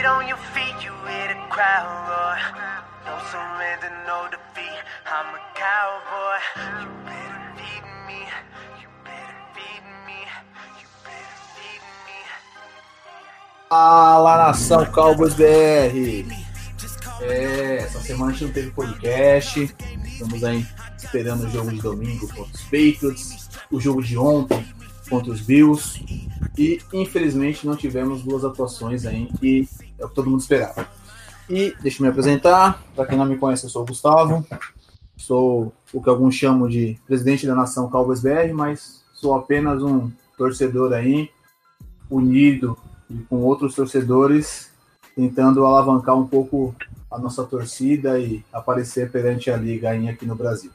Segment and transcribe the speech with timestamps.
[0.00, 2.38] Get on your feet, you hear the crowd roar.
[3.04, 4.80] No surrender, no defeat.
[5.04, 6.40] I'm a cowboy.
[6.80, 8.20] You better feed me.
[8.80, 10.20] You better feed me.
[10.80, 12.18] You better feed me.
[13.68, 15.44] Fala nação Cowboys BR!
[17.20, 19.76] É, essa semana a gente não teve podcast.
[20.06, 24.66] Estamos aí esperando o jogo de domingo contra os Patriots, o jogo de ontem
[25.10, 26.02] contra os Bills.
[26.56, 29.68] E infelizmente não tivemos duas atuações aí que
[30.00, 30.88] é o que todo mundo esperava.
[31.48, 32.82] E deixa eu me apresentar.
[32.96, 34.44] Para quem não me conhece, eu sou o Gustavo.
[35.16, 40.10] Sou o que alguns chamam de presidente da nação Cowboys BR, mas sou apenas um
[40.36, 41.28] torcedor aí,
[42.08, 42.78] unido
[43.28, 44.70] com outros torcedores,
[45.14, 46.74] tentando alavancar um pouco
[47.10, 50.70] a nossa torcida e aparecer perante a liga aí aqui no Brasil.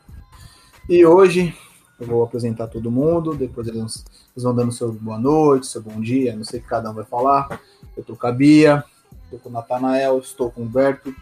[0.88, 1.56] E hoje
[2.00, 4.04] eu vou apresentar todo mundo, depois eles
[4.36, 7.06] vão dando seu boa noite, seu bom dia, não sei o que cada um vai
[7.06, 7.60] falar.
[7.96, 8.84] Eu tô com a Bia,
[9.26, 11.14] estou com o Natanael, estou com o Humberto.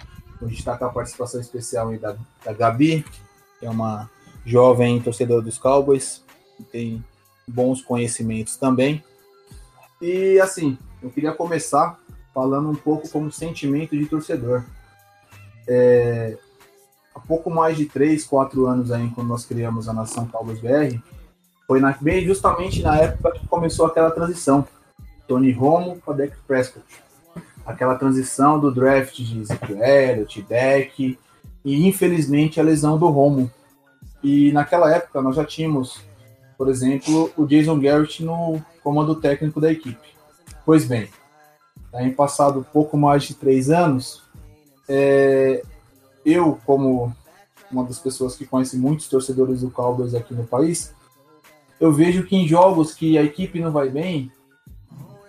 [0.41, 3.05] A gente está com a participação especial aí da, da Gabi,
[3.59, 4.09] que é uma
[4.45, 6.23] jovem torcedora dos Cowboys,
[6.57, 7.03] que tem
[7.47, 9.03] bons conhecimentos também.
[10.01, 11.97] E assim, eu queria começar
[12.33, 14.65] falando um pouco como sentimento de torcedor.
[15.67, 16.37] É,
[17.15, 20.99] há pouco mais de 3, 4 anos aí, quando nós criamos a Nação Cowboys BR,
[21.65, 24.67] foi na, bem justamente na época que começou aquela transição.
[25.27, 26.85] Tony Romo para Dak Prescott.
[27.65, 31.17] Aquela transição do draft de Ezekiel Elliott, Dak,
[31.63, 33.49] e infelizmente a lesão do Romo.
[34.21, 36.01] E naquela época nós já tínhamos,
[36.57, 40.13] por exemplo, o Jason Garrett no comando técnico da equipe.
[40.65, 41.09] Pois bem,
[41.93, 44.23] aí passado pouco mais de três anos,
[44.87, 45.63] é,
[46.25, 47.13] eu, como
[47.71, 50.93] uma das pessoas que conhece muitos torcedores do Cowboys aqui no país,
[51.79, 54.31] eu vejo que em jogos que a equipe não vai bem,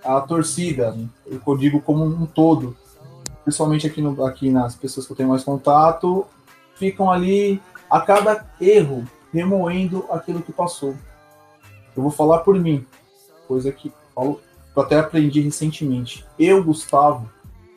[0.04, 2.76] a torcida, eu digo como um todo,
[3.42, 6.26] principalmente aqui, no, aqui nas pessoas que eu tenho mais contato,
[6.76, 10.94] ficam ali a cada erro remoendo aquilo que passou.
[11.96, 12.84] Eu vou falar por mim,
[13.46, 14.40] coisa que eu
[14.76, 16.24] até aprendi recentemente.
[16.38, 17.30] Eu, Gustavo,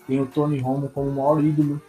[0.07, 1.81] tenho o Tony Romo como o maior ídolo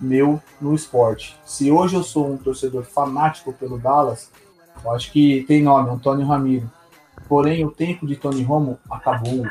[0.00, 1.36] meu no esporte.
[1.44, 4.30] Se hoje eu sou um torcedor fanático pelo Dallas,
[4.84, 6.70] eu acho que tem nome, Antônio Ramiro.
[7.28, 9.46] Porém, o tempo de Tony Romo acabou.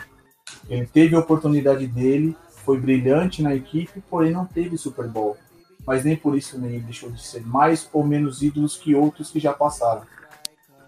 [0.69, 5.37] Ele teve a oportunidade dele, foi brilhante na equipe, porém não teve Super Bowl.
[5.85, 9.39] Mas nem por isso nem deixou de ser mais ou menos ídolos que outros que
[9.39, 10.03] já passaram.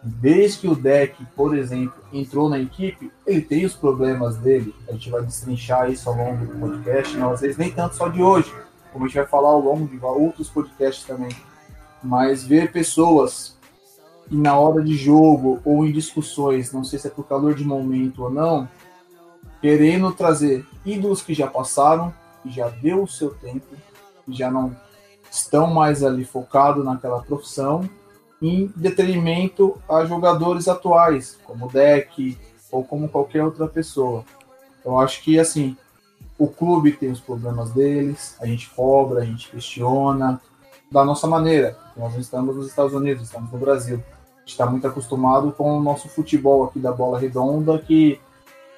[0.02, 4.74] Desde que o Deck, por exemplo, entrou na equipe, ele tem os problemas dele.
[4.88, 8.08] A gente vai destrinchar isso ao longo do podcast, não, às vezes nem tanto só
[8.08, 8.54] de hoje,
[8.94, 11.36] como a gente vai falar ao longo de outros podcasts também.
[12.04, 13.56] Mas ver pessoas
[14.30, 17.64] e na hora de jogo ou em discussões, não sei se é por calor de
[17.64, 18.68] momento ou não,
[19.62, 23.66] querendo trazer ídolos que já passaram, que já deu o seu tempo,
[24.26, 24.76] que já não
[25.30, 27.90] estão mais ali focados naquela profissão,
[28.42, 32.38] em detrimento a jogadores atuais, como o Deck
[32.72, 34.24] ou como qualquer outra pessoa.
[34.84, 35.76] Eu acho que assim,
[36.38, 40.40] o clube tem os problemas deles, a gente cobra, a gente questiona
[40.92, 41.78] da nossa maneira.
[41.96, 44.04] Nós não estamos nos Estados Unidos, estamos no Brasil.
[44.36, 48.20] A gente está muito acostumado com o nosso futebol aqui da bola redonda, que,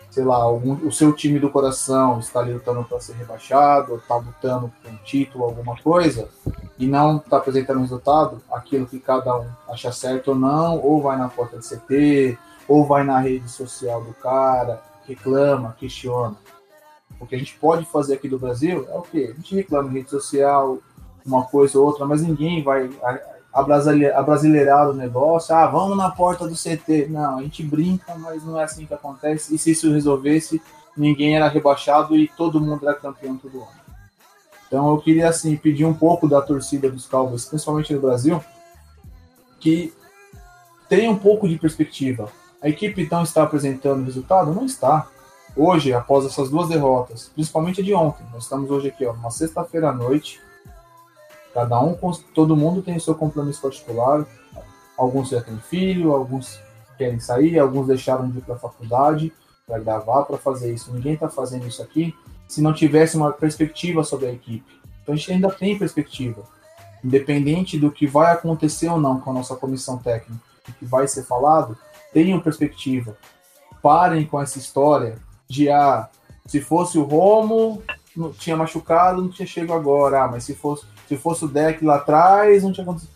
[0.10, 4.72] sei lá, o seu time do coração está ali lutando para ser rebaixado, está lutando
[4.82, 6.28] por um título, alguma coisa,
[6.78, 11.18] e não está apresentando resultado, aquilo que cada um acha certo ou não, ou vai
[11.18, 12.38] na porta do CT,
[12.68, 16.36] ou vai na rede social do cara, reclama, questiona.
[17.20, 19.30] O que a gente pode fazer aqui do Brasil é o quê?
[19.32, 20.80] A gente reclama em rede social,
[21.26, 22.90] uma coisa ou outra, mas ninguém vai
[23.60, 25.56] abrasileirar o negócio.
[25.56, 27.08] Ah, vamos na porta do CT.
[27.10, 29.54] Não, a gente brinca, mas não é assim que acontece.
[29.54, 30.62] E se isso resolvesse,
[30.96, 33.78] ninguém era rebaixado e todo mundo era campeão todo ano.
[34.68, 38.44] Então eu queria assim pedir um pouco da torcida dos Cowboys, principalmente no Brasil,
[39.60, 39.94] que
[40.90, 42.30] tenha um pouco de perspectiva.
[42.62, 44.54] A equipe então está apresentando resultado?
[44.54, 45.08] Não está
[45.56, 49.90] hoje, após essas duas derrotas, principalmente de ontem, nós estamos hoje aqui, ó, uma sexta-feira
[49.90, 50.40] à noite,
[51.54, 51.96] cada um,
[52.34, 54.26] todo mundo tem o seu compromisso particular,
[54.98, 56.60] alguns já têm filho, alguns
[56.98, 59.32] querem sair, alguns deixaram de ir para a faculdade
[59.68, 60.94] para gravar, para fazer isso.
[60.94, 62.16] Ninguém está fazendo isso aqui
[62.48, 64.80] se não tivesse uma perspectiva sobre a equipe.
[65.04, 66.44] Então a gente ainda tem perspectiva.
[67.04, 71.08] Independente do que vai acontecer ou não com a nossa comissão técnica, o que vai
[71.08, 71.78] ser falado,
[72.14, 73.18] tenham perspectiva.
[73.82, 75.18] Parem com essa história
[75.48, 76.10] de ah,
[76.46, 77.84] se fosse o Romo,
[78.16, 80.24] não tinha machucado, não tinha chego agora.
[80.24, 83.12] Ah, mas se fosse, se fosse o deck lá atrás, não tinha acontecido.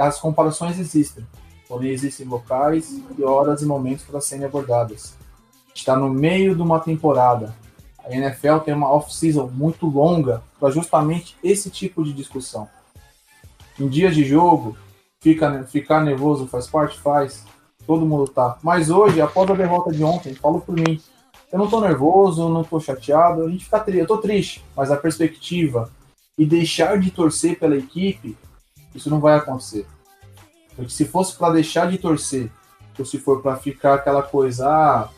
[0.00, 1.26] As comparações existem,
[1.68, 5.14] porém existem locais e horas e momentos para serem abordadas.
[5.74, 7.54] Está no meio de uma temporada.
[8.04, 12.68] A NFL tem uma off-season muito longa para justamente esse tipo de discussão.
[13.78, 14.76] Em dias de jogo,
[15.20, 17.00] fica, ficar nervoso faz parte?
[17.00, 17.44] Faz.
[17.86, 18.58] Todo mundo tá.
[18.62, 21.00] Mas hoje, após a derrota de ontem, falo por mim.
[21.50, 24.00] Eu não tô nervoso, não tô chateado, a gente fica triste.
[24.00, 25.90] Eu tô triste, mas a perspectiva
[26.36, 28.36] e deixar de torcer pela equipe,
[28.94, 29.86] isso não vai acontecer.
[30.74, 32.50] Porque se fosse para deixar de torcer,
[32.98, 35.08] ou se for para ficar aquela coisa, ah,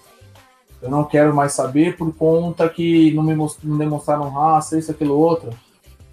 [0.82, 5.16] eu não quero mais saber por conta que não me não demonstraram raça, isso, aquilo,
[5.18, 5.50] outro.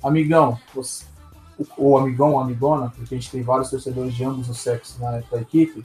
[0.04, 1.06] Amigão, você,
[1.78, 5.42] ou amigão amigona, porque a gente tem vários torcedores de ambos os sexos na, na
[5.42, 5.84] equipe,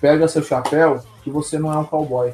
[0.00, 2.32] pega seu chapéu que você não é um cowboy.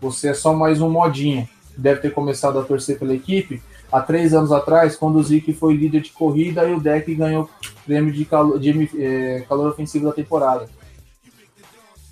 [0.00, 1.48] Você é só mais um modinha.
[1.76, 5.74] Deve ter começado a torcer pela equipe há três anos atrás, quando o Zic foi
[5.74, 10.06] líder de corrida e o Deck ganhou o prêmio de calor, de, é, calor ofensivo
[10.06, 10.68] da temporada.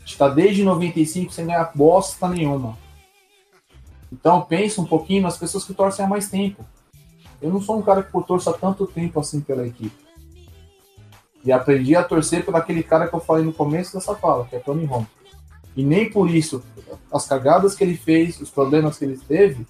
[0.05, 2.77] Está desde 95 sem ganhar bosta nenhuma.
[4.13, 6.65] Então pensa um pouquinho nas pessoas que torcem há mais tempo.
[7.41, 9.97] Eu não sou um cara que torço há tanto tempo assim pela equipe.
[11.43, 14.57] E aprendi a torcer por aquele cara que eu falei no começo dessa fala, que
[14.57, 15.07] é Tony Romo.
[15.75, 16.63] E nem por isso,
[17.11, 19.67] as cagadas que ele fez, os problemas que ele teve,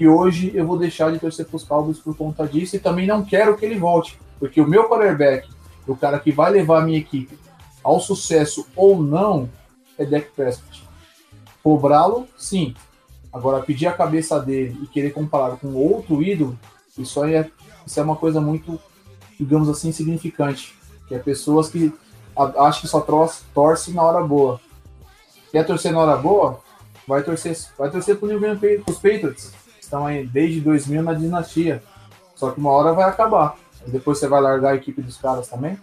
[0.00, 3.06] que hoje eu vou deixar de torcer para os Cowboys por conta disso e também
[3.06, 5.46] não quero que ele volte, porque o meu quarterback,
[5.86, 7.38] o cara que vai levar a minha equipe
[7.84, 9.46] ao sucesso ou não,
[9.98, 10.88] é Dak Prescott.
[11.62, 12.74] Cobrá-lo, sim.
[13.30, 16.58] Agora, pedir a cabeça dele e querer comparar com outro ídolo,
[16.96, 17.50] isso aí é,
[17.84, 18.80] isso é uma coisa muito,
[19.38, 20.74] digamos assim, significante.
[21.08, 21.92] Que é pessoas que
[22.34, 24.58] acham que só torce, na hora boa.
[25.52, 26.58] Quer torcer na hora boa?
[27.06, 29.59] Vai torcer, vai torcer pro New England Patriots.
[29.90, 31.82] Estão aí desde 2000 na dinastia.
[32.36, 33.56] Só que uma hora vai acabar.
[33.88, 35.76] Depois você vai largar a equipe dos caras também.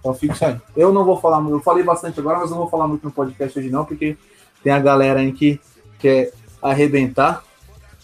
[0.00, 0.60] Então fica isso aí.
[0.76, 3.12] Eu não vou falar muito, eu falei bastante agora, mas não vou falar muito no
[3.12, 4.16] podcast hoje não, porque
[4.64, 5.60] tem a galera aí que
[5.96, 7.44] quer arrebentar.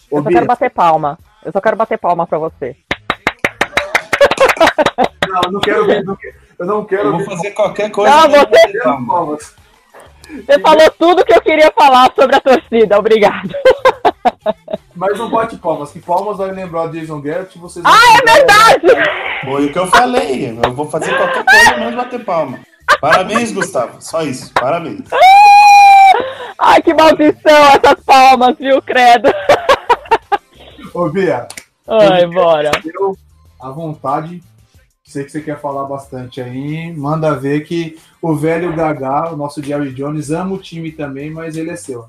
[0.09, 1.19] Ô, eu só Bia, quero bater palma.
[1.43, 2.77] Eu só quero bater palma pra você.
[5.27, 6.05] Não, eu não quero ver.
[6.57, 7.09] Eu não quero.
[7.09, 8.15] Eu vou fazer qualquer coisa.
[8.15, 9.53] Não, você.
[10.45, 12.97] Você falou tudo que eu queria falar sobre a torcida.
[12.97, 13.53] Obrigado.
[14.95, 17.83] Mas não bote palmas, que palmas vai lembrar Jason Garrett vocês.
[17.85, 19.09] Ah, é verdade!
[19.43, 20.57] Foi o que eu falei.
[20.63, 22.59] Eu vou fazer qualquer coisa menos bater palma.
[23.01, 24.01] Parabéns, Gustavo.
[24.01, 24.53] Só isso.
[24.53, 25.09] Parabéns.
[26.59, 29.29] Ai, que maldição essas palmas, viu, credo?
[30.93, 31.47] Ô, Bia.
[31.87, 32.71] Ai, bora.
[32.85, 33.17] Eu,
[33.59, 34.41] à vontade,
[35.03, 36.93] sei que você quer falar bastante aí.
[36.95, 41.57] Manda ver que o velho Gagá, o nosso Jerry Jones, ama o time também, mas
[41.57, 42.05] ele é seu.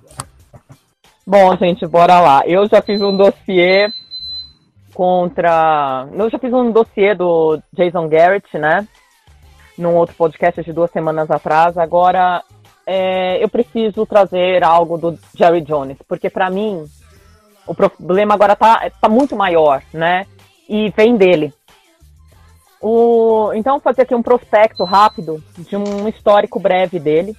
[1.27, 2.43] Bom, gente, bora lá.
[2.47, 3.89] Eu já fiz um dossiê
[4.93, 6.07] contra.
[6.13, 8.87] Eu já fiz um dossiê do Jason Garrett, né?
[9.79, 11.79] Num outro podcast de duas semanas atrás.
[11.79, 12.43] Agora,
[12.87, 16.85] é, eu preciso trazer algo do Jerry Jones, porque para mim
[17.67, 20.27] o problema agora tá, tá muito maior, né?
[20.69, 21.55] E vem dele.
[22.83, 27.35] O, então, vou fazer aqui um prospecto rápido de um histórico breve dele.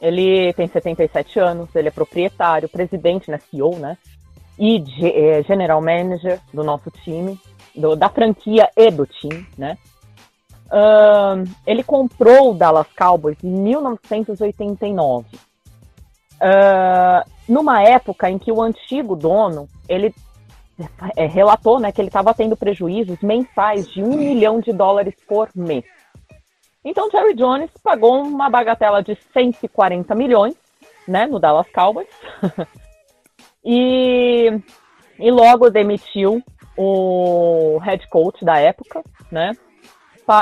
[0.00, 3.96] Ele tem 77 anos, ele é proprietário, presidente, né, CEO, né?
[4.58, 7.38] E é, general manager do nosso time,
[7.74, 9.76] do, da franquia e do time, né?
[10.66, 15.26] Uh, ele comprou o Dallas Cowboys em 1989.
[16.36, 20.12] Uh, numa época em que o antigo dono, ele
[21.16, 25.48] é, relatou né, que ele estava tendo prejuízos mensais de um milhão de dólares por
[25.54, 25.84] mês.
[26.88, 30.54] Então, Jerry Jones pagou uma bagatela de 140 milhões
[31.06, 32.06] né, no Dallas Cowboys
[33.64, 34.52] e,
[35.18, 36.40] e logo demitiu
[36.76, 39.02] o head coach da época,
[39.32, 39.50] né?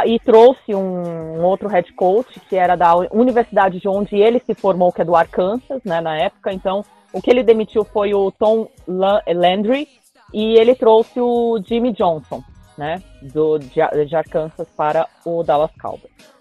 [0.06, 4.92] E trouxe um, outro head coach que era da universidade de onde ele se formou,
[4.92, 6.52] que é do Arkansas, né, na época.
[6.52, 9.88] Então, o que ele demitiu foi o Tom Landry,
[10.32, 12.42] e ele trouxe o Jimmy Johnson,
[12.76, 16.33] né, do, de, de Arkansas para o Dallas Cowboys.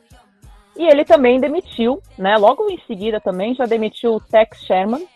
[0.75, 5.07] E ele também demitiu, né, logo em seguida também já demitiu o Tex Sherman,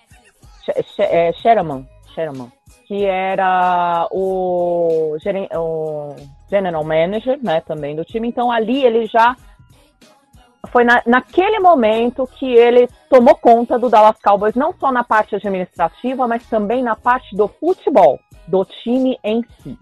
[1.00, 2.52] é, Sherman, Sherman
[2.88, 6.16] que era o, o
[6.50, 8.30] general manager, né, também do time.
[8.30, 9.36] Então ali ele já
[10.72, 15.36] foi na, naquele momento que ele tomou conta do Dallas Cowboys, não só na parte
[15.36, 19.78] administrativa, mas também na parte do futebol do time em si.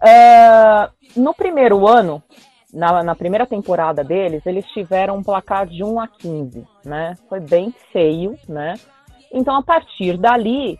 [0.00, 2.22] Uh, no primeiro ano,
[2.72, 7.14] na, na, primeira temporada deles, eles tiveram um placar de 1 a 15, né?
[7.28, 8.74] Foi bem feio, né?
[9.32, 10.78] Então, a partir dali,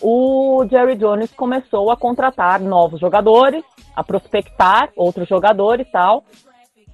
[0.00, 6.24] o Jerry Jones começou a contratar novos jogadores, a prospectar outros jogadores e tal.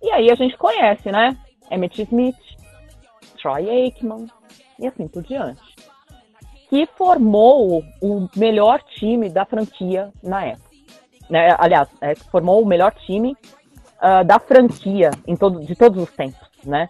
[0.03, 1.37] E aí a gente conhece, né?
[1.71, 2.37] Emmett Smith,
[3.41, 4.27] Troy Aikman
[4.79, 5.61] e assim por diante.
[6.69, 10.69] que formou o melhor time da franquia na época.
[11.31, 11.55] Né?
[11.59, 13.37] Aliás, é, formou o melhor time
[13.99, 16.89] uh, da franquia em todo, de todos os tempos, né?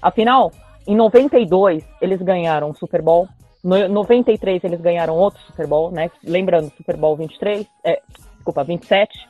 [0.00, 0.52] Afinal,
[0.86, 3.28] em 92 eles ganharam o Super Bowl,
[3.62, 6.10] no 93 eles ganharam outro Super Bowl, né?
[6.24, 8.00] Lembrando, Super Bowl 23, é,
[8.36, 9.28] desculpa, 27,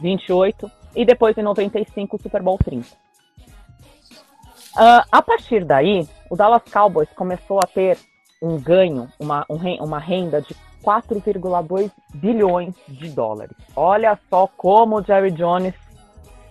[0.00, 2.86] 28 e depois em 95 o Super Bowl 30.
[4.76, 7.98] Uh, a partir daí, o Dallas Cowboys começou a ter
[8.40, 10.54] um ganho, uma, um, uma renda de
[10.84, 13.56] 4,2 bilhões de dólares.
[13.74, 15.74] Olha só como o Jerry Jones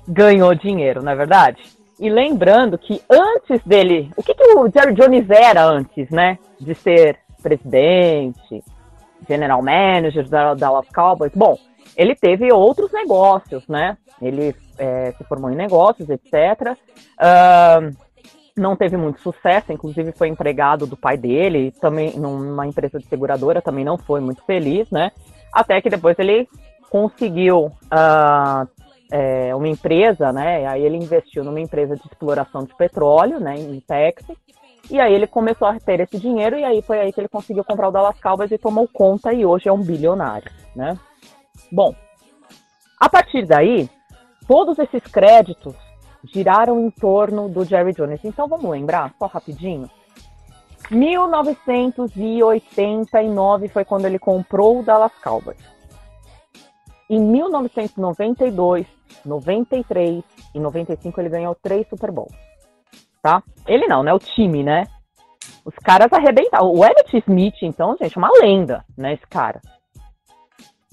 [0.08, 1.62] ganhou dinheiro, não é verdade?
[2.00, 6.38] E lembrando que antes dele, o que, que o Jerry Jones era antes, né?
[6.60, 8.64] De ser presidente,
[9.28, 11.32] general manager da Dallas Cowboys.
[11.36, 11.58] Bom,
[11.96, 13.98] ele teve outros negócios, né?
[14.22, 16.78] Ele é, se formou em negócios, etc.
[17.20, 17.96] Uh,
[18.56, 23.62] não teve muito sucesso, inclusive foi empregado do pai dele, também numa empresa de seguradora,
[23.62, 25.12] também não foi muito feliz, né?
[25.52, 26.48] Até que depois ele
[26.90, 28.68] conseguiu uh,
[29.12, 30.66] é, uma empresa, né?
[30.68, 34.38] Aí ele investiu numa empresa de exploração de petróleo, né, em Texas.
[34.90, 37.64] E aí ele começou a ter esse dinheiro e aí foi aí que ele conseguiu
[37.64, 40.98] comprar o Dallas Cowboys e tomou conta e hoje é um bilionário, né?
[41.70, 41.94] Bom,
[42.98, 43.90] a partir daí,
[44.48, 45.76] todos esses créditos
[46.24, 48.24] giraram em torno do Jerry Jones.
[48.24, 49.90] Então vamos lembrar, só rapidinho.
[50.90, 55.58] 1989 foi quando ele comprou o Dallas Cowboys.
[57.10, 58.86] Em 1992,
[59.26, 60.24] 93
[60.54, 62.36] e 95 ele ganhou três Super Bowls.
[63.22, 63.42] Tá?
[63.66, 64.14] Ele não, né?
[64.14, 64.86] O time, né?
[65.64, 66.72] Os caras arrebentaram.
[66.72, 69.14] O Elliot Smith, então, gente, é uma lenda, né?
[69.14, 69.62] Esse cara.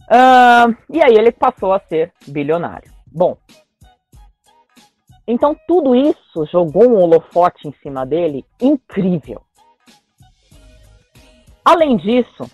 [0.05, 2.93] Uh, e aí ele passou a ser bilionário.
[3.07, 3.37] Bom,
[5.27, 9.43] então tudo isso jogou um holofote em cima dele incrível.
[11.65, 12.45] Além disso,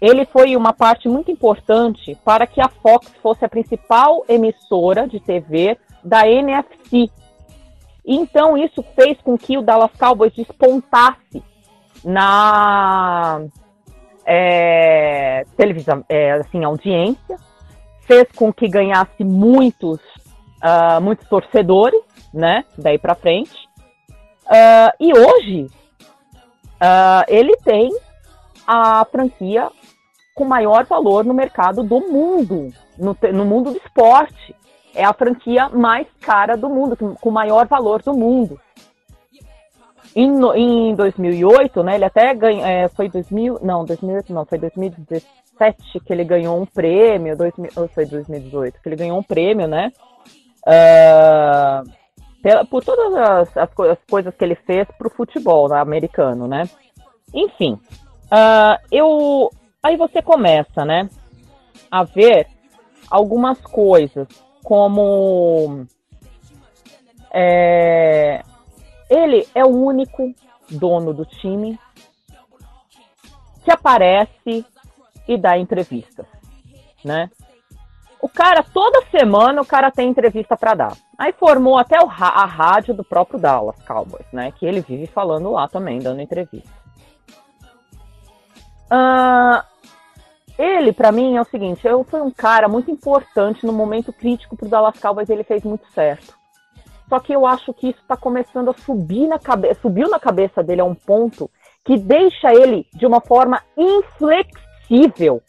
[0.00, 5.20] ele foi uma parte muito importante para que a Fox fosse a principal emissora de
[5.20, 7.10] TV da NFC.
[8.04, 11.42] Então isso fez com que o Dallas Cowboys despontasse
[12.02, 13.42] na
[14.24, 17.36] é, televisão, é, assim, audiência,
[18.06, 20.00] fez com que ganhasse muitos
[20.60, 22.00] uh, muitos torcedores,
[22.32, 22.64] né?
[22.76, 23.68] Daí para frente.
[24.46, 25.66] Uh, e hoje
[26.76, 27.90] uh, ele tem
[28.66, 29.70] a franquia
[30.40, 34.56] com maior valor no mercado do mundo, no, no mundo do esporte.
[34.94, 38.58] É a franquia mais cara do mundo, com maior valor do mundo.
[40.16, 46.00] Em, em 2008, né, ele até ganhou, é, foi 2000, não, 2008 não, foi 2017
[46.00, 49.92] que ele ganhou um prêmio, 2000, ou foi 2018, que ele ganhou um prêmio, né,
[50.60, 51.90] Uh,
[52.42, 56.46] pela, por todas as, as, as, coisas que ele fez para o futebol né, americano,
[56.46, 56.68] né?
[57.32, 57.80] Enfim,
[58.26, 59.50] uh, eu
[59.82, 61.08] aí você começa, né,
[61.90, 62.46] a ver
[63.10, 64.28] algumas coisas
[64.62, 65.86] como
[67.32, 68.42] é,
[69.08, 70.34] ele é o único
[70.70, 71.78] dono do time
[73.64, 74.64] que aparece
[75.26, 76.26] e dá entrevistas,
[77.04, 77.30] né?
[78.22, 80.96] O cara, toda semana, o cara tem entrevista para dar.
[81.16, 84.52] Aí formou até a rádio do próprio Dallas Cowboys, né?
[84.52, 86.70] Que ele vive falando lá também, dando entrevista.
[88.92, 89.62] Uh,
[90.60, 94.56] ele, para mim, é o seguinte: eu fui um cara muito importante no momento crítico
[94.56, 96.38] pro Dallas Cowboys, ele fez muito certo.
[97.08, 100.62] Só que eu acho que isso está começando a subir na cabeça, subiu na cabeça
[100.62, 101.50] dele a um ponto
[101.84, 105.42] que deixa ele de uma forma inflexível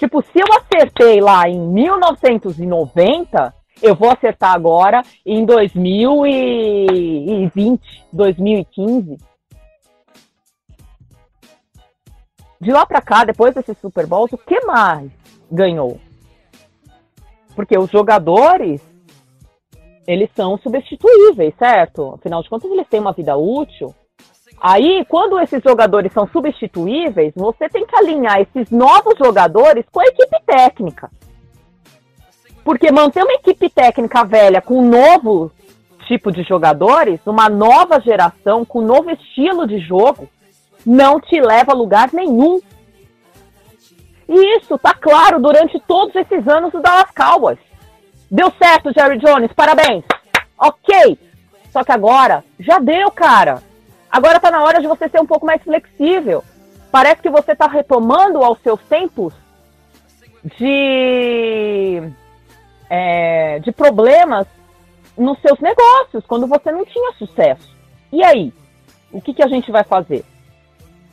[0.00, 9.18] Tipo, se eu acertei lá em 1990, eu vou acertar agora em 2020, 2015.
[12.60, 15.10] De lá para cá, depois desses Super Bowls, o que mais
[15.50, 15.98] ganhou?
[17.56, 18.82] Porque os jogadores,
[20.06, 22.14] eles são substituíveis, certo?
[22.14, 23.94] Afinal de contas, eles têm uma vida útil.
[24.60, 30.04] Aí, quando esses jogadores são substituíveis, você tem que alinhar esses novos jogadores com a
[30.04, 31.10] equipe técnica.
[32.62, 35.50] Porque manter uma equipe técnica velha com um novo
[36.06, 40.28] tipo de jogadores, uma nova geração, com um novo estilo de jogo,
[40.84, 42.60] não te leva a lugar nenhum.
[44.28, 47.58] E isso tá claro durante todos esses anos do Dallas Cowboys.
[48.30, 50.04] Deu certo, Jerry Jones, parabéns.
[50.56, 51.18] Ok.
[51.72, 53.62] Só que agora já deu, cara.
[54.10, 56.44] Agora está na hora de você ser um pouco mais flexível.
[56.90, 59.32] Parece que você está retomando aos seus tempos
[60.58, 62.02] de,
[62.88, 64.46] é, de problemas
[65.16, 67.68] nos seus negócios, quando você não tinha sucesso.
[68.12, 68.52] E aí?
[69.12, 70.24] O que, que a gente vai fazer?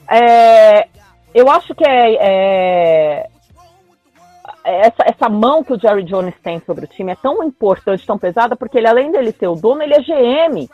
[0.10, 0.88] É,
[1.34, 3.30] eu acho que é, é,
[4.64, 8.18] essa, essa mão que o Jerry Jones tem sobre o time é tão importante, tão
[8.18, 10.70] pesada, porque ele, além dele ser o dono, ele é GM.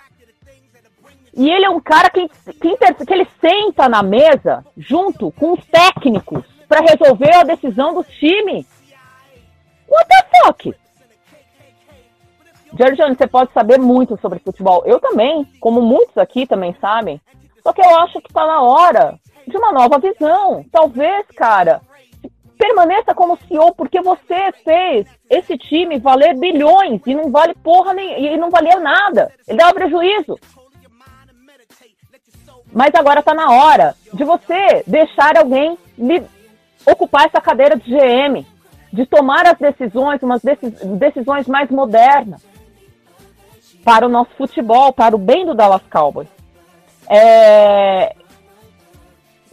[1.36, 5.66] E ele é um cara que, que, que ele senta na mesa junto com os
[5.66, 8.66] técnicos para resolver a decisão do time.
[9.88, 10.76] What the fuck?
[12.78, 14.84] Jerry Jones, você pode saber muito sobre futebol.
[14.86, 17.22] Eu também, como muitos aqui também sabem.
[17.62, 20.66] Só que eu acho que está na hora de uma nova visão.
[20.72, 21.82] Talvez, cara,
[22.58, 28.34] permaneça como CEO, porque você fez esse time valer bilhões e não vale porra nem,
[28.34, 29.32] e não valia nada.
[29.48, 30.40] Ele dava prejuízo.
[32.72, 35.78] Mas agora está na hora de você deixar alguém
[36.86, 38.46] ocupar essa cadeira de GM,
[38.92, 40.42] de tomar as decisões, umas
[40.98, 42.42] decisões mais modernas
[43.84, 46.30] para o nosso futebol, para o bem do Dallas Cowboys.
[47.10, 48.16] É,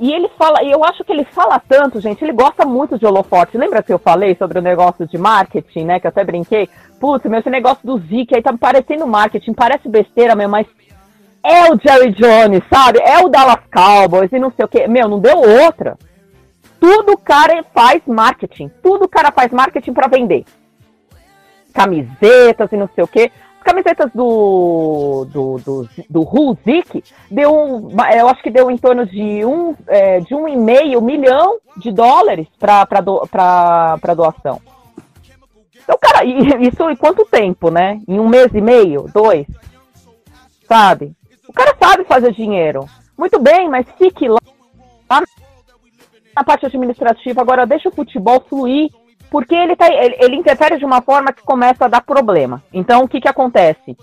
[0.00, 3.04] e ele fala, e eu acho que ele fala tanto, gente, ele gosta muito de
[3.04, 3.58] holofote.
[3.58, 6.00] Lembra que eu falei sobre o negócio de marketing, né?
[6.00, 6.70] Que eu até brinquei.
[6.98, 10.66] Putz, meu, esse negócio do Zeke aí tá parecendo marketing, parece besteira mesmo, mas
[11.44, 12.98] é o Jerry Jones, sabe?
[13.00, 14.88] É o Dallas Cowboys e não sei o quê.
[14.88, 15.98] Meu, não deu outra.
[16.80, 18.70] Tudo cara faz marketing.
[18.82, 20.44] Tudo cara faz marketing para vender.
[21.74, 23.30] Camisetas e não sei o quê
[23.62, 26.28] camisetas do do, do, do
[27.30, 31.58] deu eu acho que deu em torno de um é, de um e meio milhão
[31.76, 34.60] de dólares para do, para doação.
[35.82, 36.24] Então, cara,
[36.60, 38.00] isso em quanto tempo, né?
[38.06, 39.46] Em um mês e meio, dois,
[40.68, 41.12] sabe?
[41.48, 42.84] O cara sabe fazer dinheiro.
[43.18, 44.38] Muito bem, mas fique lá
[46.36, 47.40] na parte administrativa.
[47.40, 48.88] Agora deixa o futebol fluir
[49.30, 52.62] porque ele, tá, ele, ele, interfere de uma forma que começa a dar problema.
[52.72, 53.96] Então, o que, que acontece?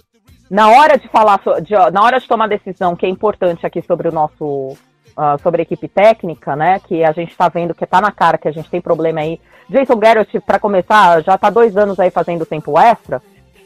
[0.50, 4.07] Na hora de falar, de, na hora de tomar decisão, que é importante aqui sobre
[4.07, 4.69] o nosso,
[5.17, 8.38] uh, sobre a equipe técnica, né, que a gente está vendo que está na cara
[8.38, 9.39] que a gente tem problema aí.
[9.69, 13.21] Jason Garrett, para começar, já está dois anos aí fazendo tempo extra,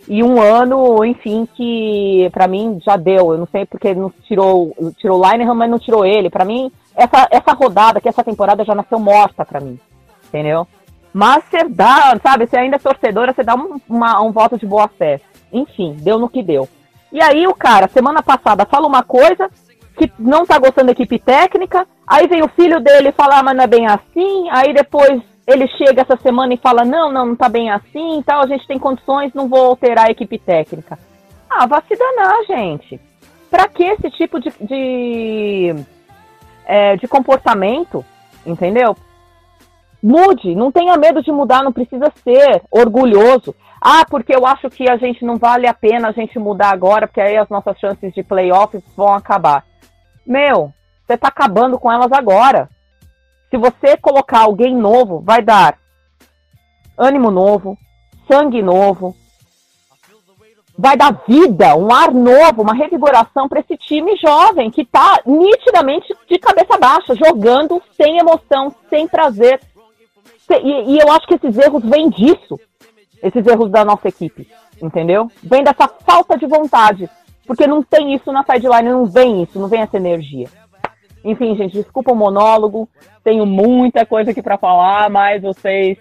[0.08, 3.34] e um ano, enfim, que para mim já deu.
[3.34, 6.30] Eu não sei porque não tirou, tirou o Linehan, mas não tirou ele.
[6.30, 9.80] Para mim, essa, essa rodada, que essa temporada já nasceu morta para mim,
[10.28, 10.68] entendeu?
[11.14, 14.66] Mas você dá, sabe, você ainda é torcedora, você dá um, uma, um voto de
[14.66, 15.20] boa fé.
[15.52, 16.68] Enfim, deu no que deu.
[17.12, 19.50] E aí o cara, semana passada, fala uma coisa
[19.98, 23.58] que não tá gostando da equipe técnica, aí vem o filho dele falar, ah, mas
[23.58, 27.36] não é bem assim, aí depois ele chega essa semana e fala, não, não, não
[27.36, 30.98] tá bem assim e tal, a gente tem condições, não vou alterar a equipe técnica.
[31.50, 33.00] Ah, vai se danar, gente.
[33.50, 35.76] Pra que esse tipo de, de,
[36.66, 38.06] é, de comportamento,
[38.46, 38.96] entendeu?
[40.02, 43.56] Mude, não tenha medo de mudar, não precisa ser orgulhoso.
[43.80, 47.08] Ah, porque eu acho que a gente não vale a pena a gente mudar agora,
[47.08, 49.64] porque aí as nossas chances de playoffs vão acabar.
[50.26, 50.72] Meu,
[51.06, 52.70] você está acabando com elas agora.
[53.50, 55.78] Se você colocar alguém novo, vai dar
[56.98, 57.78] ânimo novo,
[58.28, 59.16] sangue novo,
[60.78, 66.08] vai dar vida, um ar novo, uma revigoração para esse time jovem que está nitidamente
[66.30, 69.60] de cabeça baixa, jogando sem emoção, sem prazer,
[70.56, 72.60] e, e eu acho que esses erros vêm disso.
[73.22, 74.48] Esses erros da nossa equipe.
[74.82, 75.30] Entendeu?
[75.44, 77.10] Vem dessa falta de vontade.
[77.46, 80.48] Porque não tem isso na sideline, não vem isso, não vem essa energia.
[81.24, 82.90] Enfim, gente, desculpa o monólogo.
[83.24, 85.98] Tenho muita coisa aqui para falar, mas vocês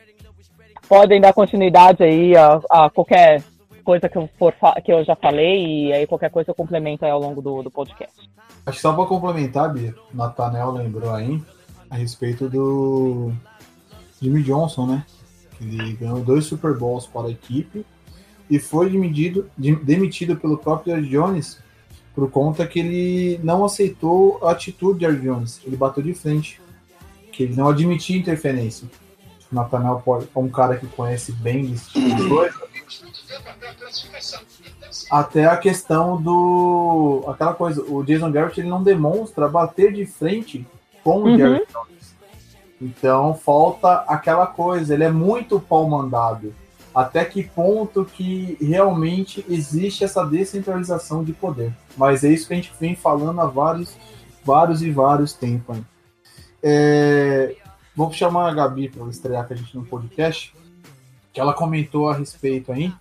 [0.89, 3.43] podem dar continuidade aí a, a, qualquer
[3.85, 7.21] coisa que eu, for, que eu já falei e aí qualquer coisa eu complemento ao
[7.21, 8.31] longo do, do podcast.
[8.67, 11.41] Acho que só para complementar, Bia, Natanel lembrou aí
[11.89, 13.33] a respeito do
[14.21, 15.07] Jimmy Johnson, né?
[15.61, 17.85] Ele ganhou dois Super Bowls para a equipe
[18.49, 21.59] e foi demitido, demitido pelo próprio Jerry Jones
[22.15, 25.61] por conta que ele não aceitou a atitude de Jerry Jones.
[25.65, 26.61] Ele bateu de frente,
[27.33, 28.89] que ele não admitia interferência.
[29.51, 32.61] O Nathaniel é um cara que conhece bem esse tipo de coisa.
[35.11, 37.25] Até a questão do.
[37.29, 40.67] aquela coisa, o Jason Garrett ele não demonstra bater de frente
[41.03, 41.35] com uhum.
[41.35, 42.15] o Jerry Jones.
[42.81, 46.55] Então falta aquela coisa, ele é muito pau mandado.
[46.95, 51.73] Até que ponto que realmente existe essa descentralização de poder.
[51.97, 53.97] Mas é isso que a gente vem falando há vários,
[54.45, 55.79] vários e vários tempos.
[56.63, 57.55] É,
[57.95, 60.53] vamos chamar a Gabi para estrear com a gente no podcast,
[61.33, 62.93] que ela comentou a respeito aí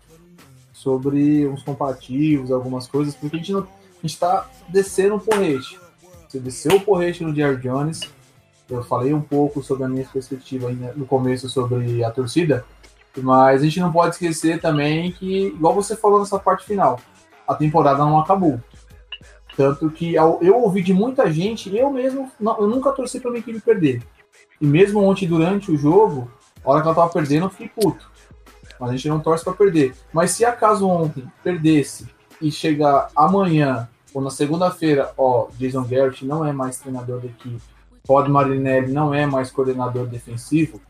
[0.72, 3.66] sobre uns comparativos, algumas coisas, porque a gente
[4.04, 5.80] está descendo o porrete.
[6.28, 8.02] Você desceu o porrete no Jerry Jones,
[8.70, 12.66] eu falei um pouco sobre a minha perspectiva no começo sobre a torcida,
[13.18, 17.00] mas a gente não pode esquecer também que, igual você falou nessa parte final,
[17.48, 18.60] a temporada não acabou.
[19.58, 23.60] Tanto que eu ouvi de muita gente, eu mesmo, eu nunca torci para minha equipe
[23.60, 24.04] perder.
[24.62, 26.32] E mesmo ontem, durante o jogo,
[26.64, 28.10] a hora que ela tava perdendo, eu fiquei puto.
[28.80, 29.94] Mas a gente não torce para perder.
[30.14, 32.08] Mas se acaso ontem perdesse
[32.42, 37.62] e chegar amanhã ou na segunda-feira, ó, Jason Garrett não é mais treinador da equipe,
[38.10, 40.82] Todd Marinelli não é mais coordenador defensivo,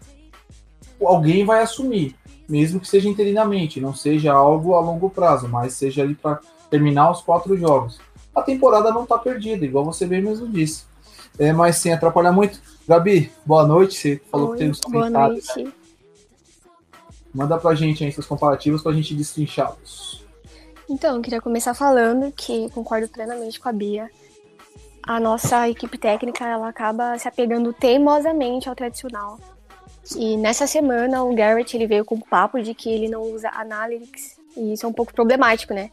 [1.02, 2.16] alguém vai assumir,
[2.48, 7.12] mesmo que seja interinamente, não seja algo a longo prazo, mas seja ali para terminar
[7.12, 8.00] os quatro jogos.
[8.34, 10.86] A temporada não está perdida, igual você bem mesmo disse.
[11.38, 12.62] É, mas sem atrapalhar muito.
[12.88, 13.98] Gabi, boa noite.
[13.98, 15.46] Você falou Oi, que tem uns boa comentários.
[15.48, 15.64] noite.
[15.66, 15.74] Né?
[17.34, 20.26] Manda pra gente aí seus comparativos pra gente destrinchá-los.
[20.90, 24.10] Então, eu queria começar falando que concordo plenamente com a Bia.
[25.04, 29.40] A nossa equipe técnica, ela acaba se apegando teimosamente ao tradicional.
[30.16, 33.50] E nessa semana, o Garrett ele veio com o papo de que ele não usa
[33.50, 35.92] Analytics, e isso é um pouco problemático, né?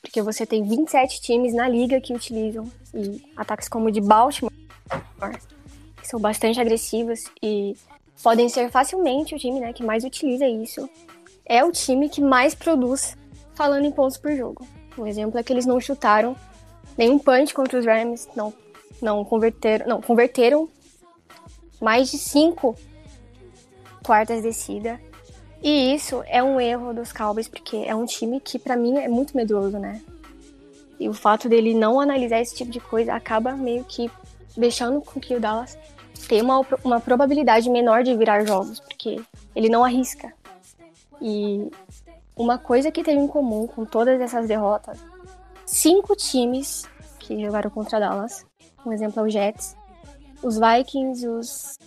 [0.00, 4.52] Porque você tem 27 times na liga que utilizam, e ataques como o de Baltimore,
[6.00, 7.76] que são bastante agressivos e
[8.22, 10.88] podem ser facilmente o time né, que mais utiliza isso.
[11.44, 13.16] É o time que mais produz
[13.54, 14.66] falando em pontos por jogo.
[14.96, 16.36] Um exemplo é que eles não chutaram
[16.96, 18.52] nenhum punch contra os Rams, não,
[19.00, 20.68] não converteram, não, converteram
[21.80, 22.76] mais de cinco
[24.04, 25.00] quartas descida.
[25.62, 29.08] E isso é um erro dos Cowboys, porque é um time que para mim é
[29.08, 30.00] muito medroso, né?
[30.98, 34.10] E o fato dele não analisar esse tipo de coisa acaba meio que
[34.56, 35.78] deixando com que o Dallas
[36.28, 39.20] tenha uma, uma probabilidade menor de virar jogos, porque
[39.54, 40.32] ele não arrisca.
[41.20, 41.70] E
[42.36, 44.98] uma coisa que tem em comum com todas essas derrotas,
[45.70, 46.84] cinco times
[47.18, 48.44] que jogaram contra Dallas,
[48.84, 49.76] um exemplo é o Jets,
[50.42, 51.78] os Vikings, os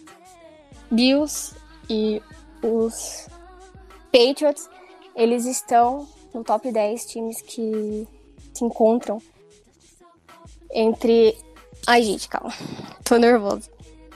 [0.90, 1.56] Bills
[1.90, 2.22] e
[2.62, 3.28] os
[4.12, 4.70] Patriots,
[5.16, 8.08] eles estão no top 10 times que
[8.54, 9.22] se encontram
[10.72, 11.38] entre.
[11.86, 12.54] Ai, gente, calma.
[13.04, 13.70] Tô nervoso.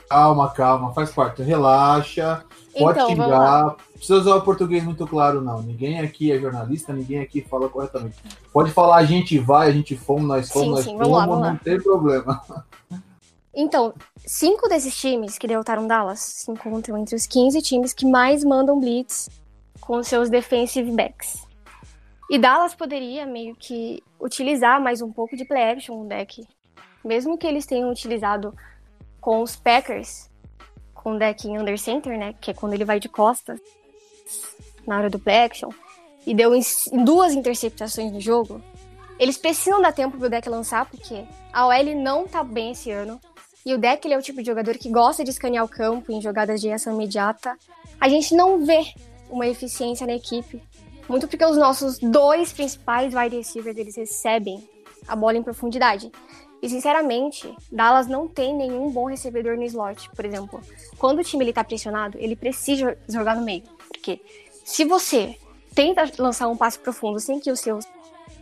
[0.10, 1.42] Calma, calma, faz parte.
[1.42, 2.44] Relaxa,
[2.78, 3.76] pode Então, xingar.
[3.94, 5.62] Precisa usar o português muito claro, não.
[5.62, 8.16] Ninguém aqui é jornalista, ninguém aqui fala corretamente.
[8.54, 11.18] Pode falar a gente vai, a gente fomos, nós fomos, Sim, nós sim, fomos, vamos
[11.18, 11.60] lá, vamos não lá.
[11.64, 12.44] tem problema.
[13.60, 18.44] Então, cinco desses times que derrotaram Dallas se encontram entre os 15 times que mais
[18.44, 19.30] mandam blitz
[19.82, 21.44] com seus defensive backs.
[22.30, 26.46] E Dallas poderia meio que utilizar mais um pouco de play action no deck.
[27.04, 28.54] Mesmo que eles tenham utilizado
[29.28, 30.30] com os Packers,
[30.94, 32.34] com o deck em under center, né?
[32.40, 33.60] Que é quando ele vai de costas
[34.88, 35.70] na hora do play action,
[36.26, 36.62] e deu em
[37.04, 38.62] duas interceptações no jogo.
[39.20, 43.20] Eles precisam dar tempo pro deck lançar, porque a OL não tá bem esse ano.
[43.66, 46.10] E o deck ele é o tipo de jogador que gosta de escanear o campo
[46.10, 47.58] em jogadas de reação imediata.
[48.00, 48.94] A gente não vê
[49.30, 50.64] uma eficiência na equipe.
[51.10, 54.64] Muito porque os nossos dois principais wide receivers eles recebem
[55.06, 56.10] a bola em profundidade.
[56.62, 60.62] E sinceramente, Dallas não tem nenhum bom recebedor no slot, por exemplo.
[60.98, 63.64] Quando o time ele tá pressionado, ele precisa jogar no meio.
[63.90, 64.22] Porque
[64.66, 65.38] se você
[65.76, 67.86] tenta lançar um passe profundo sem que os seus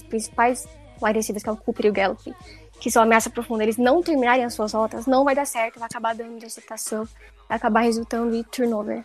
[0.07, 0.65] principais
[1.01, 2.33] wide receivers, que é o Cooper e o Gallup,
[2.79, 5.87] que são ameaça profunda, eles não terminarem as suas rotas, não vai dar certo, vai
[5.87, 7.05] acabar dando interceptação,
[7.47, 9.03] vai acabar resultando em turnover.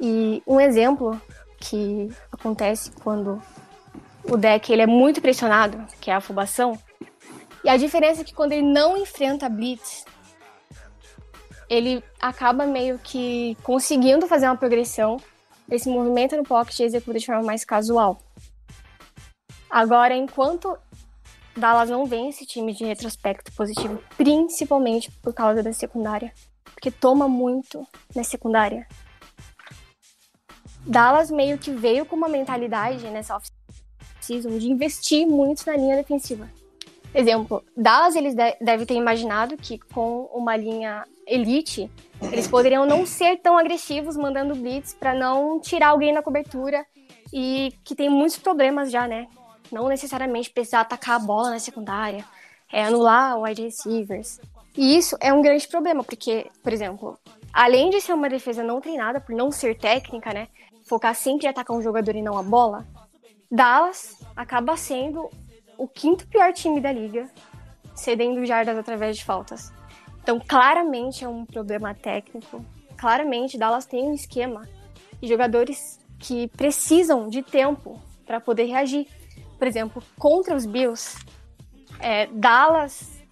[0.00, 1.20] E um exemplo
[1.58, 3.42] que acontece quando
[4.24, 6.78] o deck ele é muito pressionado, que é a afobação,
[7.64, 10.04] e a diferença é que quando ele não enfrenta a blitz,
[11.68, 15.18] ele acaba meio que conseguindo fazer uma progressão,
[15.68, 18.18] ele se movimenta no pocket e executa de forma mais casual.
[19.68, 20.78] Agora, enquanto
[21.54, 26.32] Dallas não esse time de retrospecto positivo, principalmente por causa da secundária,
[26.72, 28.86] porque toma muito na secundária.
[30.86, 36.48] Dallas meio que veio com uma mentalidade nessa off-season de investir muito na linha defensiva.
[37.14, 41.90] Exemplo, Dallas eles de devem ter imaginado que com uma linha elite,
[42.32, 46.86] eles poderiam não ser tão agressivos mandando blitz para não tirar alguém na cobertura
[47.32, 49.26] e que tem muitos problemas já, né?
[49.70, 52.24] Não necessariamente precisar atacar a bola na secundária,
[52.72, 54.40] é anular wide receivers.
[54.76, 57.18] E isso é um grande problema, porque, por exemplo,
[57.52, 60.48] além de ser uma defesa não treinada, por não ser técnica, né?
[60.84, 62.86] Focar sempre em atacar um jogador e não a bola,
[63.50, 65.28] Dallas acaba sendo
[65.78, 67.30] o quinto pior time da liga,
[67.94, 69.72] cedendo jardas através de faltas.
[70.20, 72.62] Então, claramente é um problema técnico.
[72.96, 74.68] Claramente, Dallas tem um esquema
[75.22, 79.06] de jogadores que precisam de tempo para poder reagir.
[79.56, 81.16] Por exemplo, contra os Bills,
[82.00, 83.22] é, Dallas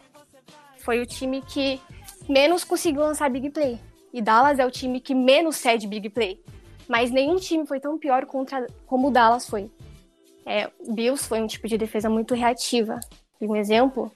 [0.78, 1.80] foi o time que
[2.28, 3.78] menos conseguiu lançar big play.
[4.12, 6.42] E Dallas é o time que menos cede big play.
[6.88, 9.70] Mas nenhum time foi tão pior contra, como o Dallas foi.
[10.46, 13.00] É, Bills foi um tipo de defesa muito reativa.
[13.40, 14.12] Um exemplo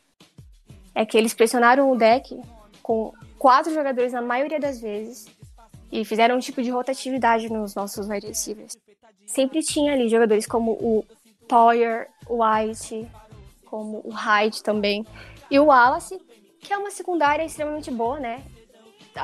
[0.95, 2.40] é que eles pressionaram o deck
[2.83, 5.27] com quatro jogadores na maioria das vezes
[5.90, 8.77] e fizeram um tipo de rotatividade nos nossos wide receivers.
[9.27, 11.05] Sempre tinha ali jogadores como o
[11.49, 13.09] Poyer, o White,
[13.64, 15.05] como o Hyde também,
[15.51, 16.21] e o Wallace,
[16.61, 18.45] que é uma secundária extremamente boa, né?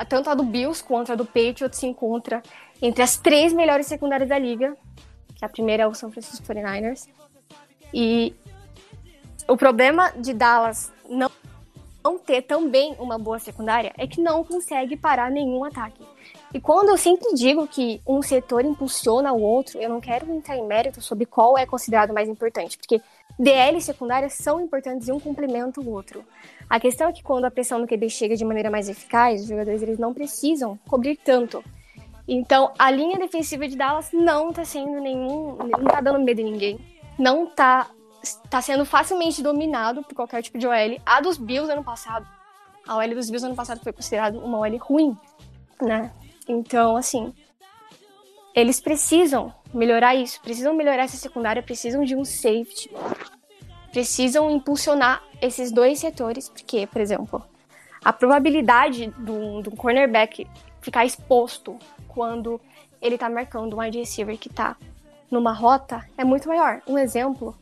[0.09, 2.43] Tanto a do Bills quanto a do Patriots se encontra
[2.83, 4.77] entre as três melhores secundárias da liga,
[5.37, 7.09] que a primeira é o São Francisco 49ers.
[7.95, 8.35] E
[9.47, 11.31] o problema de Dallas não,
[12.03, 16.03] não ter também uma boa secundária é que não consegue parar nenhum ataque.
[16.53, 20.57] E quando eu sempre digo que um setor impulsiona o outro, eu não quero entrar
[20.57, 23.01] em mérito sobre qual é considerado mais importante, porque
[23.39, 26.25] DL e secundária são importantes e um complementa o outro.
[26.69, 29.49] A questão é que quando a pressão no QB chega de maneira mais eficaz, os
[29.49, 31.63] jogadores eles não precisam cobrir tanto.
[32.29, 35.57] Então, a linha defensiva de Dallas não tá sendo nenhum.
[35.57, 36.79] não tá dando medo em ninguém.
[37.19, 37.89] Não tá,
[38.51, 41.01] tá sendo facilmente dominado por qualquer tipo de OL.
[41.05, 42.27] A dos Bills ano passado.
[42.87, 45.17] A OL dos Bills ano passado foi considerada uma OL ruim,
[45.81, 46.13] né?
[46.49, 47.33] Então, assim.
[48.55, 52.91] Eles precisam melhorar isso, precisam melhorar essa secundária, precisam de um safety.
[53.93, 57.45] Precisam impulsionar esses dois setores, porque, por exemplo,
[58.03, 60.47] a probabilidade do, do cornerback
[60.81, 61.79] ficar exposto
[62.17, 62.59] quando
[63.03, 64.75] ele tá marcando um wide receiver que tá
[65.31, 66.81] numa rota é muito maior.
[66.89, 67.55] Um exemplo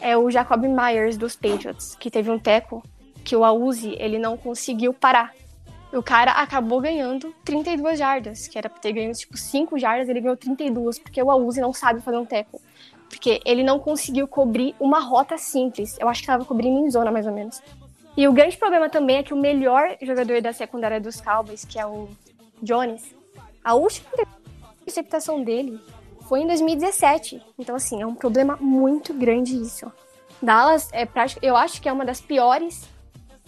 [0.00, 2.82] é o Jacob Myers dos Patriots, que teve um teco
[3.24, 5.32] que o Auzi ele não conseguiu parar.
[5.92, 10.20] O cara acabou ganhando 32 jardas, que era pra ter ganho tipo 5 jardas, ele
[10.20, 12.60] ganhou 32, porque o Auzi não sabe fazer um teco.
[13.08, 15.96] Porque ele não conseguiu cobrir uma rota simples.
[16.00, 17.62] Eu acho que tava cobrindo em zona, mais ou menos.
[18.16, 21.78] E o grande problema também é que o melhor jogador da secundária dos Cowboys, que
[21.78, 22.08] é o
[22.62, 23.14] Jones,
[23.64, 24.08] a última
[24.82, 25.80] interceptação dele
[26.28, 27.42] foi em 2017.
[27.58, 29.90] Então, assim, é um problema muito grande isso.
[30.40, 31.06] Dallas, é
[31.40, 32.88] eu acho que é uma das piores,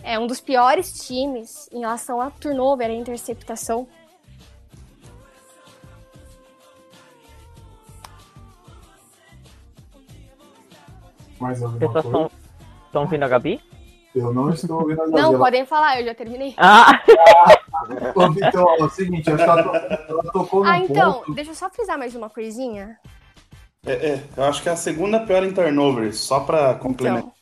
[0.03, 3.89] é um dos piores times em relação a turnover, a interceptação.
[11.41, 12.31] Mais alguma Vocês coisa?
[12.87, 13.61] estão ouvindo a Gabi?
[14.15, 16.55] Eu não estou ouvindo a Não, podem falar, eu já terminei.
[16.57, 17.03] Ah!
[18.15, 19.77] Ô, Vitor, é o seguinte, acho que ela, to-
[20.09, 21.35] ela tocou no Ah, então, ponto.
[21.35, 22.97] deixa eu só frisar mais uma coisinha.
[23.85, 27.23] É, é, eu acho que é a segunda pior em turnovers, só pra complementar.
[27.25, 27.33] Então,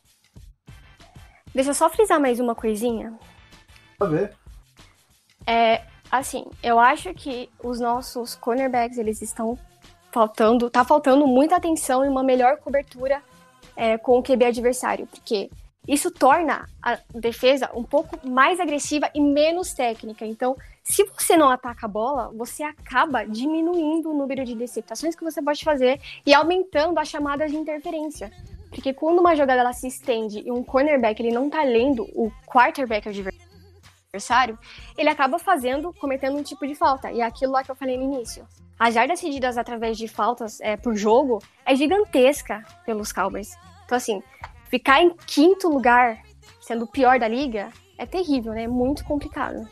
[1.54, 3.12] deixa eu só frisar mais uma coisinha.
[3.98, 4.32] Pra ver.
[5.46, 9.58] É, assim, eu acho que os nossos cornerbacks, eles estão
[10.10, 13.22] faltando, tá faltando muita atenção e uma melhor cobertura
[13.76, 15.50] é, com o QB adversário, porque
[15.86, 20.24] isso torna a defesa um pouco mais agressiva e menos técnica.
[20.24, 25.24] Então, se você não ataca a bola, você acaba diminuindo o número de interceptações que
[25.24, 28.30] você pode fazer e aumentando as chamadas de interferência.
[28.70, 32.32] Porque quando uma jogada ela se estende e um cornerback ele não tá lendo o
[32.46, 34.58] quarterback adversário,
[34.96, 37.10] ele acaba fazendo, cometendo um tipo de falta.
[37.10, 38.46] E é aquilo lá que eu falei no início.
[38.78, 43.56] As jardas cedidas através de faltas é, por jogo é gigantesca pelos Cowboys.
[43.84, 44.22] Então, assim,
[44.72, 46.22] ficar em quinto lugar,
[46.58, 48.62] sendo o pior da liga, é terrível, né?
[48.62, 49.68] É muito complicado.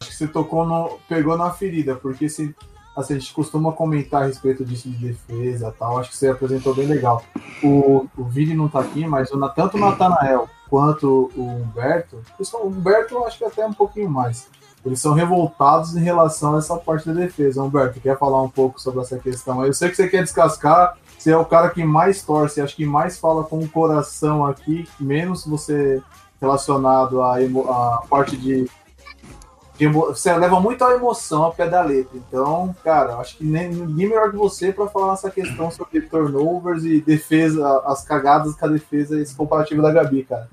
[0.00, 0.98] Acho que você tocou no.
[1.08, 2.52] pegou na ferida, porque se,
[2.96, 5.96] assim, a gente costuma comentar a respeito disso de defesa tal.
[5.96, 7.22] Acho que você apresentou bem legal.
[7.62, 12.66] O, o Vini não tá aqui, mas o, tanto o Natanael quanto o Humberto, o
[12.66, 14.48] Humberto acho que até um pouquinho mais.
[14.84, 17.62] Eles são revoltados em relação a essa parte da defesa.
[17.62, 19.64] Humberto, quer falar um pouco sobre essa questão?
[19.64, 22.84] Eu sei que você quer descascar, você é o cara que mais torce, acho que
[22.84, 26.02] mais fala com o coração aqui, menos você
[26.40, 28.68] relacionado à, emo- à parte de
[29.78, 32.10] de emo- Você leva muito a emoção ao pé da letra.
[32.18, 36.84] Então, cara, acho que nem, ninguém melhor que você para falar essa questão sobre turnovers
[36.84, 40.48] e defesa, as cagadas com a defesa, esse comparativo da Gabi, cara.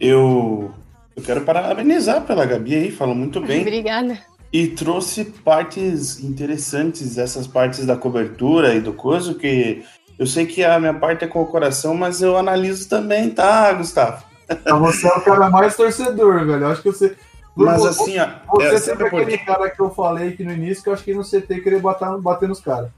[0.00, 0.72] Eu,
[1.16, 3.60] eu quero parabenizar pela Gabi aí, falou muito bem.
[3.62, 4.18] Obrigada.
[4.54, 9.84] E trouxe partes interessantes, essas partes da cobertura e do coisa, que
[10.16, 13.72] eu sei que a minha parte é com o coração, mas eu analiso também, tá,
[13.72, 14.22] Gustavo?
[14.48, 16.64] Então, você é o cara mais torcedor, velho.
[16.64, 17.16] Eu acho que você.
[17.56, 20.84] Mas Você- assim, ó, Você é, sempre aquele cara que eu falei aqui no início
[20.84, 22.90] que eu acho que no CT queria bater, bater nos caras.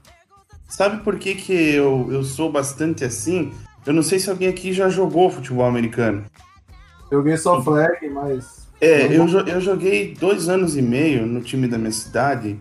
[0.67, 3.53] sabe por que, que eu, eu sou bastante assim?
[3.85, 6.25] Eu não sei se alguém aqui já jogou futebol americano.
[7.09, 8.56] Joguei só flag, mas.
[8.79, 12.57] É, eu, eu joguei dois anos e meio no time da minha cidade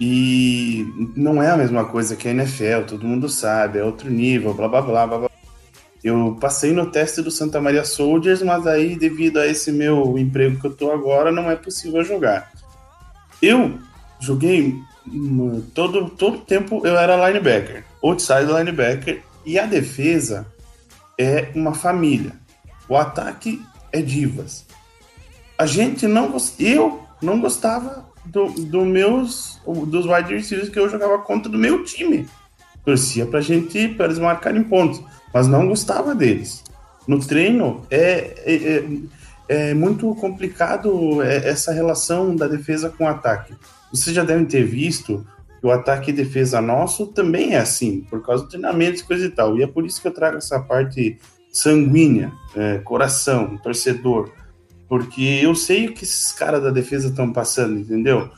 [0.00, 4.54] e não é a mesma coisa que a NFL, todo mundo sabe, é outro nível,
[4.54, 5.18] blá blá blá blá.
[5.18, 5.30] blá.
[6.02, 10.58] Eu passei no teste do Santa Maria Soldiers, mas aí, devido a esse meu emprego
[10.60, 12.50] que eu tô agora, não é possível jogar.
[13.40, 13.78] Eu
[14.18, 14.74] joguei
[15.06, 20.46] hum, todo todo tempo eu era linebacker, outside linebacker, e a defesa
[21.16, 22.32] é uma família.
[22.88, 23.62] O ataque
[23.92, 24.66] é divas.
[25.58, 31.18] A gente não eu não gostava do, do meus, dos wide receivers que eu jogava
[31.18, 32.28] contra do meu time.
[32.84, 36.64] Torcia pra gente, para eles marcarem pontos, mas não gostava deles.
[37.06, 43.08] No treino, é, é, é, é muito complicado é, essa relação da defesa com o
[43.08, 43.54] ataque.
[43.92, 45.26] Vocês já devem ter visto
[45.60, 49.26] que o ataque e defesa nosso também é assim, por causa do treinamento e coisa
[49.26, 49.56] e tal.
[49.56, 51.18] E é por isso que eu trago essa parte
[51.52, 54.30] sanguínea, é, coração, torcedor,
[54.92, 58.28] porque eu sei o que esses caras da defesa estão passando, entendeu?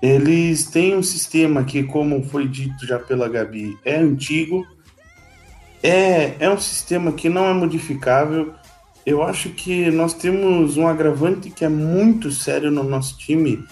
[0.00, 4.66] Eles têm um sistema que, como foi dito já pela Gabi, é antigo,
[5.82, 8.54] é, é um sistema que não é modificável.
[9.04, 13.62] Eu acho que nós temos um agravante que é muito sério no nosso time,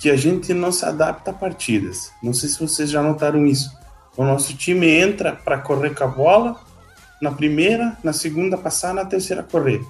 [0.00, 2.10] que a gente não se adapta a partidas.
[2.20, 3.70] Não sei se vocês já notaram isso.
[4.16, 6.60] O nosso time entra para correr com a bola,
[7.22, 9.80] na primeira, na segunda passar, na terceira correr.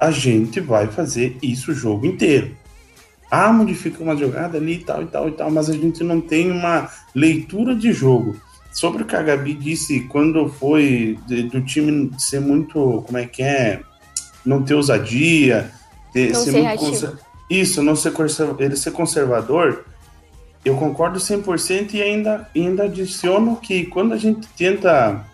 [0.00, 2.56] A gente vai fazer isso o jogo inteiro.
[3.30, 6.20] Ah, modifica uma jogada ali e tal e tal e tal, mas a gente não
[6.20, 8.34] tem uma leitura de jogo.
[8.72, 13.26] Sobre o que a Gabi disse quando foi de, do time ser muito, como é
[13.26, 13.80] que é,
[14.44, 15.70] não ter ousadia,
[16.12, 17.12] ter, Não ser, ser conser-
[17.48, 19.84] isso, não ser conserva- ele ser conservador,
[20.64, 25.24] eu concordo 100% e ainda, ainda adiciono que quando a gente tenta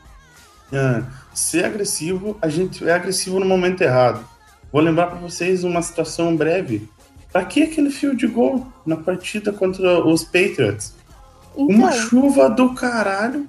[0.73, 1.03] ah,
[1.35, 4.27] ser agressivo, a gente é agressivo no momento errado.
[4.73, 6.89] Vou lembrar para vocês uma situação breve.
[7.33, 10.95] Pra que aquele field goal na partida contra os Patriots?
[11.57, 13.47] Então, Uma chuva do caralho.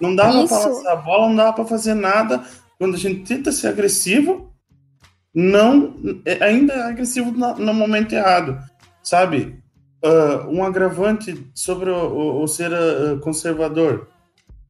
[0.00, 0.48] Não dava Isso.
[0.48, 2.42] pra lançar a bola, não dava pra fazer nada.
[2.78, 4.52] Quando a gente tenta ser agressivo,
[5.34, 5.94] não
[6.24, 8.58] é- ainda é agressivo no momento errado.
[9.02, 9.58] Sabe?
[10.04, 14.08] Ah, um agravante sobre o, o- o ser ah, conservador.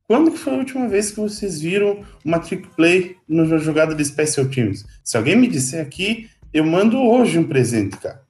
[0.09, 4.05] Quando que foi a última vez que vocês viram uma trick play numa jogada de
[4.05, 4.85] Special Teams?
[5.03, 8.23] Se alguém me disser aqui, eu mando hoje um presente, cara.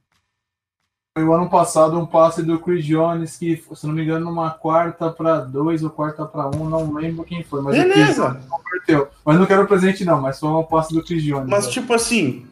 [1.16, 4.50] Foi o ano passado um passe do Chris Jones que, se não me engano, numa
[4.50, 8.40] quarta para dois ou quarta para um, não lembro quem foi, mas Beleza.
[8.48, 9.08] Converteu.
[9.24, 11.48] Mas não quero presente não, mas foi um passe do Chris Jones.
[11.48, 11.72] Mas, né?
[11.72, 12.46] tipo assim,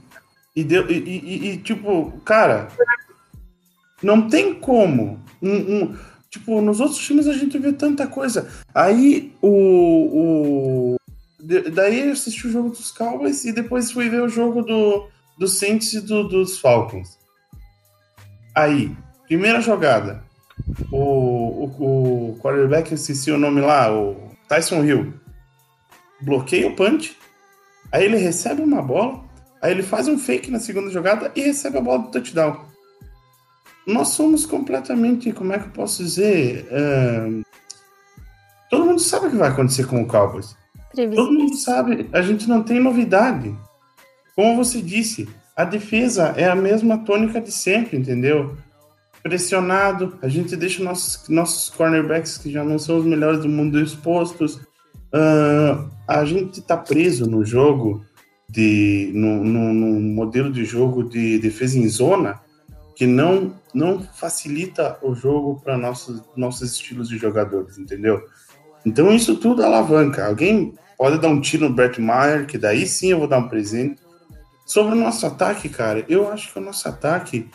[0.56, 2.68] e, deu, e, e- e, tipo, cara,
[4.02, 5.18] não tem como.
[5.42, 5.96] Um, um-
[6.34, 8.48] tipo, nos outros times a gente vê tanta coisa.
[8.74, 10.96] Aí o.
[10.96, 10.96] o
[11.72, 15.46] daí eu assisti o jogo dos Cowboys e depois fui ver o jogo do, do
[15.48, 17.18] Saints e do- dos Falcons.
[18.54, 20.22] Aí, primeira jogada.
[20.90, 24.16] O, o, o quarterback, eu esqueci o nome lá, o
[24.48, 25.12] Tyson Hill.
[26.22, 27.16] Bloqueia o punch.
[27.92, 29.22] Aí ele recebe uma bola,
[29.60, 32.64] aí ele faz um fake na segunda jogada e recebe a bola do touchdown.
[33.86, 36.66] Nós somos completamente, como é que eu posso dizer?
[36.72, 37.42] ahn,
[38.70, 40.56] todo mundo sabe o que vai acontecer com o Cowboys.
[41.14, 43.54] Todo mundo sabe, a gente não tem novidade.
[44.36, 48.56] Como você disse, a defesa é a mesma tônica de sempre, entendeu?
[49.22, 53.80] Pressionado, a gente deixa nossos, nossos cornerbacks, que já não são os melhores do mundo,
[53.80, 54.60] expostos.
[55.12, 58.04] Ah, a gente tá preso no jogo,
[58.48, 62.40] de, no, no, no modelo de jogo de defesa em zona,
[62.94, 68.22] que não, não facilita o jogo para nossos, nossos estilos de jogadores, entendeu?
[68.86, 70.26] Então isso tudo alavanca.
[70.26, 73.48] Alguém pode dar um tiro no Brett Maher, que daí sim eu vou dar um
[73.48, 74.00] presente.
[74.64, 77.48] Sobre o nosso ataque, cara, eu acho que o nosso ataque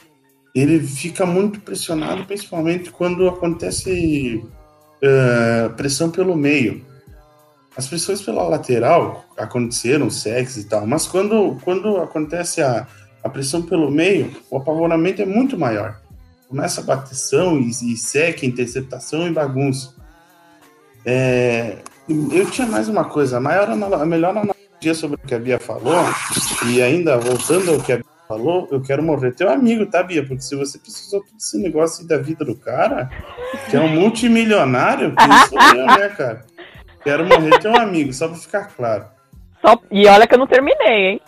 [0.54, 4.44] ele fica muito pressionado, principalmente quando acontece
[5.02, 6.86] eh, pressão pelo meio.
[7.78, 12.86] As pressões pela lateral aconteceram, sexo e tal, mas quando, quando acontece a,
[13.24, 16.00] a pressão pelo meio, o apavoramento é muito maior.
[16.48, 19.94] Começa a bateção e, e sec, interceptação e bagunça.
[21.06, 21.78] É,
[22.08, 25.60] eu tinha mais uma coisa, a, maior, a melhor analogia sobre o que a Bia
[25.60, 26.04] falou,
[26.68, 30.26] e ainda voltando ao que a Bia falou, eu quero morrer teu amigo, tá, Bia?
[30.26, 33.10] Porque se você precisou todo esse negócio da vida do cara,
[33.70, 36.46] que é um multimilionário, quem sou eu, né, cara?
[37.04, 39.06] Quero morrer teu amigo, só pra ficar claro.
[39.62, 39.78] Só...
[39.92, 41.22] E olha que eu não terminei, hein?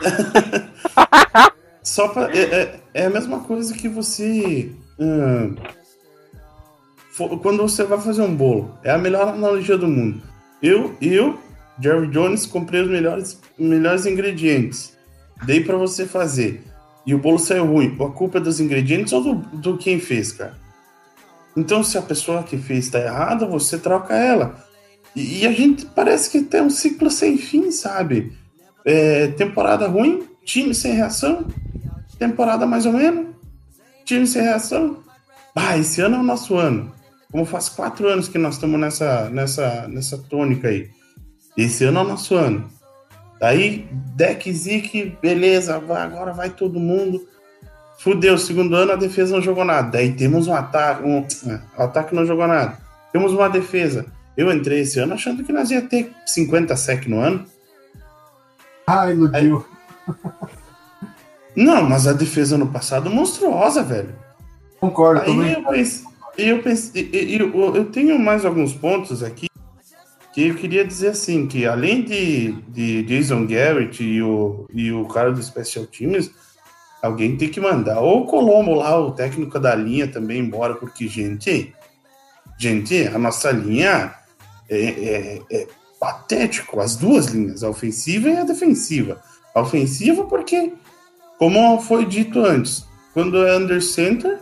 [1.82, 4.72] Só pra, é, é- é a mesma coisa que você.
[4.98, 5.54] hum,
[7.12, 8.76] fo- quando você vai fazer um bolo.
[8.82, 10.20] É a melhor analogia do mundo.
[10.62, 11.38] Eu, eu
[11.80, 14.96] Jerry Jones, comprei os melhores, melhores ingredientes.
[15.44, 16.62] Dei pra você fazer.
[17.06, 17.94] E o bolo saiu ruim.
[18.00, 20.54] A culpa é dos ingredientes ou do, do quem fez, cara?
[21.56, 24.64] Então, se a pessoa que fez tá errada, você troca ela.
[25.14, 28.32] E, e a gente parece que tem um ciclo sem fim, sabe?
[28.86, 31.44] É, temporada ruim, time sem reação.
[32.18, 33.26] Temporada mais ou menos,
[34.04, 34.98] time sem reação.
[35.54, 36.92] Ah, esse ano é o nosso ano.
[37.30, 40.88] Como faz quatro anos que nós estamos nessa, nessa, nessa tônica aí.
[41.56, 42.68] Esse ano é o nosso ano.
[43.40, 47.26] Daí, deck Zik, beleza, agora vai todo mundo.
[47.98, 49.90] Fudeu, segundo ano a defesa não jogou nada.
[49.90, 51.26] Daí temos um ataque, um,
[51.76, 52.78] ataque não jogou nada.
[53.12, 54.06] Temos uma defesa.
[54.36, 57.46] Eu entrei esse ano achando que nós ia ter 50 sec no ano.
[58.86, 59.64] Ah, iludiu.
[61.56, 64.14] Não, mas a defesa no passado monstruosa, velho.
[64.78, 65.52] Concordo Aí também.
[65.52, 66.04] eu pensei,
[66.36, 69.46] eu, pensei eu, eu tenho mais alguns pontos aqui
[70.34, 75.06] que eu queria dizer assim, que além de, de Jason Garrett e o, e o
[75.06, 76.30] cara do Special Teams,
[77.02, 78.00] alguém tem que mandar.
[78.00, 81.74] Ou o Colombo lá, o técnico da linha também embora, porque, gente,
[82.58, 84.14] gente, a nossa linha
[84.68, 85.66] é, é, é
[86.06, 89.20] patético, as duas linhas, a ofensiva e a defensiva.
[89.52, 90.72] A ofensiva porque,
[91.36, 94.38] como foi dito antes, quando é under center,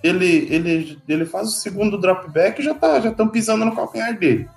[0.00, 3.74] ele, ele, ele faz o segundo drop back e já tá, já estão pisando no
[3.74, 4.48] calcanhar dele.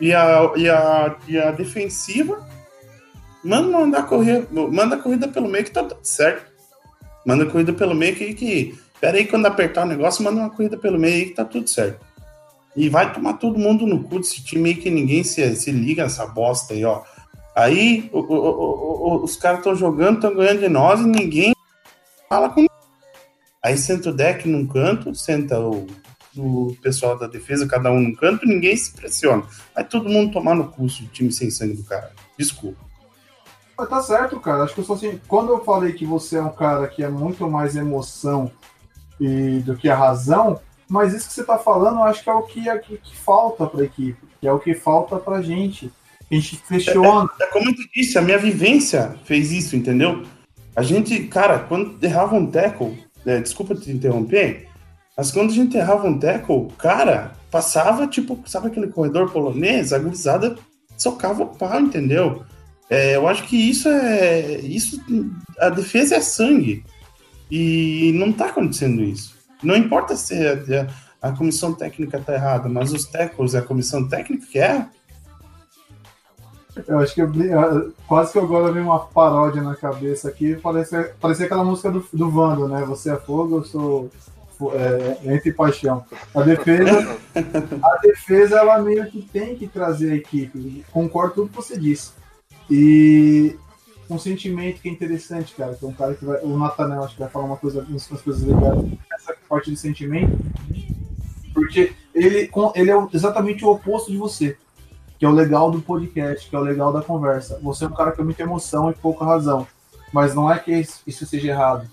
[0.00, 2.44] E a, e a, e a defensiva
[3.44, 6.50] manda mandar correr, manda corrida pelo meio que tá tudo certo.
[7.24, 10.76] Manda corrida pelo meio que, que pera aí quando apertar o negócio, manda uma corrida
[10.76, 12.04] pelo meio que tá tudo certo.
[12.80, 16.02] E vai tomar todo mundo no cu desse time aí que ninguém se, se liga
[16.02, 17.02] nessa bosta aí, ó.
[17.54, 21.52] Aí o, o, o, os caras estão jogando, estão ganhando de nós e ninguém
[22.26, 22.66] fala com
[23.62, 25.86] Aí senta o deck num canto, senta o,
[26.34, 29.42] o pessoal da defesa, cada um num canto, ninguém se pressiona.
[29.76, 32.10] Aí todo mundo tomar no curso do time sem sangue do cara.
[32.38, 32.78] Desculpa.
[33.76, 34.64] Mas tá certo, cara.
[34.64, 35.20] Acho que eu sou assim.
[35.28, 38.50] Quando eu falei que você é um cara que é muito mais emoção
[39.20, 40.58] e, do que a razão,
[40.90, 43.16] mas isso que você tá falando, eu acho que é o que, é, que, que
[43.16, 45.90] falta pra equipe, que é o que falta pra gente.
[46.28, 47.30] A gente questiona.
[47.40, 50.24] É, é como eu disse, a minha vivência fez isso, entendeu?
[50.74, 54.68] A gente, cara, quando errava um tackle, é, desculpa te interromper,
[55.16, 59.92] mas quando a gente errava um tackle, cara, passava, tipo, sabe aquele corredor polonês?
[59.92, 60.56] A gurizada
[60.98, 62.42] socava o pau, entendeu?
[62.88, 64.58] É, eu acho que isso é.
[64.60, 65.00] isso
[65.60, 66.84] A defesa é sangue.
[67.48, 69.39] E não tá acontecendo isso.
[69.62, 74.46] Não importa se a, a, comissão técnica tá errada, mas os tackles, a comissão técnica
[74.46, 74.86] que é.
[76.86, 77.30] Eu acho que eu,
[78.06, 80.56] quase que agora veio uma paródia na cabeça aqui.
[80.56, 82.84] Parecia, parecia aquela música do, do Vando, né?
[82.86, 84.10] Você é fogo, eu sou
[84.72, 86.04] é, entre paixão.
[86.34, 87.18] A defesa,
[87.82, 90.84] a defesa, ela meio que tem que trazer a equipe.
[90.92, 92.12] Concordo com tudo que você disse.
[92.70, 93.56] E
[94.08, 96.40] um sentimento que é interessante, cara, que é um cara que vai.
[96.42, 98.78] O Natanel acho que vai falar uma coisa, umas coisas legais
[99.50, 100.38] parte de sentimento.
[101.52, 104.56] Porque ele, ele é exatamente o oposto de você.
[105.18, 107.58] Que é o legal do podcast, que é o legal da conversa.
[107.62, 109.66] Você é um cara que tem muita emoção e pouca razão.
[110.12, 110.72] Mas não é que
[111.06, 111.90] isso seja errado.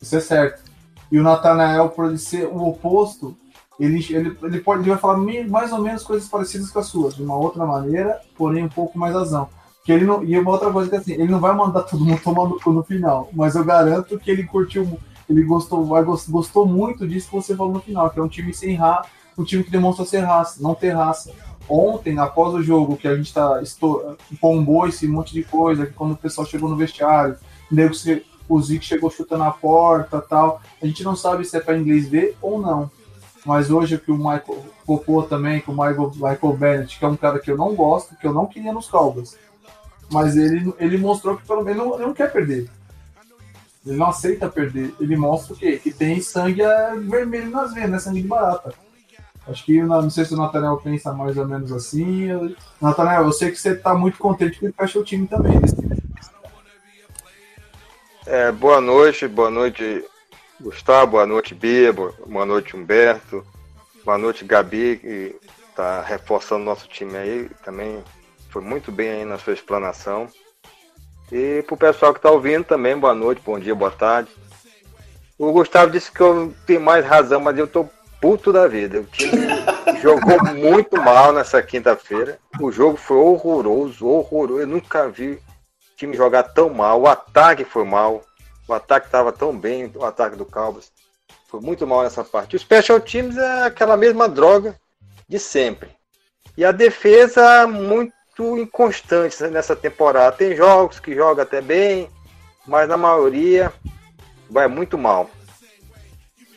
[0.00, 0.62] Isso é certo.
[1.10, 3.36] E o Nathanael, por ele ser o oposto,
[3.80, 5.16] ele, ele, ele, pode, ele vai falar
[5.48, 8.98] mais ou menos coisas parecidas com as suas, de uma outra maneira, porém um pouco
[8.98, 9.48] mais razão.
[9.84, 12.20] Que ele não, e uma outra coisa que assim, ele não vai mandar todo mundo
[12.22, 14.86] tomar no cu no final, mas eu garanto que ele curtiu,
[15.30, 15.86] ele gostou,
[16.28, 19.08] gostou muito disso que você falou no final, que é um time sem raça,
[19.38, 21.32] um time que demonstra ser raça, não ter raça.
[21.68, 23.62] Ontem, após o jogo, que a gente tá
[24.40, 27.36] pombou esse monte de coisa, que quando o pessoal chegou no vestiário,
[27.70, 27.94] nego
[28.48, 30.60] o Zico chegou chutando a porta tal.
[30.82, 32.90] A gente não sabe se é para inglês ver ou não.
[33.46, 37.16] Mas hoje que o Michael Popô também, que o Michael, Michael Bennett, que é um
[37.16, 39.38] cara que eu não gosto, que eu não queria nos Cowboys.
[40.12, 42.68] Mas ele, ele mostrou que pelo menos ele não quer perder.
[43.86, 44.94] Ele não aceita perder.
[45.00, 45.78] Ele mostra o quê?
[45.82, 46.62] Que tem sangue
[47.08, 47.98] vermelho nas veias, né?
[47.98, 48.74] Sangue de barata.
[49.48, 52.28] Acho que não sei se o Nathaniel pensa mais ou menos assim.
[52.80, 55.52] Nathaniel, eu sei que você está muito contente que ele fecha o time também.
[55.52, 55.96] Né?
[58.26, 60.04] É, boa noite, boa noite,
[60.60, 63.44] Gustavo, boa noite, Bia, boa noite, Humberto,
[64.04, 65.36] boa noite, Gabi, que
[65.68, 68.04] está reforçando nosso time aí, também
[68.50, 70.28] foi muito bem aí na sua explanação.
[71.32, 74.30] E para o pessoal que está ouvindo também, boa noite, bom dia, boa tarde.
[75.38, 77.88] O Gustavo disse que eu tenho mais razão, mas eu tô
[78.20, 79.00] puto da vida.
[79.00, 79.48] O time
[80.02, 82.38] jogou muito mal nessa quinta-feira.
[82.60, 84.60] O jogo foi horroroso, horroroso.
[84.60, 85.40] Eu nunca vi
[85.96, 88.22] time jogar tão mal, o ataque foi mal,
[88.66, 90.90] o ataque estava tão bem, o ataque do Cowboys
[91.50, 92.54] foi muito mal nessa parte.
[92.54, 94.76] O Special Teams é aquela mesma droga
[95.28, 95.90] de sempre.
[96.56, 98.12] E a defesa muito
[98.58, 100.36] inconstante nessa temporada.
[100.36, 102.08] Tem jogos que joga até bem,
[102.66, 103.72] mas na maioria
[104.48, 105.30] vai muito mal.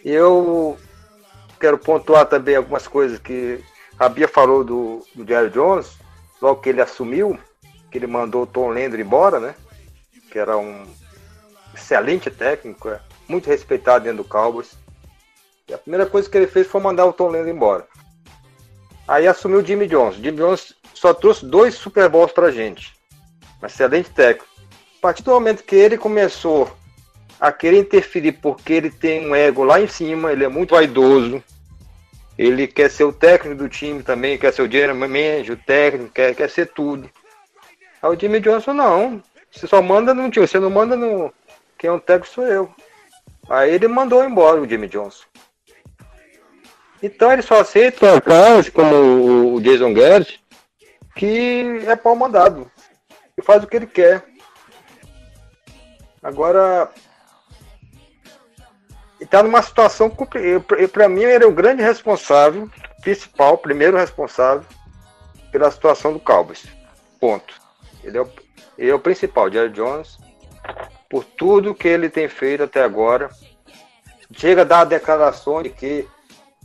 [0.04, 0.78] Eu
[1.60, 3.64] quero pontuar também algumas coisas que
[3.98, 5.98] a Bia falou do, do Jerry Jones,
[6.42, 7.40] logo que ele assumiu,
[7.90, 9.56] que ele mandou o Tom Landry embora, né?
[10.32, 10.86] Que era um
[11.74, 14.78] excelente técnico, é muito respeitado dentro do Cowboys.
[15.68, 17.88] E a primeira coisa que ele fez foi mandar o Tom Landry embora.
[19.08, 20.16] Aí assumiu o Jimmy Jones.
[20.16, 22.93] Jimmy Jones só trouxe dois Super Bowls pra gente.
[23.62, 24.47] Um excelente técnico.
[24.99, 26.72] A partir do momento que ele começou
[27.38, 31.43] a querer interferir porque ele tem um ego lá em cima, ele é muito vaidoso,
[32.38, 36.14] ele quer ser o técnico do time também, quer ser o general manager, o técnico,
[36.14, 37.10] quer, quer ser tudo.
[38.01, 39.22] Aí o Jimmy Johnson não.
[39.51, 41.34] Você só manda no time, você não manda no.
[41.78, 42.74] Quem é o técnico sou eu.
[43.49, 45.26] Aí ele mandou embora o Jimmy Johnson.
[47.01, 50.41] Então ele só aceita caras como o Jason Garrett,
[51.16, 52.70] que é pau mandado.
[53.38, 54.24] E faz o que ele quer.
[56.22, 56.89] Agora,
[59.20, 60.11] está numa situação.
[60.91, 62.70] Para mim, ele é o grande responsável,
[63.01, 64.66] principal, primeiro responsável
[65.51, 66.66] pela situação do Cowboys.
[67.20, 67.53] Ponto.
[68.03, 68.30] Ele é o,
[68.78, 70.18] ele é o principal, Jerry Jones,
[71.09, 73.30] por tudo que ele tem feito até agora.
[74.32, 76.07] Chega a dar declarações de que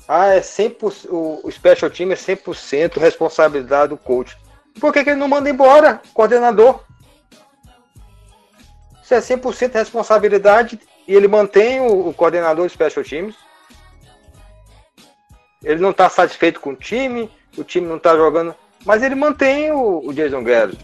[0.08, 4.38] ah, é 100%, o, o special team é 100% responsabilidade do coach.
[4.80, 6.82] Por que, que ele não manda embora, coordenador?
[9.02, 13.34] Se é 100% responsabilidade e ele mantém o, o coordenador de special teams,
[15.62, 18.54] ele não está satisfeito com o time, o time não está jogando,
[18.86, 20.78] mas ele mantém o, o Jason Garrett.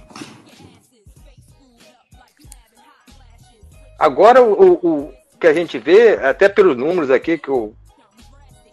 [3.98, 7.74] Agora, o, o, que a gente vê, até pelos números aqui que eu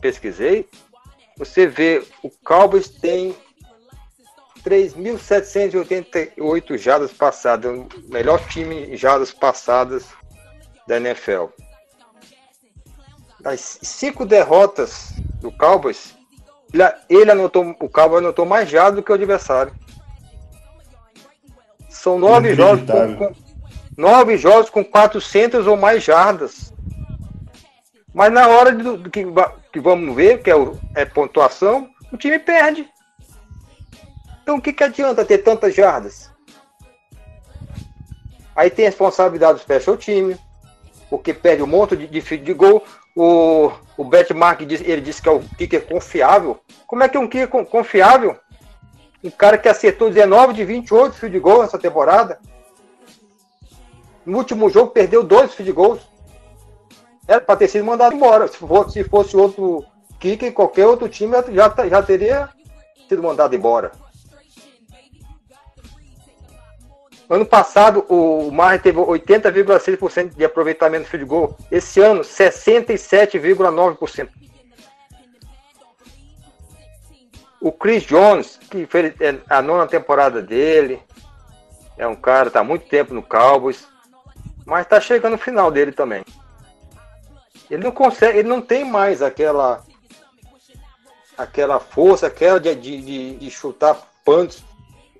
[0.02, 0.68] pesquisei,
[1.38, 3.36] você vê o Cowboys tem
[4.64, 10.06] 3.788 jadas passadas, o melhor time em jadas passadas
[10.88, 11.46] da NFL.
[13.40, 16.16] Das cinco derrotas do Cowboys,
[17.10, 19.74] ele anotou, o Cowboys anotou mais jadas do que o adversário.
[21.90, 23.36] São nove jogos com, com,
[23.98, 26.72] nove jogos com 400 ou mais jardas.
[28.14, 29.26] Mas na hora de, que,
[29.72, 32.88] que vamos ver, que é, o, é pontuação, o time perde.
[34.44, 36.32] Então o que, que adianta ter tantas jardas?
[38.56, 40.38] Aí tem responsabilidade do special time,
[41.10, 42.84] porque perde um monte de, de, de gol.
[43.16, 46.60] O, o Betmark ele disse que é o kicker confiável.
[46.86, 48.38] Como é que é um kicker confiável?
[49.24, 52.40] Um cara que acertou 19 de 28 field goal nessa temporada.
[54.26, 56.11] No último jogo perdeu dois field goals.
[57.28, 58.48] Era para ter sido mandado embora.
[58.48, 59.86] Se fosse, se fosse outro
[60.20, 62.50] kicker, qualquer outro time já, já teria
[63.08, 63.92] sido mandado embora.
[67.30, 71.58] Ano passado, o Mar teve 80,6% de aproveitamento de field goal.
[71.72, 74.28] Esse ano, 67,9%.
[77.62, 81.02] O Chris Jones, que fez é, a nona temporada dele,
[81.98, 83.88] é um cara, está há muito tempo no Cowboys,
[84.66, 86.26] mas está chegando o final dele também.
[87.72, 89.82] Ele não consegue, ele não tem mais aquela
[91.38, 93.96] aquela força, aquela de, de, de chutar
[94.26, 94.62] punts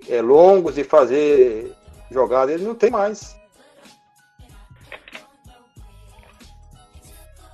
[0.06, 1.74] é, longos e fazer
[2.10, 3.34] jogada, ele não tem mais.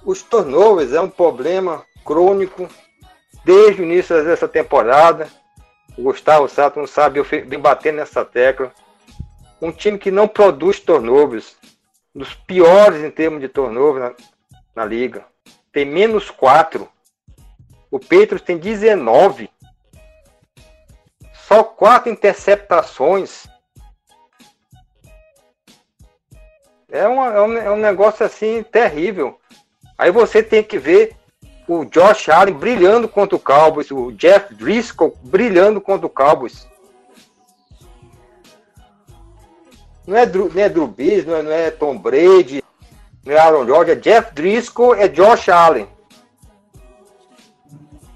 [0.04, 2.68] Os turnovers é um problema crônico
[3.44, 5.28] desde o início dessa temporada.
[5.96, 8.72] O Gustavo Sato não sabe, eu vim nessa tecla.
[9.62, 11.56] Um time que não produz turnovers,
[12.12, 14.16] dos piores em termos de turnover
[14.78, 15.24] na, liga.
[15.72, 16.88] Tem menos 4.
[17.90, 19.50] O Petros tem 19.
[21.46, 23.48] Só quatro interceptações
[26.90, 29.38] É, uma, é, um, é um negócio assim terrível.
[29.96, 31.14] Aí você tem que ver
[31.68, 36.66] o Josh Allen brilhando contra o Cowboys, o Jeff Driscoll brilhando contra o Cowboys.
[40.06, 40.94] Não é, Drew, não é Drew
[41.26, 42.64] não é, não é Tom Brady,
[43.26, 45.88] Aaron Rodgers, é Jeff Driscoll, é Josh Allen.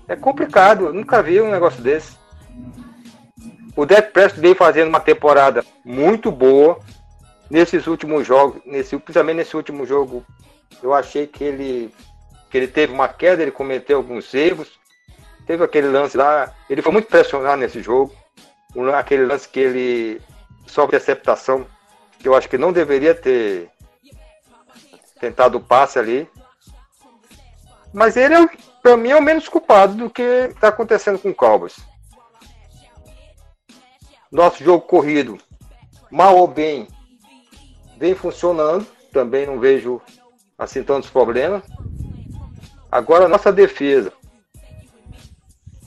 [0.08, 2.16] É complicado, eu nunca vi um negócio desse.
[3.74, 6.78] O Dak Prescott veio fazendo uma temporada muito boa,
[7.52, 10.24] nesses últimos jogos, nesse, principalmente nesse último jogo,
[10.82, 11.94] eu achei que ele,
[12.50, 14.80] que ele teve uma queda, ele cometeu alguns erros.
[15.46, 18.14] Teve aquele lance lá, ele foi muito pressionado nesse jogo.
[18.98, 20.22] Aquele lance que ele
[20.66, 21.66] sofre interceptação,
[22.18, 23.68] que eu acho que não deveria ter
[25.22, 26.28] tentado o passe ali.
[27.94, 28.48] Mas ele, é,
[28.82, 31.76] para mim, é o menos culpado do que está acontecendo com o Cowboys.
[34.32, 35.38] Nosso jogo corrido,
[36.10, 36.88] mal ou bem,
[37.98, 40.00] vem funcionando, também não vejo
[40.58, 41.62] assim tantos problemas.
[42.90, 44.12] Agora, nossa defesa.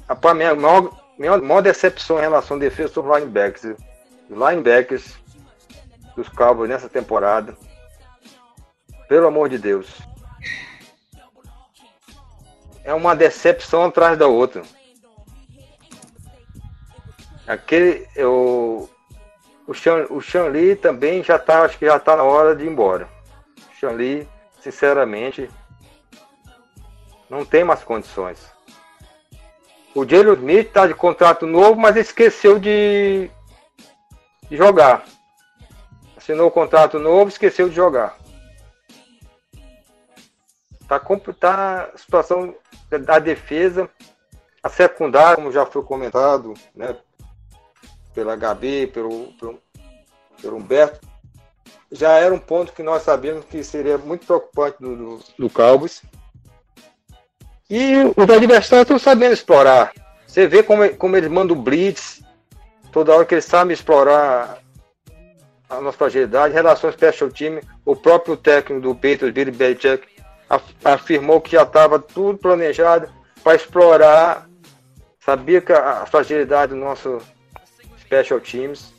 [0.07, 3.75] A minha maior, minha maior decepção em relação à defesa os linebackers.
[4.29, 5.17] Os linebackers
[6.15, 7.57] dos Cowboys nessa temporada.
[9.07, 9.87] Pelo amor de Deus.
[12.83, 14.63] É uma decepção atrás da outra.
[17.47, 18.89] Aquele, eu,
[19.67, 22.69] o Sean, o Lee também já tá, acho que já tá na hora de ir
[22.69, 23.07] embora.
[23.83, 24.27] ali,
[24.61, 25.49] sinceramente,
[27.29, 28.39] não tem mais condições.
[29.93, 33.29] O Jalen Smith está de contrato novo, mas esqueceu de,
[34.49, 35.05] de jogar.
[36.17, 38.17] Assinou o contrato novo, esqueceu de jogar.
[40.87, 40.99] Tá,
[41.39, 42.55] tá a situação
[43.05, 43.89] da defesa,
[44.61, 46.95] a secundária, como já foi comentado, né,
[48.13, 49.59] pela Gabi, pelo, pelo,
[50.41, 51.05] pelo Humberto,
[51.91, 55.51] já era um ponto que nós sabíamos que seria muito preocupante do, do, do.
[57.69, 59.91] E os adversários estão sabendo explorar.
[60.27, 62.21] Você vê como, como eles mandam blitz,
[62.91, 64.59] toda hora que eles sabem explorar
[65.69, 70.07] a nossa fragilidade, relações special time, o próprio técnico do Patriots, Billy Belichick,
[70.83, 73.09] afirmou que já estava tudo planejado
[73.43, 74.49] para explorar,
[75.19, 77.21] sabia que a fragilidade do nosso
[78.01, 78.93] special teams.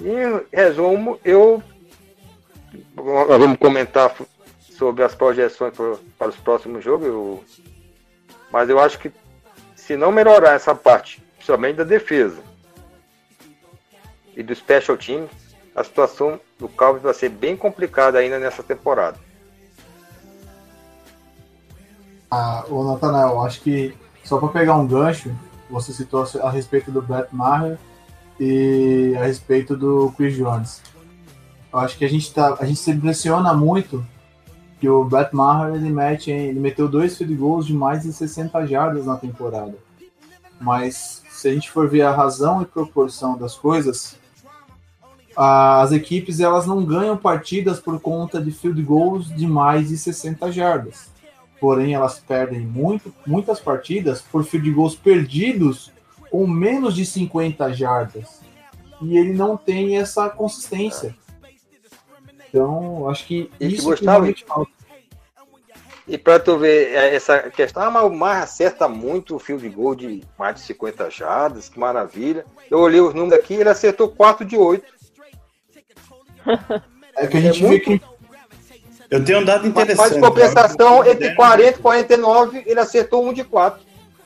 [0.00, 1.62] Em resumo, eu
[2.94, 4.14] vamos comentar
[4.70, 5.74] sobre as projeções
[6.16, 7.44] para os próximos jogos, eu,
[8.50, 9.10] mas eu acho que
[9.74, 12.42] se não melhorar essa parte, principalmente da defesa
[14.36, 15.28] e do special team,
[15.74, 19.18] a situação do Calvin vai ser bem complicada ainda nessa temporada.
[22.30, 25.34] Ah, o Natanael, acho que só para pegar um gancho,
[25.70, 27.78] você citou a respeito do Brett Maher
[28.38, 30.82] e a respeito do Chris Jones.
[31.72, 34.04] Eu acho que a gente tá, a gente se impressiona muito
[34.78, 38.66] que o Brett Maher ele mete, ele meteu dois field goals de mais de 60
[38.66, 39.74] jardas na temporada.
[40.60, 44.17] Mas se a gente for ver a razão e proporção das coisas,
[45.40, 50.50] as equipes elas não ganham partidas por conta de field goals de mais de 60
[50.50, 51.12] jardas.
[51.60, 55.92] Porém, elas perdem muito, muitas partidas por field goals perdidos
[56.28, 58.40] com menos de 50 jardas.
[59.00, 61.14] E ele não tem essa consistência.
[62.48, 64.72] Então, acho que e isso que realmente falta.
[66.08, 69.68] E para tu ver é, essa questão, ah, mas o Mar acerta muito o field
[69.68, 72.44] goal de mais de 50 jardas, que maravilha.
[72.68, 74.97] Eu olhei os números aqui, ele acertou 4 de 8.
[77.16, 78.00] É que a gente é vê que.
[79.10, 80.10] Eu tenho um dado interessante.
[80.10, 83.80] Mas, mas compensação, entre 40 e 49, ele acertou um de 4.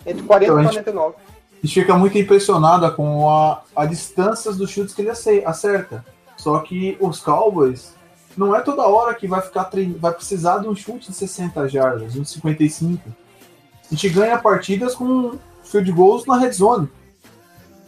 [0.05, 1.15] Entre 40 então, e 49.
[1.63, 6.05] A gente fica muito impressionada com a, a distância dos chutes que ele acerta.
[6.37, 7.95] Só que os Cowboys
[8.37, 12.15] não é toda hora que vai ficar vai precisar de um chute de 60 jardas,
[12.15, 13.01] de 55.
[13.09, 16.89] A gente ganha partidas com field goals na red zone.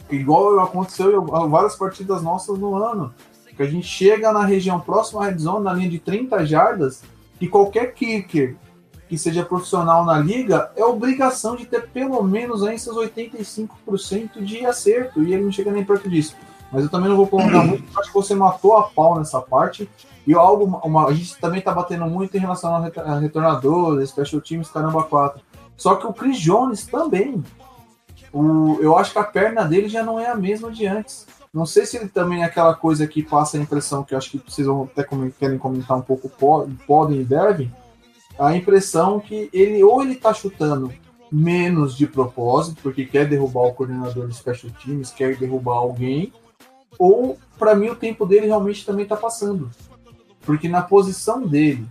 [0.09, 3.13] Igual aconteceu em várias partidas nossas no ano
[3.55, 7.03] que a gente chega na região próxima à red zone, na linha de 30 jardas,
[7.41, 8.57] e qualquer kicker
[9.09, 14.65] que seja profissional na liga é obrigação de ter pelo menos aí seus 85% de
[14.65, 16.35] acerto, e ele não chega nem perto disso.
[16.73, 19.89] Mas eu também não vou prolongar muito, acho que você matou a pau nessa parte.
[20.27, 24.71] E algo, uma, a gente também tá batendo muito em relação a retornadores, special teams,
[24.71, 25.41] caramba, 4.
[25.77, 27.45] Só que o Chris Jones também.
[28.33, 31.27] O, eu acho que a perna dele já não é a mesma de antes.
[31.55, 34.43] Não sei se ele também é aquela coisa que passa a impressão que acho que
[34.45, 35.07] vocês vão até
[35.39, 37.73] querem comentar um pouco, podem e devem,
[38.37, 40.93] a impressão que ele ou ele tá chutando
[41.31, 46.33] menos de propósito, porque quer derrubar o coordenador de special teams, quer derrubar alguém,
[46.99, 49.71] ou para mim o tempo dele realmente também tá passando.
[50.41, 51.87] Porque na posição dele,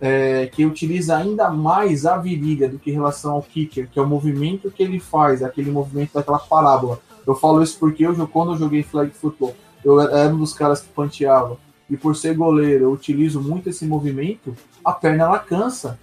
[0.00, 4.02] é, que utiliza ainda mais a virilha do que em relação ao kicker, que é
[4.02, 8.52] o movimento que ele faz, aquele movimento daquela parábola, eu falo isso porque eu, quando
[8.52, 9.54] eu joguei flag football,
[9.84, 11.56] eu era um dos caras que panteava.
[11.88, 14.54] E por ser goleiro, eu utilizo muito esse movimento,
[14.84, 15.98] a perna ela cansa.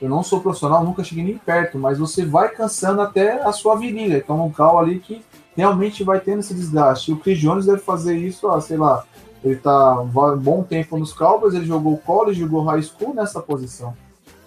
[0.00, 3.76] Eu não sou profissional, nunca cheguei nem perto, mas você vai cansando até a sua
[3.76, 4.18] virilha.
[4.18, 5.22] Então, um cal ali que
[5.56, 7.10] realmente vai tendo esse desgaste.
[7.10, 9.04] E o Chris Jones deve fazer isso, ó, sei lá,
[9.42, 13.94] ele tá um bom tempo nos Cowboys, ele jogou college, jogou high school nessa posição.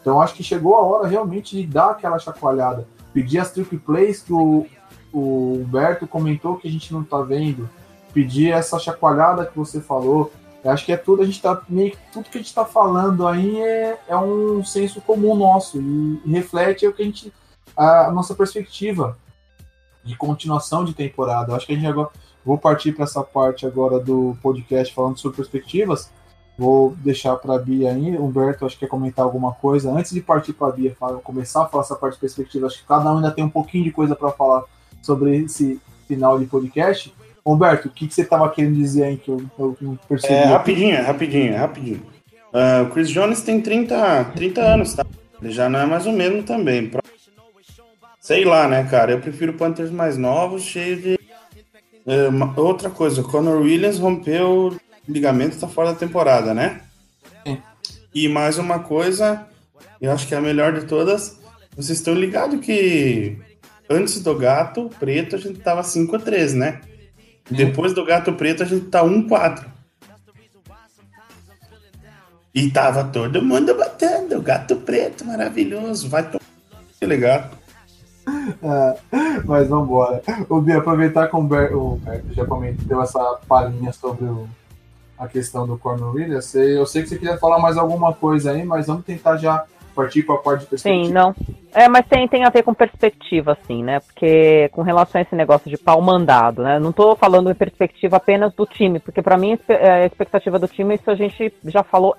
[0.01, 2.87] Então acho que chegou a hora realmente de dar aquela chacoalhada.
[3.13, 4.65] Pedir as trick plays que o,
[5.13, 7.69] o Humberto comentou que a gente não está vendo,
[8.13, 10.31] pedir essa chacoalhada que você falou.
[10.63, 13.27] Eu acho que é tudo, a gente tá meio tudo que a gente está falando
[13.27, 17.33] aí é, é um senso comum nosso e, reflete o que a gente
[17.75, 19.17] a, a, nossa perspectiva
[20.03, 21.51] de continuação de temporada.
[21.51, 22.09] Eu acho que a gente agora
[22.45, 26.11] vou partir para essa parte agora do podcast falando sobre perspectivas.
[26.57, 28.17] Vou deixar para a Bia aí.
[28.17, 29.91] Humberto, acho que quer comentar alguma coisa.
[29.91, 32.87] Antes de partir para a Bia, começar a falar essa parte de perspectiva, acho que
[32.87, 34.65] cada um ainda tem um pouquinho de coisa para falar
[35.01, 37.13] sobre esse final de podcast.
[37.45, 40.33] Humberto, o que, que você estava querendo dizer aí que eu, eu não percebi?
[40.33, 42.01] É, rapidinho, rapidinho, rapidinho.
[42.53, 45.05] Uh, o Chris Jones tem 30, 30 anos, tá?
[45.41, 46.91] Ele já não é mais o mesmo também.
[48.19, 49.13] Sei lá, né, cara?
[49.13, 51.19] Eu prefiro Panthers mais novos, cheio de.
[52.05, 54.75] Uh, outra coisa, o Conor Williams rompeu
[55.07, 56.81] ligamento tá fora da temporada, né?
[57.45, 57.57] Sim.
[58.13, 59.47] E mais uma coisa,
[59.99, 61.39] eu acho que é a melhor de todas.
[61.75, 63.37] Vocês estão ligados que
[63.91, 66.81] antes do gato preto a gente tava 5 a 3, né?
[67.49, 69.69] Depois do gato preto a gente tá 1 4.
[72.53, 76.41] E tava todo mundo batendo, gato preto, maravilhoso, vai tomar.
[76.99, 77.49] Que legal.
[78.61, 78.97] É,
[79.45, 80.21] mas vambora.
[80.49, 82.43] O Bia, aproveitar que o Ber- o Berto já
[82.85, 84.49] deu essa palhinha sobre o-
[85.17, 85.77] a questão do.
[85.77, 89.63] Você- Eu sei que você queria falar mais alguma coisa aí, mas vamos tentar já
[89.91, 91.05] partir para a parte de perspectiva.
[91.05, 91.35] Sim, não.
[91.73, 93.99] É, mas tem, tem a ver com perspectiva, assim, né?
[93.99, 96.79] Porque com relação a esse negócio de pau mandado, né?
[96.79, 100.67] Não tô falando em perspectiva apenas do time, porque para mim é, a expectativa do
[100.67, 102.15] time, isso a gente já falou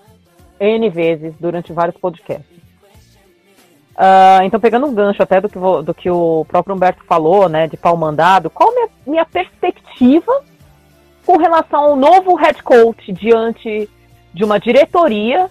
[0.58, 2.46] N vezes durante vários podcasts.
[3.94, 7.48] Ah, então, pegando um gancho até do que, vo- do que o próprio Humberto falou,
[7.48, 10.42] né, de pau mandado, qual a minha, minha perspectiva
[11.26, 13.88] com relação ao novo head coach diante
[14.32, 15.50] de uma diretoria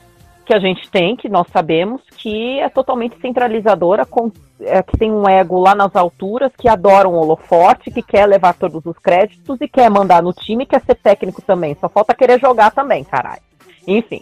[0.52, 4.30] que a gente tem, que nós sabemos, que é totalmente centralizadora, com-
[4.60, 8.54] é, que tem um ego lá nas alturas, que adora um holofote, que quer levar
[8.56, 11.74] todos os créditos e quer mandar no time, quer ser técnico também.
[11.80, 13.42] Só falta querer jogar também, caralho.
[13.88, 14.22] Enfim.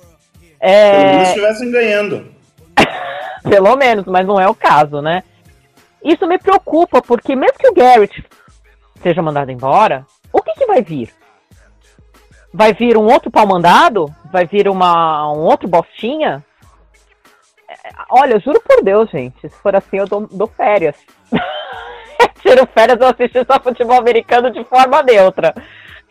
[0.59, 2.27] É, menos estivessem ganhando.
[3.49, 5.23] pelo menos, mas não é o caso, né?
[6.03, 8.23] Isso me preocupa, porque mesmo que o Garrett
[9.01, 11.09] seja mandado embora, o que, que vai vir?
[12.53, 14.13] Vai vir um outro pau mandado?
[14.31, 16.43] Vai vir uma, um outro bostinha?
[17.67, 17.75] É,
[18.09, 20.95] Olha, juro por Deus, gente, se for assim eu dou, dou férias.
[22.41, 25.53] Tiro férias, eu assisto só futebol americano de forma neutra.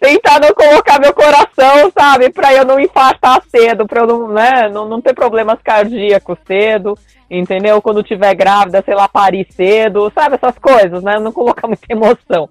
[0.00, 4.68] Tentar não colocar meu coração, sabe, pra eu não infartar cedo, pra eu não, né,
[4.68, 6.96] não, não ter problemas cardíacos cedo,
[7.28, 7.82] entendeu?
[7.82, 11.18] Quando tiver grávida, sei lá, parir cedo, sabe, essas coisas, né?
[11.18, 12.48] Não colocar muita emoção.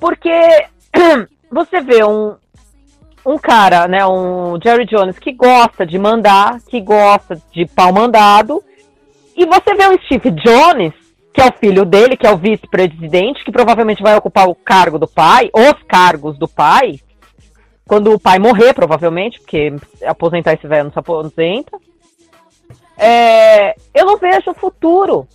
[0.00, 0.30] Porque
[1.52, 2.34] você vê um,
[3.28, 8.64] um cara, né, um Jerry Jones que gosta de mandar, que gosta de pau mandado,
[9.36, 10.94] e você vê o Steve Jones,
[11.34, 14.98] que é o filho dele, que é o vice-presidente, que provavelmente vai ocupar o cargo
[14.98, 17.00] do pai, os cargos do pai,
[17.86, 19.74] quando o pai morrer, provavelmente, porque
[20.06, 21.78] aposentar esse velho não se aposenta.
[22.96, 25.28] É, eu não vejo futuro.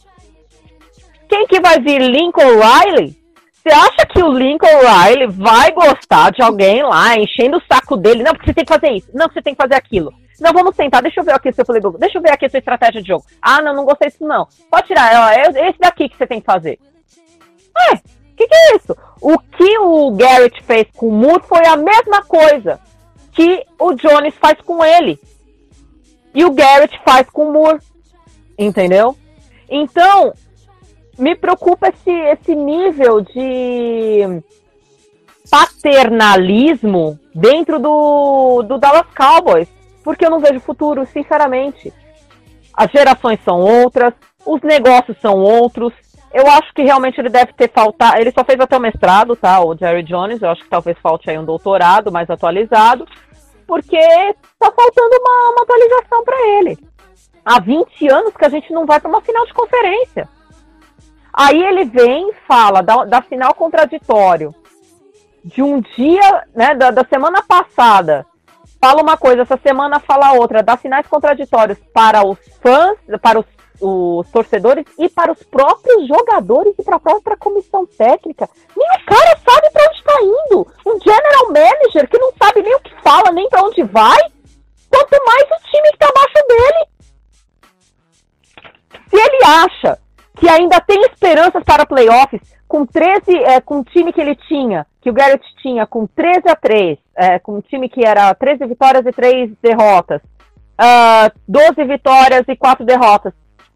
[1.30, 2.02] Quem que vai vir?
[2.02, 3.23] Lincoln Riley?
[3.64, 8.22] Você acha que o Lincoln Riley vai gostar de alguém lá enchendo o saco dele?
[8.22, 9.08] Não, porque você tem que fazer isso.
[9.14, 10.14] Não, porque você tem que fazer aquilo.
[10.42, 11.02] Não, vamos sentar.
[11.02, 11.98] Deixa eu ver aqui seu playbook.
[11.98, 13.24] Deixa eu ver aqui a sua estratégia de jogo.
[13.42, 14.46] Ah, não, não gostei disso não.
[14.70, 15.14] Pode tirar.
[15.16, 16.78] ó, É esse daqui que você tem que fazer.
[17.90, 18.98] É, o que, que é isso?
[19.22, 22.80] O que o Garrett fez com o Moore foi a mesma coisa
[23.32, 25.18] que o Jones faz com ele.
[26.36, 27.80] E o Garrett faz com o Moore.
[28.60, 29.16] Entendeu?
[29.70, 30.34] Então,
[31.18, 34.42] me preocupa esse, esse nível de
[35.50, 39.70] paternalismo dentro do, do Dallas Cowboys,
[40.04, 41.94] porque eu não vejo futuro, sinceramente.
[42.74, 44.14] As gerações são outras,
[44.46, 45.94] os negócios são outros.
[46.34, 48.18] Eu acho que realmente ele deve ter faltado.
[48.18, 49.64] Ele só fez até o mestrado, tá?
[49.64, 50.42] O Jerry Jones.
[50.42, 53.06] Eu acho que talvez falte aí um doutorado mais atualizado,
[53.68, 54.00] porque
[54.60, 56.78] tá faltando uma, uma atualização para ele.
[57.46, 60.28] Há 20 anos que a gente não vai para uma final de conferência.
[61.34, 64.54] Aí ele vem e fala da, da final contraditório.
[65.44, 68.26] De um dia, né, da, da semana passada,
[68.80, 73.46] fala uma coisa, essa semana fala outra, das finais contraditórios para os fãs, para os,
[73.82, 78.48] os torcedores e para os próprios jogadores e para a própria comissão técnica.
[78.78, 80.68] Nem o cara sabe para onde está indo.
[80.86, 84.20] Um general manager que não sabe nem o que fala, nem para onde vai.
[84.90, 86.88] Quanto mais o time que está abaixo dele.
[89.10, 90.00] Se ele acha
[90.38, 94.86] que ainda tem esperanças para playoffs, com 13, é, com o time que ele tinha,
[95.02, 98.66] que o Garrett tinha, com 13 a 3, é, com um time que era 13
[98.66, 100.22] vitórias e 3 derrotas,
[100.78, 103.34] ah, 12 vitórias e 4 derrotas.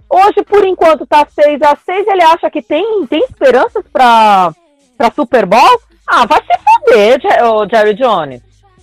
[0.10, 4.54] Hoje, por enquanto, tá 6 a 6 ele acha que tem, tem esperanças para
[4.98, 5.80] para Super Bowl?
[6.08, 8.42] Ah, vai se foder, ô, Jerry Jones.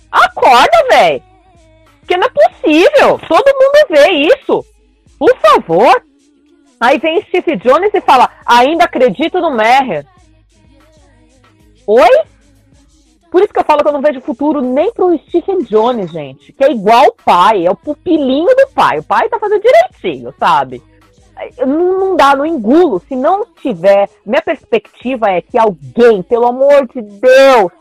[0.09, 1.21] Acorda, velho.
[1.99, 3.19] Porque não é possível.
[3.27, 4.65] Todo mundo vê isso.
[5.19, 6.03] Por favor.
[6.79, 10.05] Aí vem Steve Jones e fala: ainda acredito no Meher.
[11.87, 12.21] Oi?
[13.31, 16.53] Por isso que eu falo que eu não vejo futuro nem pro Stephen Jones, gente.
[16.53, 18.99] Que é igual o pai, é o pupilinho do pai.
[18.99, 20.81] O pai tá fazendo direitinho, sabe?
[21.59, 23.01] Não, não dá, não engulo.
[23.07, 24.09] Se não tiver.
[24.25, 27.71] Minha perspectiva é que alguém, pelo amor de Deus,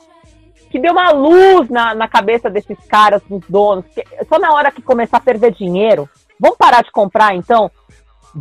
[0.70, 3.84] que dê uma luz na, na cabeça desses caras, dos donos.
[3.94, 7.70] que só na hora que começar a perder dinheiro, vamos parar de comprar então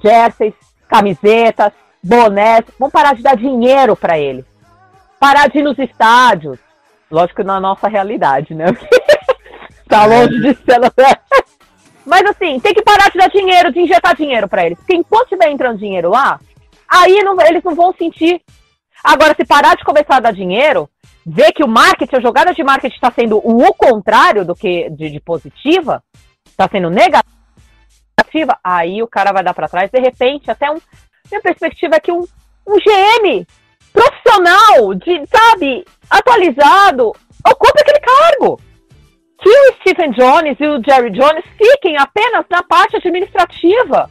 [0.01, 0.53] jerseys,
[0.87, 1.73] camisetas,
[2.03, 4.45] bonés, vamos parar de dar dinheiro para eles.
[5.19, 6.59] Parar de ir nos estádios.
[7.09, 8.65] Lógico na nossa realidade, né?
[9.87, 10.79] Tá longe de ser.
[12.05, 14.77] Mas assim, tem que parar de dar dinheiro, de injetar dinheiro para eles.
[14.79, 16.39] Porque enquanto estiver entrando dinheiro lá,
[16.87, 18.41] aí não, eles não vão sentir.
[19.03, 20.89] Agora, se parar de começar a dar dinheiro,
[21.25, 25.09] ver que o marketing, a jogada de marketing está sendo o contrário do que de,
[25.11, 26.03] de positiva,
[26.45, 27.32] está sendo negativa,
[28.63, 29.91] aí o cara vai dar para trás.
[29.91, 30.79] De repente, até um.
[31.29, 32.25] Minha perspectiva é que um,
[32.67, 33.45] um GM
[33.91, 37.11] profissional, de, sabe, atualizado,
[37.47, 38.59] ocupe aquele cargo.
[39.39, 44.09] Que o Stephen Jones e o Jerry Jones fiquem apenas na parte administrativa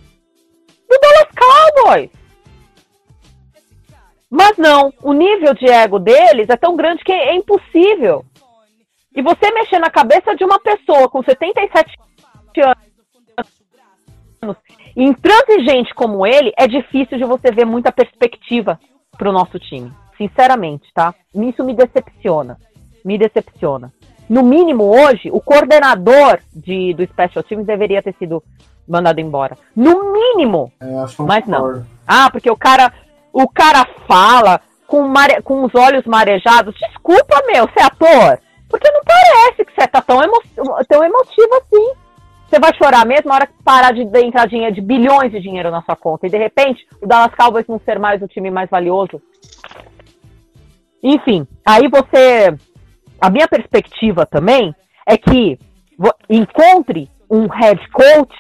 [0.89, 2.11] do Dallas Cowboys.
[4.31, 8.25] Mas não, o nível de ego deles é tão grande que é impossível.
[9.15, 11.99] E você mexer na cabeça de uma pessoa com 77
[12.59, 12.92] anos,
[14.97, 18.79] intransigente como ele, é difícil de você ver muita perspectiva
[19.17, 19.93] para o nosso time.
[20.17, 21.15] Sinceramente, tá?
[21.35, 22.57] Isso me decepciona.
[23.05, 23.93] Me decepciona.
[24.29, 28.43] No mínimo, hoje, o coordenador de, do Special Teams deveria ter sido
[28.89, 29.57] mandado embora.
[29.75, 30.73] No mínimo.
[30.81, 30.87] É,
[31.19, 31.85] mas não.
[32.07, 32.93] Ah, porque o cara,
[33.33, 36.75] o cara fala com, mare, com os olhos marejados.
[36.75, 38.39] Desculpa, meu, você é ator?
[38.69, 40.41] Porque não parece que você tá tão, emo,
[40.89, 42.02] tão emotivo assim.
[42.53, 45.71] Você vai chorar mesmo na hora que parar de entrar dinheiro, de bilhões de dinheiro
[45.71, 46.27] na sua conta.
[46.27, 49.23] E de repente, o Dallas Cowboys não ser mais o time mais valioso.
[51.03, 52.55] Enfim, aí você.
[53.19, 54.75] A minha perspectiva também
[55.07, 55.59] é que
[56.29, 58.35] encontre um head coach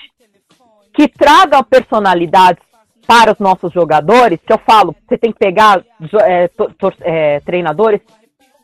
[0.92, 2.62] que traga personalidades
[3.06, 5.82] para os nossos jogadores, que eu falo, você tem que pegar
[6.20, 6.50] é,
[7.00, 8.02] é, treinadores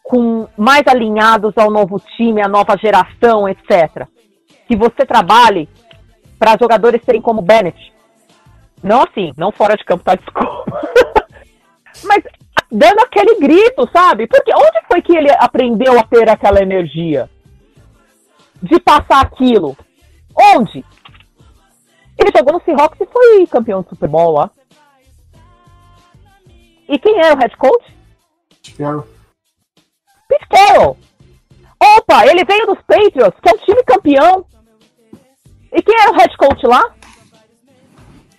[0.03, 4.07] com mais alinhados ao novo time, à nova geração, etc
[4.68, 5.68] que você trabalhe
[6.38, 7.92] para jogadores serem como Bennett.
[8.82, 10.14] Não assim, não fora de campo, tá?
[10.14, 10.80] Desculpa.
[12.04, 12.22] Mas
[12.70, 14.26] dando aquele grito, sabe?
[14.28, 17.28] Porque onde foi que ele aprendeu a ter aquela energia?
[18.62, 19.76] De passar aquilo?
[20.54, 20.84] Onde?
[22.18, 24.50] Ele jogou no Seahawks e foi campeão do Super Bowl lá.
[26.88, 27.96] E quem era o head coach?
[28.76, 29.06] Carroll.
[30.28, 30.96] Pete Carroll.
[31.80, 34.44] Opa, ele veio dos Patriots, que é um time campeão.
[35.72, 36.82] E quem era o head coach lá?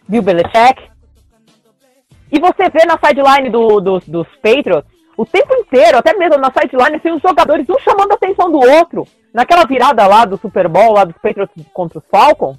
[0.07, 0.89] Bill Belichick.
[2.31, 6.51] E você vê na sideline do, do, dos Patriots, o tempo inteiro, até mesmo na
[6.51, 9.05] sideline, tem os jogadores um chamando a atenção do outro.
[9.33, 12.57] Naquela virada lá do Super Bowl, lá dos Patriots contra os Falcons,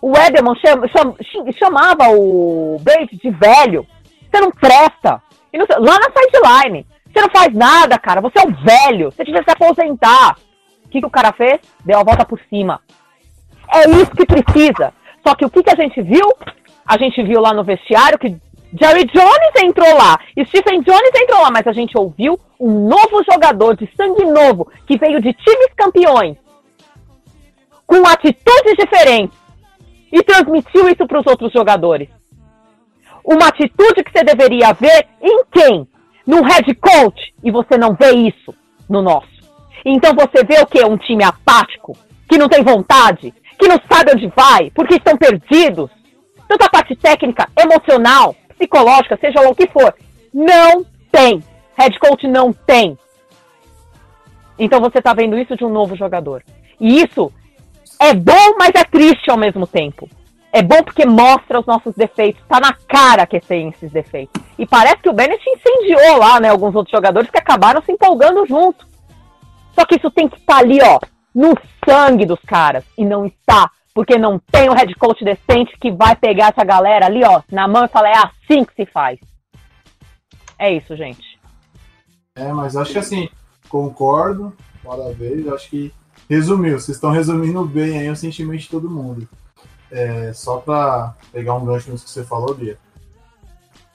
[0.00, 3.86] o Edelman cham, cham, chamava o Brady de velho.
[4.30, 5.22] Você não presta.
[5.78, 6.86] Lá na sideline.
[7.06, 8.20] Você não faz nada, cara.
[8.20, 9.10] Você é um velho.
[9.10, 10.36] Você devia se aposentar.
[10.84, 11.58] O que, que o cara fez?
[11.84, 12.82] Deu a volta por cima.
[13.74, 14.92] É isso que precisa.
[15.26, 16.26] Só que o que, que a gente viu?
[16.86, 18.36] A gente viu lá no vestiário que
[18.78, 20.18] Jerry Jones entrou lá
[20.54, 24.98] Stephen Jones entrou lá, mas a gente ouviu um novo jogador de sangue novo que
[24.98, 26.36] veio de times campeões
[27.86, 29.38] com atitudes diferentes
[30.12, 32.08] e transmitiu isso para os outros jogadores.
[33.24, 35.88] Uma atitude que você deveria ver em quem?
[36.26, 38.54] No head coach e você não vê isso
[38.88, 39.28] no nosso.
[39.84, 40.82] Então você vê o que?
[40.84, 41.96] Um time apático,
[42.28, 45.90] que não tem vontade, que não sabe onde vai, porque estão perdidos.
[46.48, 49.94] Tanto a parte técnica, emocional, psicológica, seja lá o que for,
[50.32, 51.42] não tem.
[51.76, 52.98] Head coach não tem.
[54.58, 56.42] Então você está vendo isso de um novo jogador.
[56.80, 57.32] E isso
[58.00, 60.08] é bom, mas é triste ao mesmo tempo.
[60.52, 62.40] É bom porque mostra os nossos defeitos.
[62.42, 64.40] Está na cara que tem esses defeitos.
[64.56, 66.48] E parece que o Bennett incendiou lá, né?
[66.48, 68.86] Alguns outros jogadores que acabaram se empolgando junto.
[69.74, 71.00] Só que isso tem que estar tá ali, ó,
[71.34, 71.54] no
[71.84, 72.84] sangue dos caras.
[72.96, 73.70] E não está.
[73.94, 77.68] Porque não tem um head coach decente que vai pegar essa galera ali, ó, na
[77.68, 79.20] mão e falar, é assim que se faz.
[80.58, 81.38] É isso, gente.
[82.34, 83.28] É, mas acho que assim,
[83.68, 84.52] concordo,
[85.16, 85.94] vez, acho que
[86.28, 89.28] resumiu, vocês estão resumindo bem aí o sentimento de todo mundo.
[89.90, 92.76] É, só para pegar um gancho nisso que você falou, Bia.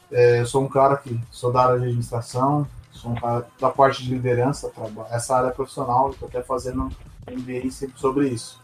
[0.10, 3.70] É, eu sou um cara que sou da área de administração, sou um cara da
[3.70, 4.72] parte de liderança,
[5.12, 6.90] essa área profissional, estou até fazendo
[7.28, 8.62] MBA sobre isso.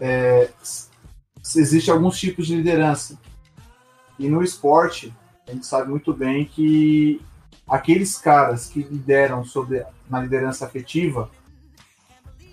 [0.00, 0.50] É,
[1.56, 3.18] existe alguns tipos de liderança.
[4.18, 5.12] E no esporte,
[5.48, 7.20] a gente sabe muito bem que
[7.68, 11.30] aqueles caras que lideram sobre na liderança afetiva,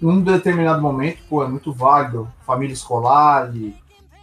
[0.01, 3.51] em um determinado momento, pô, é muito válido, família escolar,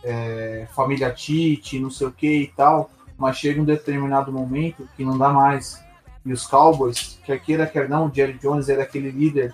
[0.05, 5.05] é, família Tite, não sei o que e tal, mas chega um determinado momento que
[5.05, 5.83] não dá mais.
[6.25, 9.53] E os Cowboys, quer queira, quer não, o Jerry Jones era aquele líder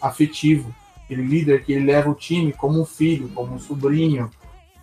[0.00, 0.74] afetivo,
[1.04, 4.30] aquele líder que ele leva o time como um filho, como um sobrinho,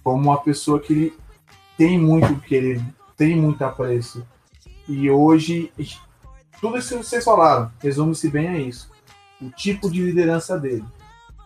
[0.04, 1.14] como uma pessoa que ele
[1.78, 2.84] tem muito que ele
[3.18, 4.26] tem muito apreço.
[4.88, 5.72] E hoje,
[6.60, 8.90] tudo isso que vocês falaram, resume-se bem a isso.
[9.42, 10.86] O tipo de liderança dele.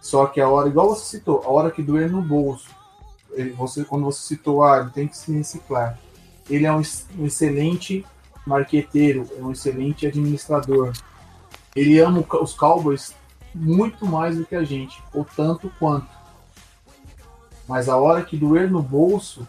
[0.02, 2.70] Só que a hora, igual você citou, a hora que doer no bolso,
[3.32, 6.00] ele, você, quando você citou, ah, ele tem que se reciclar.
[6.50, 6.82] Ele é um,
[7.18, 8.06] um excelente
[8.46, 10.94] marqueteiro, é um excelente administrador.
[11.76, 13.14] Ele ama os Cowboys
[13.54, 16.08] muito mais do que a gente, ou tanto quanto.
[17.68, 19.48] Mas a hora que doer no bolso,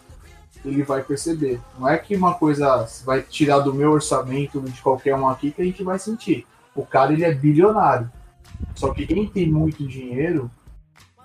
[0.63, 1.59] ele vai perceber.
[1.79, 5.61] Não é que uma coisa vai tirar do meu orçamento de qualquer um aqui que
[5.61, 6.45] a gente vai sentir.
[6.75, 8.11] O cara ele é bilionário.
[8.75, 10.49] Só que quem tem muito dinheiro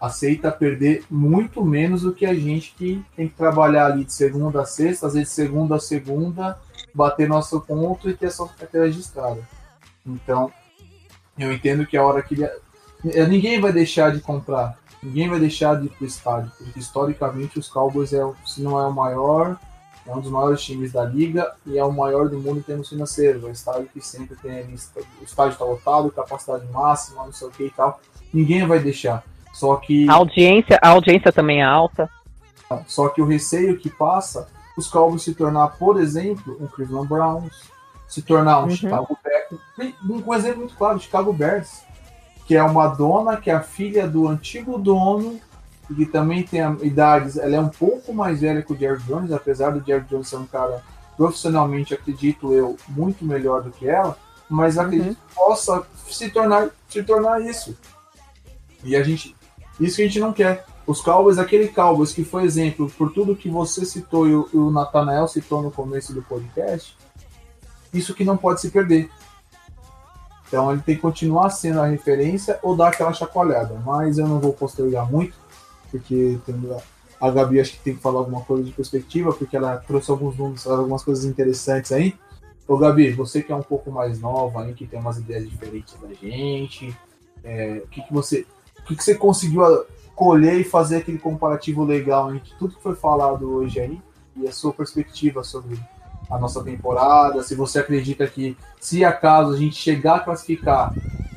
[0.00, 4.62] aceita perder muito menos do que a gente que tem que trabalhar ali de segunda
[4.62, 6.58] a sexta, às vezes segunda a segunda,
[6.94, 9.40] bater nosso ponto e ter sua carteira registrada.
[10.04, 10.52] Então,
[11.38, 12.48] eu entendo que a hora que ele...
[13.12, 17.58] É, ninguém vai deixar de comprar, ninguém vai deixar de ir pro estádio, porque historicamente
[17.58, 19.58] os Cowboys é, se não é o maior,
[20.06, 22.88] é um dos maiores times da liga e é o maior do mundo em termos
[22.88, 23.42] financeiros.
[23.42, 27.50] É um estádio que sempre tem o estádio está lotado, capacidade máxima, não sei o
[27.50, 28.00] que e tal.
[28.32, 29.24] Ninguém vai deixar.
[29.52, 30.08] Só que.
[30.08, 32.08] A audiência, a audiência também é alta.
[32.86, 37.70] Só que o receio que passa, os Cowboys se tornar, por exemplo, um Cleveland Browns,
[38.06, 38.70] se tornar um uhum.
[38.70, 39.60] Chicago Bears.
[40.04, 41.82] Um exemplo muito claro, Chicago Bears,
[42.46, 45.40] que é uma dona que é a filha do antigo dono
[45.90, 49.32] e que também tem idades, ela é um pouco mais velha que o Jerry Jones,
[49.32, 50.82] apesar do Jerry Jones ser um cara
[51.16, 54.16] profissionalmente, acredito eu, muito melhor do que ela,
[54.48, 55.14] mas acredito uhum.
[55.14, 57.76] que possa se tornar, se tornar isso.
[58.84, 59.34] E a gente,
[59.80, 60.64] isso que a gente não quer.
[60.86, 64.70] Os Cowboys, aquele Cowboys que foi exemplo por tudo que você citou e o, o
[64.70, 66.96] Nathanael citou no começo do podcast,
[67.92, 69.10] isso que não pode se perder.
[70.46, 73.80] Então ele tem que continuar sendo a referência ou dar aquela chacoalhada.
[73.84, 75.34] Mas eu não vou postergar muito,
[75.90, 76.38] porque
[77.20, 80.66] a Gabi acho que tem que falar alguma coisa de perspectiva, porque ela trouxe alguns
[80.66, 82.14] algumas coisas interessantes aí.
[82.68, 85.94] Ô Gabi, você que é um pouco mais nova aí, que tem umas ideias diferentes
[86.00, 86.96] da gente,
[87.44, 88.46] é, o que, que você.
[88.80, 89.62] O que, que você conseguiu
[90.14, 94.00] colher e fazer aquele comparativo legal entre tudo que foi falado hoje aí
[94.36, 95.78] e a sua perspectiva sobre
[96.30, 100.92] a nossa temporada, se você acredita que se acaso a gente chegar a classificar,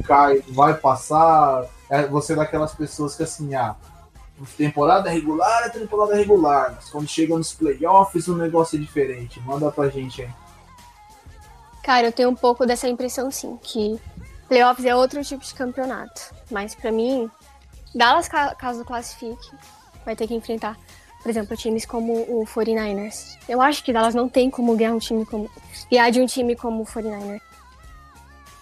[0.06, 3.76] cai, vai passar, é você é daquelas pessoas que assim, ah,
[4.58, 9.40] temporada regular é temporada regular, mas quando chega nos playoffs o negócio é diferente.
[9.42, 10.30] Manda pra gente aí.
[11.84, 14.00] Cara, eu tenho um pouco dessa impressão sim, que
[14.48, 16.34] playoffs é outro tipo de campeonato.
[16.52, 17.30] Mas para mim,
[17.94, 19.52] Dallas, caso classifique,
[20.06, 20.78] vai ter que enfrentar,
[21.22, 23.38] por exemplo, times como o 49ers.
[23.48, 25.50] Eu acho que Dallas não tem como ganhar um time como.
[25.92, 27.42] ganhar de um time como o 49ers.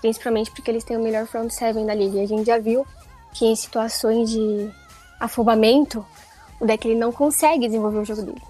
[0.02, 2.18] Principalmente porque eles têm o melhor front seven da liga.
[2.18, 2.86] E a gente já viu
[3.34, 4.72] que em situações de
[5.20, 6.06] afobamento,
[6.60, 8.42] o deck ele não consegue desenvolver o jogo dele.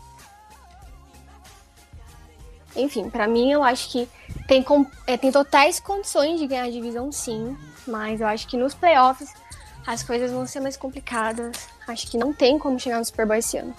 [2.76, 4.08] Enfim, para mim eu acho que
[4.47, 4.64] tem,
[5.08, 9.34] é, tem totais condições de ganhar a divisão sim, mas eu acho que nos playoffs
[9.86, 11.68] as coisas vão ser mais complicadas.
[11.88, 13.74] Acho que não tem como chegar no Super Bowl esse ano.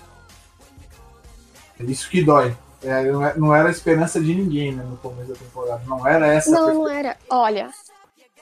[1.81, 2.57] É isso que dói.
[2.83, 3.05] É,
[3.37, 5.83] não é, era a esperança de ninguém né, no começo da temporada.
[5.87, 6.51] Não era essa.
[6.51, 7.17] Não, não era.
[7.29, 7.71] Olha,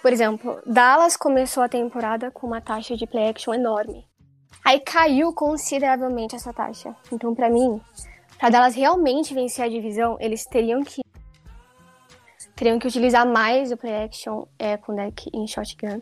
[0.03, 4.07] por exemplo, Dallas começou a temporada com uma taxa de play action enorme.
[4.64, 6.95] Aí caiu consideravelmente essa taxa.
[7.11, 7.80] Então, para mim,
[8.39, 11.03] para Dallas realmente vencer a divisão, eles teriam que
[12.55, 16.01] teriam que utilizar mais o play action é, com o deck em shotgun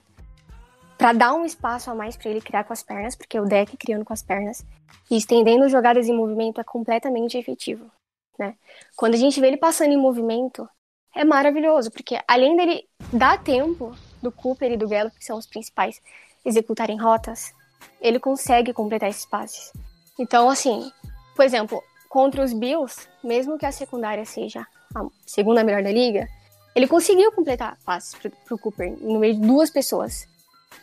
[1.04, 3.76] para dar um espaço a mais para ele criar com as pernas, porque o deck
[3.76, 4.64] criando com as pernas
[5.10, 7.90] e estendendo jogadas em movimento é completamente efetivo,
[8.38, 8.54] né?
[8.96, 10.66] Quando a gente vê ele passando em movimento,
[11.14, 15.46] é maravilhoso, porque além dele dar tempo do Cooper e do Gallup, que são os
[15.46, 16.00] principais,
[16.42, 17.52] executarem rotas,
[18.00, 19.74] ele consegue completar esses passes.
[20.18, 20.90] Então, assim,
[21.36, 26.26] por exemplo, contra os Bills, mesmo que a secundária seja a segunda melhor da liga,
[26.74, 30.32] ele conseguiu completar passes para o Cooper no meio de duas pessoas.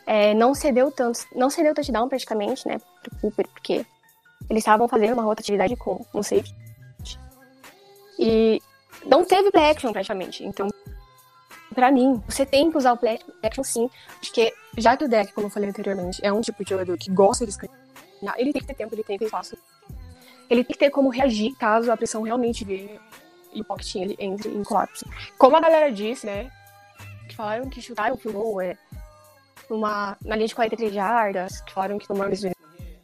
[0.06, 3.86] É, não cedeu tanto, não cedeu touchdown praticamente, né, pro Cooper, porque
[4.50, 6.54] eles estavam fazendo uma rotatividade com um safety.
[8.18, 8.60] E
[9.06, 10.44] não teve play action praticamente.
[10.44, 10.68] Então,
[11.74, 13.90] para mim, você tem que usar o play action sim,
[14.20, 17.10] porque já que o deck, como eu falei anteriormente, é um tipo de jogador que
[17.10, 17.76] gosta de escanear,
[18.36, 19.56] ele tem que ter tempo, ele tem que ter espaço.
[20.50, 23.00] Ele tem que ter como reagir caso a pressão realmente vir
[23.54, 25.04] e o pocket ele entre em colapso.
[25.38, 26.50] Como a galera disse, né,
[27.28, 28.76] que falaram que chutar o field é
[29.72, 32.54] uma, na linha de 43 jardas, que falaram que tomaram decisões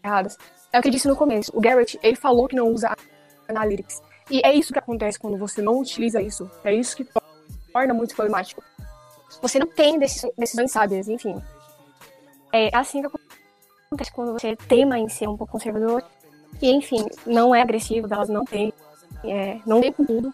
[0.04, 0.36] erradas.
[0.72, 1.50] É o que eu disse no começo.
[1.54, 2.94] O Garrett, ele falou que não usa
[3.48, 4.02] analytics.
[4.30, 6.50] E é isso que acontece quando você não utiliza isso.
[6.62, 7.06] É isso que
[7.72, 8.62] torna muito problemático.
[9.40, 11.40] Você não tem decisões sábias, enfim.
[12.52, 13.08] É assim que
[13.86, 16.02] acontece quando você tema em ser um pouco conservador.
[16.60, 18.72] E, enfim, não é agressivo, elas não tem.
[19.24, 20.32] É, não tem com tudo,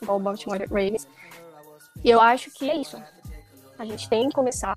[0.00, 1.06] igual o Baltimore Ravens.
[2.04, 3.02] E eu acho que é isso.
[3.78, 4.76] A gente tem que começar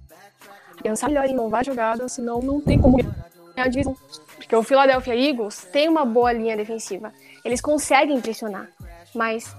[0.81, 3.95] pensar melhor em inovar jogada, senão não tem como ganhar a.
[4.35, 7.13] Porque o Philadelphia Eagles tem uma boa linha defensiva.
[7.43, 8.67] Eles conseguem pressionar,
[9.13, 9.55] mas...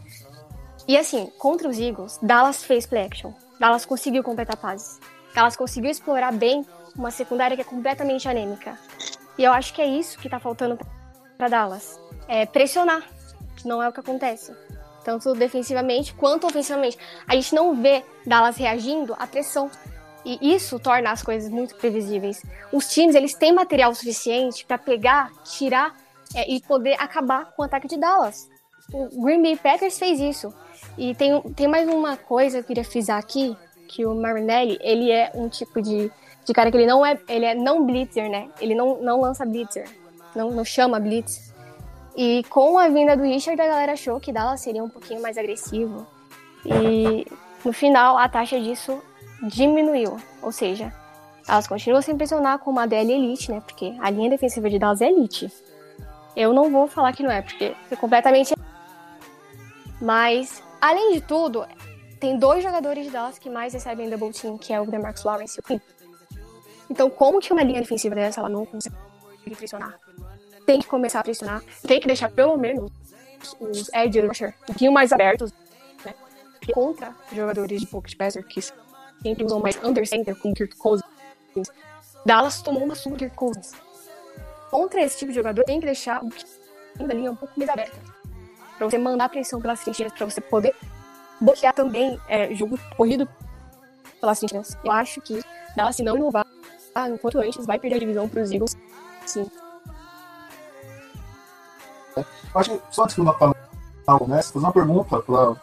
[0.89, 3.33] E assim, contra os Eagles, Dallas fez play action.
[3.61, 4.99] Dallas conseguiu completar passes.
[5.35, 6.67] Dallas conseguiu explorar bem
[6.97, 8.77] uma secundária que é completamente anêmica.
[9.39, 10.79] E eu acho que é isso que tá faltando
[11.37, 12.01] para Dallas.
[12.27, 13.03] É pressionar,
[13.57, 14.53] que não é o que acontece.
[15.05, 16.99] Tanto defensivamente quanto ofensivamente.
[17.27, 19.71] A gente não vê Dallas reagindo à pressão.
[20.25, 22.43] E isso torna as coisas muito previsíveis.
[22.73, 25.97] Os times, eles têm material suficiente para pegar, tirar
[26.35, 28.49] é, e poder acabar com o ataque de Dallas.
[28.93, 30.53] O Green Bay Packers fez isso.
[30.99, 33.57] E tem, tem mais uma coisa que eu queria frisar aqui,
[33.89, 36.11] que o Marinelli, ele é um tipo de,
[36.45, 38.49] de cara que ele não é, ele é não blitzer, né?
[38.61, 39.89] Ele não, não lança blitzer,
[40.35, 41.53] não, não chama blitz.
[42.17, 45.39] E com a vinda do Richard, a galera achou que Dallas seria um pouquinho mais
[45.39, 46.07] agressivo.
[46.65, 47.27] E
[47.65, 49.03] no final, a taxa disso
[49.43, 50.17] diminuiu.
[50.43, 50.93] Ou seja,
[51.47, 53.61] elas continuam sem pressionar com uma DL elite, né?
[53.61, 55.51] Porque a linha defensiva de Dallas é elite.
[56.37, 58.55] Eu não vou falar que não é, porque é completamente.
[60.01, 61.67] Mas, além de tudo,
[62.19, 65.59] tem dois jogadores de Dallas que mais recebem double team, que é o DeMarcus Lawrence
[65.59, 65.81] e o Quinn.
[66.89, 68.97] Então, como que uma linha defensiva dessa ela não consegue
[69.57, 69.99] pressionar?
[70.67, 72.91] Tem que começar a pressionar, tem que deixar pelo menos
[73.59, 75.53] os edge rusher um pouquinho mais abertos,
[76.71, 76.75] né?
[76.75, 78.61] Contra jogadores de pocket passer que
[79.23, 81.05] sempre usam mais under center com Kirk Cousins.
[82.25, 83.73] Dallas tomou uma surra Kirk Cousins.
[84.71, 87.97] Contra esse tipo de jogador, tem que deixar a linha um pouco mais aberta.
[88.79, 90.75] Pra você mandar pressão pelas trincheiras, pra você poder
[91.41, 93.29] bloquear também é, jogo corrido
[94.21, 94.77] pelas trincheiras.
[94.85, 95.43] Eu acho que
[95.77, 96.47] Dallas, se não inovar
[97.09, 98.77] enquanto antes, vai perder a divisão pros Eagles.
[99.27, 99.51] Sim.
[102.55, 103.57] Acho que só antes que o Nathaniel
[104.19, 105.55] comece, fazer uma pergunta pra,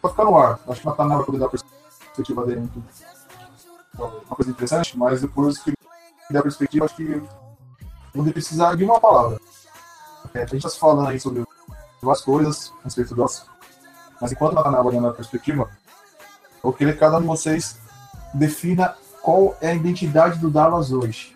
[0.00, 0.60] pra ficar no ar.
[0.68, 2.82] Acho que o Nathaniel vai poder dar perspectiva dele muito.
[3.98, 5.72] Uma coisa interessante, mas depois que
[6.30, 7.22] der perspectiva, acho que
[8.14, 9.40] vou precisar de uma palavra.
[10.34, 11.44] É, a gente está falando aí sobre
[12.02, 13.26] várias coisas a respeito do
[14.20, 15.70] mas enquanto o Nathaniel vai dando a perspectiva,
[16.64, 17.78] eu queria que cada um de vocês
[18.32, 21.34] defina qual é a identidade do Dallas hoje.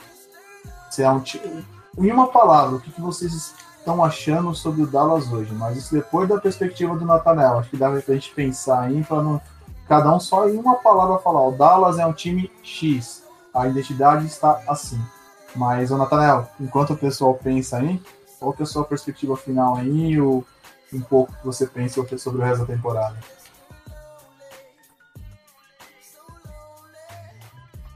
[0.91, 1.65] Se é um time.
[1.99, 5.53] Em uma palavra, o que, que vocês estão achando sobre o Dallas hoje?
[5.55, 7.59] Mas isso depois da perspectiva do Nathaniel.
[7.59, 9.41] Acho que dá pra gente pensar aí para não.
[9.89, 11.49] Cada um só em uma palavra falar.
[11.49, 13.25] O Dallas é um time X.
[13.53, 15.01] A identidade está assim.
[15.57, 18.01] Mas, o Nathaniel, enquanto o pessoal pensa aí,
[18.39, 20.21] qual que é a sua perspectiva final aí?
[20.21, 20.47] Ou
[20.93, 23.17] um pouco que você pensa sobre o resto da temporada?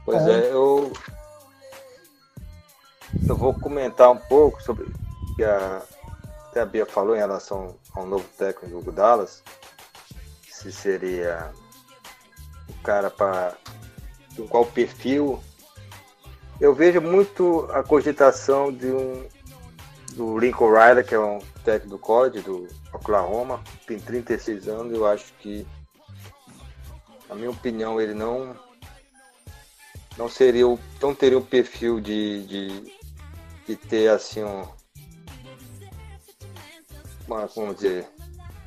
[0.03, 0.91] Pois é, eu,
[3.27, 4.85] eu vou comentar um pouco sobre
[5.35, 5.81] que a,
[6.49, 9.43] até a Bia falou em relação ao novo técnico do Dallas,
[10.49, 11.51] se seria
[12.69, 13.55] o cara para
[14.49, 15.41] qual perfil.
[16.59, 19.27] Eu vejo muito a cogitação de um
[20.13, 25.05] do Lincoln Riley, que é um técnico do college do Oklahoma, tem 36 anos, eu
[25.05, 25.67] acho que
[27.27, 28.55] na minha opinião ele não
[30.17, 30.65] não seria
[31.01, 32.93] não teria o perfil de, de,
[33.67, 34.65] de ter assim um,
[37.27, 38.07] uma, vamos dizer,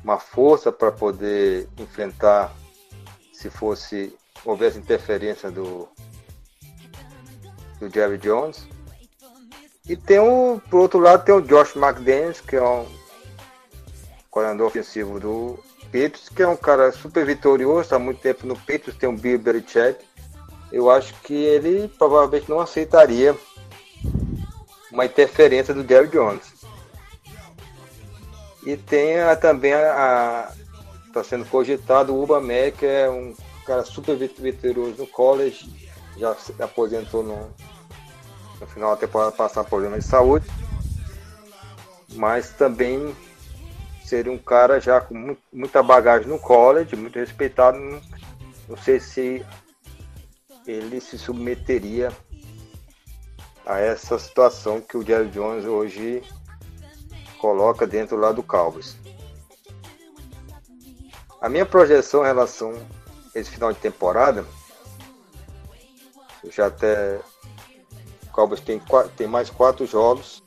[0.03, 2.53] uma força para poder enfrentar
[3.33, 4.15] se fosse
[4.45, 5.87] houvesse interferência do
[7.79, 8.67] do Jerry Jones.
[9.87, 12.85] E tem um, por outro lado, tem o Josh McDaniels, que é um
[14.29, 18.55] coordenador ofensivo do Patriots, que é um cara super vitorioso, está há muito tempo no
[18.55, 19.97] Patriots, tem o Bill Belichick,
[20.71, 23.35] eu acho que ele provavelmente não aceitaria
[24.91, 26.58] uma interferência do Jerry Jones.
[28.63, 30.51] E tem a, também a.
[31.07, 33.33] Está sendo cogitado o Uba Mac, que é um
[33.65, 35.67] cara super vitorioso no college,
[36.17, 37.49] já se aposentou no,
[38.59, 40.47] no final da temporada passada por problema de saúde.
[42.13, 43.15] Mas também
[44.03, 47.77] seria um cara já com muita bagagem no college, muito respeitado.
[48.67, 49.45] Não sei se
[50.65, 52.11] ele se submeteria
[53.65, 56.23] a essa situação que o Jerry Jones hoje
[57.39, 58.95] coloca dentro lá do Cowboys.
[61.41, 62.73] A minha projeção em relação
[63.33, 64.45] a esse final de temporada,
[66.43, 67.19] eu já até
[68.23, 68.81] o Cowboys tem,
[69.15, 70.43] tem mais quatro jogos.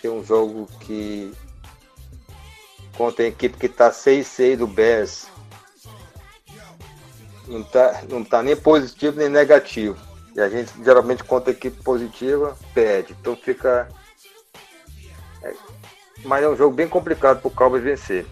[0.00, 1.34] Tem um jogo que
[2.96, 5.26] contra a equipe que está 6-6 do Bears
[7.50, 9.98] não tá, não tá nem positivo nem negativo.
[10.34, 13.16] E a gente geralmente conta a equipe positiva, perde.
[13.20, 13.88] Então fica.
[16.24, 18.26] Mas é um jogo bem complicado para o Cowboys vencer.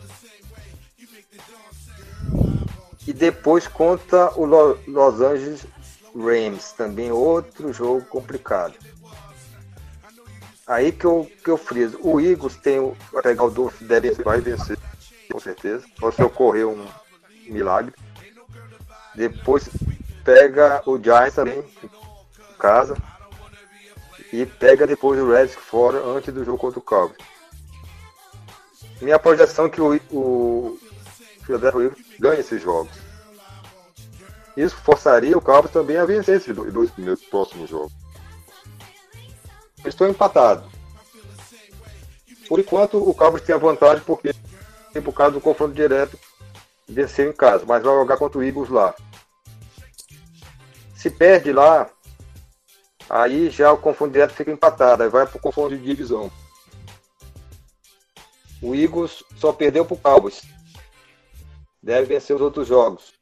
[3.06, 5.66] E depois conta o Los Angeles
[6.14, 8.74] Rams, também outro jogo complicado.
[10.66, 11.98] Aí que eu, que eu friso.
[12.02, 12.94] O Eagles tem o.
[13.10, 14.78] Vai pegar o Dolphins, deve vai vencer,
[15.32, 15.86] com certeza.
[15.98, 16.86] Só se ocorrer um
[17.46, 17.94] milagre.
[19.14, 19.66] Depois
[20.22, 22.94] pega o Giants também, em casa.
[24.32, 27.18] E pega depois o Reds fora antes do jogo contra o Cowboys.
[29.00, 30.78] Minha projeção é que o, o
[31.44, 32.92] Philadelphia ganhe esses jogos.
[34.56, 37.92] Isso forçaria o Cowboys também a vencer esses dois primeiros próximos jogos.
[39.84, 40.68] Estou empatado.
[42.48, 44.34] Por enquanto, o Cowboys tem a vantagem porque,
[45.04, 46.18] por causa do confronto direto,
[46.88, 48.94] venceu em casa, mas vai jogar contra o Eagles lá.
[50.96, 51.88] Se perde lá,
[53.08, 56.30] aí já o confronto direto fica empatado, aí vai para o confronto de divisão.
[58.60, 60.42] O Eagles só perdeu para o Cowboys.
[61.82, 63.14] Deve vencer os outros jogos.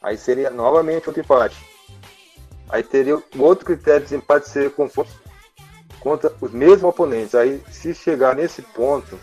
[0.00, 1.56] Aí seria novamente outro empate.
[2.68, 5.10] Aí teria outro critério de desempate ser confronto
[6.00, 7.34] contra os mesmos oponentes.
[7.34, 9.18] Aí se chegar nesse ponto,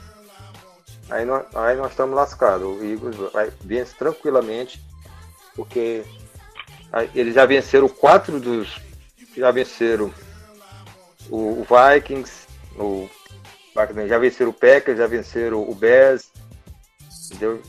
[1.09, 2.67] aí nós, aí nós estamos lascados.
[2.67, 4.81] O Eagles vai vence tranquilamente,
[5.55, 6.03] porque
[7.13, 8.79] eles já venceram quatro dos.
[9.37, 10.13] Já venceram
[11.29, 13.09] o, Vikings, o,
[14.07, 16.31] já venceram o Packers, já venceram o Bears,
[17.25, 17.61] entendeu?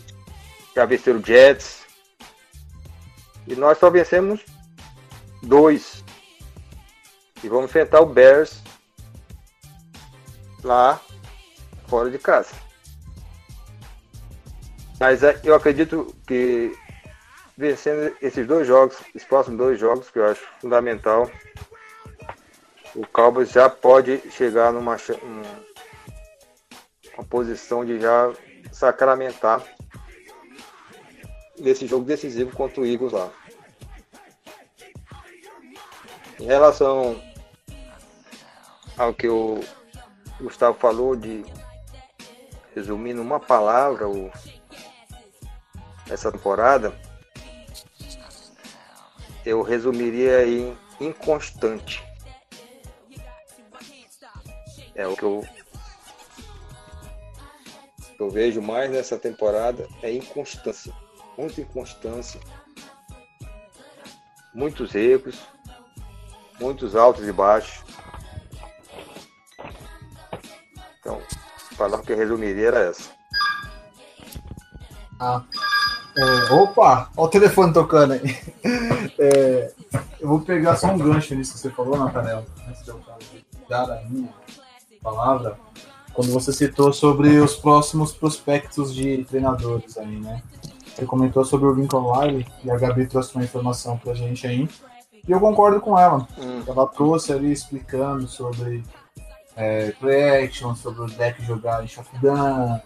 [0.75, 1.81] já venceram o Jets.
[3.47, 4.45] E nós só vencemos
[5.43, 6.05] dois.
[7.43, 8.63] E vamos enfrentar o Bears
[10.63, 11.01] lá
[11.87, 12.55] fora de casa.
[14.99, 16.77] Mas é, eu acredito que
[17.61, 21.31] vencendo esses dois jogos, os próximos dois jogos, que eu acho fundamental,
[22.95, 24.97] o Cowboys já pode chegar numa
[27.15, 28.33] uma posição de já
[28.73, 29.63] sacramentar
[31.59, 33.31] nesse jogo decisivo contra o Eagles lá.
[36.41, 37.21] Em relação
[38.97, 39.61] ao que o
[40.41, 41.45] Gustavo falou de
[42.75, 44.31] resumir numa palavra o,
[46.09, 46.99] essa temporada,
[49.45, 52.03] eu resumiria em inconstante.
[54.95, 55.47] É o que eu,
[58.19, 60.93] eu vejo mais nessa temporada é inconstância.
[61.39, 62.41] Muita inconstância.
[64.53, 65.39] Muitos erros
[66.61, 67.83] muitos altos e baixos.
[71.01, 71.21] Então,
[71.73, 73.11] a palavra que eu resumiria era essa.
[75.19, 75.43] Ah.
[76.17, 78.37] É, opa, olha o telefone tocando aí.
[79.19, 79.73] É,
[80.19, 83.01] eu vou pegar só um gancho nisso que você falou, Natanel, antes de eu
[83.69, 84.29] dar a minha
[85.03, 85.59] palavra,
[86.13, 90.43] quando você citou sobre os próximos prospectos de treinadores aí, né?
[90.87, 94.69] Você comentou sobre o Lincoln Riley e a Gabi trouxe uma informação pra gente aí.
[95.27, 96.27] E eu concordo com ela.
[96.39, 96.63] Hum.
[96.67, 98.83] Ela trouxe ali explicando sobre
[99.57, 102.81] é, play action, sobre o deck jogar em shotgun,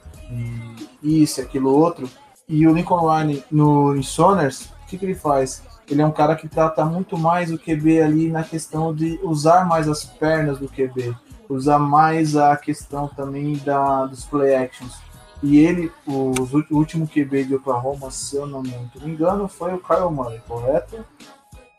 [1.03, 2.09] e isso, aquilo, outro.
[2.49, 5.63] E o Lincoln Ryan no Insoners, o que, que ele faz?
[5.91, 9.67] Ele é um cara que trata muito mais o QB ali na questão de usar
[9.67, 11.15] mais as pernas do QB,
[11.49, 14.99] usar mais a questão também da, dos play actions.
[15.43, 16.33] E ele, o,
[16.71, 21.05] o último QB de Oklahoma, se eu não me engano, foi o Kyle Murray, correto?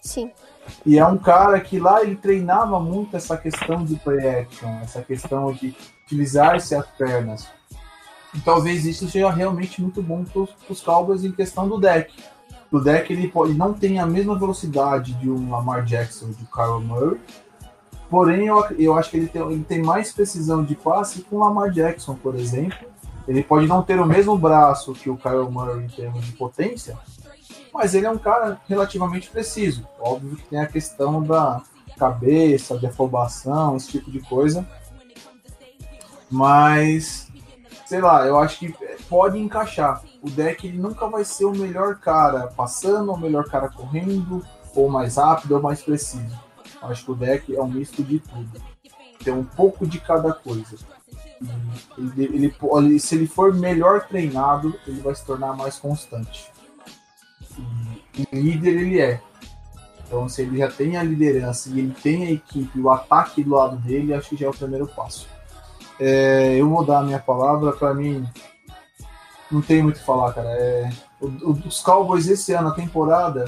[0.01, 0.31] Sim.
[0.85, 5.01] E é um cara que lá ele treinava muito essa questão de play action, essa
[5.01, 5.75] questão de
[6.05, 7.47] utilizar-se as pernas.
[8.35, 12.13] E talvez isso seja realmente muito bom para os Cowboys em questão do deck.
[12.71, 16.83] O deck ele, pode, não tem a mesma velocidade de um Lamar Jackson, de Kyle
[16.83, 17.19] Murray,
[18.09, 21.39] porém eu, eu acho que ele tem, ele tem mais precisão de passe que o
[21.39, 22.77] Lamar Jackson, por exemplo.
[23.27, 26.97] Ele pode não ter o mesmo braço que o Kyle Murray em termos de potência,
[27.73, 29.87] mas ele é um cara relativamente preciso.
[29.99, 31.61] Óbvio que tem a questão da
[31.97, 34.67] cabeça, de afobação, esse tipo de coisa.
[36.29, 37.24] Mas,
[37.85, 38.73] sei lá, eu acho que
[39.07, 40.01] pode encaixar.
[40.21, 44.45] O deck ele nunca vai ser o melhor cara passando, o melhor cara correndo,
[44.75, 46.37] ou mais rápido, ou mais preciso.
[46.81, 48.61] Eu acho que o deck é um misto de tudo.
[49.23, 50.77] Tem um pouco de cada coisa.
[51.97, 56.55] Ele, ele, se ele for melhor treinado, ele vai se tornar mais constante
[58.17, 59.21] e líder ele é.
[60.05, 63.55] Então, se ele já tem a liderança e ele tem a equipe, o ataque do
[63.55, 65.27] lado dele, acho que já é o primeiro passo.
[65.99, 68.27] É, eu vou dar a minha palavra, para mim,
[69.51, 70.49] não tem muito o que falar, cara.
[70.49, 70.89] É,
[71.21, 73.45] os Cowboys esse ano, a temporada,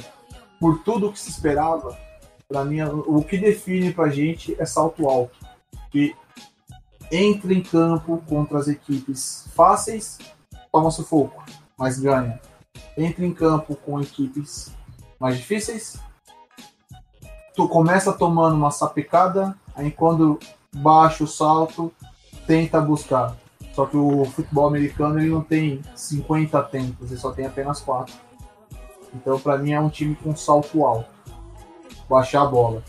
[0.60, 1.98] por tudo que se esperava,
[2.48, 5.38] para mim, o que define pra gente é salto alto.
[5.92, 6.16] Que
[7.12, 10.18] entra em campo contra as equipes fáceis,
[10.72, 11.44] toma sufoco,
[11.78, 12.40] mas ganha
[12.98, 14.72] entra em campo com equipes
[15.20, 16.00] mais difíceis.
[17.56, 20.40] Tu começa tomando uma sapecada, aí quando
[20.74, 21.94] baixa o salto,
[22.48, 23.36] tenta buscar.
[23.74, 28.12] Só que o futebol americano ele não tem 50 tempos, ele só tem apenas 4.
[29.14, 31.10] Então, para mim, é um time com salto alto.
[32.10, 32.84] Baixar a bola.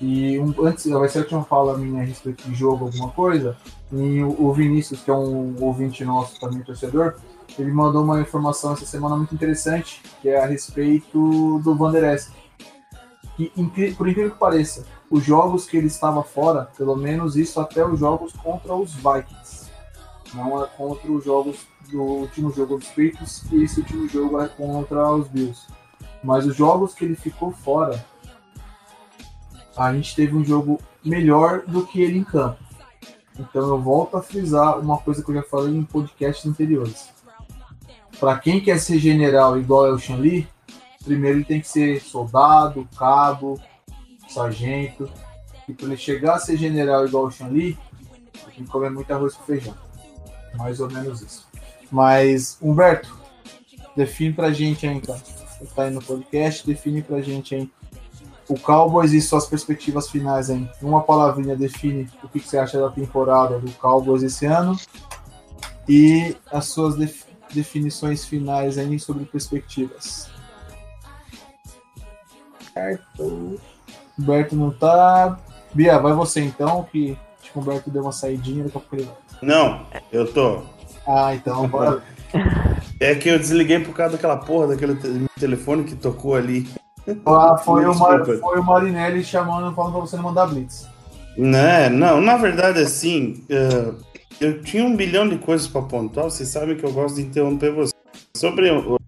[0.00, 3.56] E um, antes, vai ser a última fala minha a respeito de jogo, alguma coisa.
[3.92, 7.14] E o, o Vinícius, que é um ouvinte nosso também, torcedor,
[7.58, 11.92] ele mandou uma informação essa semana muito interessante, que é a respeito do Van.
[13.36, 13.50] Que,
[13.94, 18.00] por incrível que pareça, os jogos que ele estava fora, pelo menos isso até os
[18.00, 19.70] jogos contra os Vikings.
[20.32, 24.48] Não é contra os jogos do último jogo dos Patriots e esse último jogo é
[24.48, 25.66] contra os Bills.
[26.24, 28.02] Mas os jogos que ele ficou fora,
[29.76, 32.64] a gente teve um jogo melhor do que ele em campo.
[33.38, 37.10] Então eu volto a frisar uma coisa que eu já falei em podcasts anteriores.
[38.18, 40.48] Para quem quer ser general igual é o Lee,
[41.04, 43.60] primeiro ele tem que ser soldado, cabo,
[44.32, 45.08] sargento.
[45.68, 47.78] E para ele chegar a ser general igual o Lee,
[48.54, 49.74] tem que comer muito arroz com feijão.
[50.54, 51.48] Mais ou menos isso.
[51.90, 53.16] Mas, Humberto,
[53.96, 55.16] define pra gente aí, então.
[55.16, 57.70] Você tá aí no podcast, define pra gente aí
[58.48, 60.68] o Cowboys e suas perspectivas finais aí.
[60.80, 64.78] Uma palavrinha define o que, você acha da temporada do Cowboys esse ano
[65.88, 70.30] e as suas def definições finais aí sobre perspectivas.
[72.72, 73.60] Certo.
[74.18, 75.38] Humberto não tá.
[75.74, 78.96] Bia, vai você então, que acho que o Humberto deu uma saidinha, daqui a pouco
[78.96, 79.08] ele
[79.40, 80.62] Não, eu tô.
[81.06, 82.02] Ah, então bora.
[83.00, 84.96] É que eu desliguei por causa daquela porra daquele
[85.38, 86.68] telefone que tocou ali.
[87.26, 90.86] Ah, foi, o, Mar, foi o Marinelli chamando, falando pra você não mandar blitz.
[91.36, 93.96] Né, não, na verdade, assim, uh,
[94.40, 97.72] eu tinha um bilhão de coisas para pontuar, vocês sabem que eu gosto de interromper
[97.72, 97.92] você.
[98.36, 98.98] Sobre o.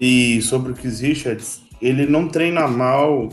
[0.00, 3.28] E sobre o Chris Richards, ele não treina mal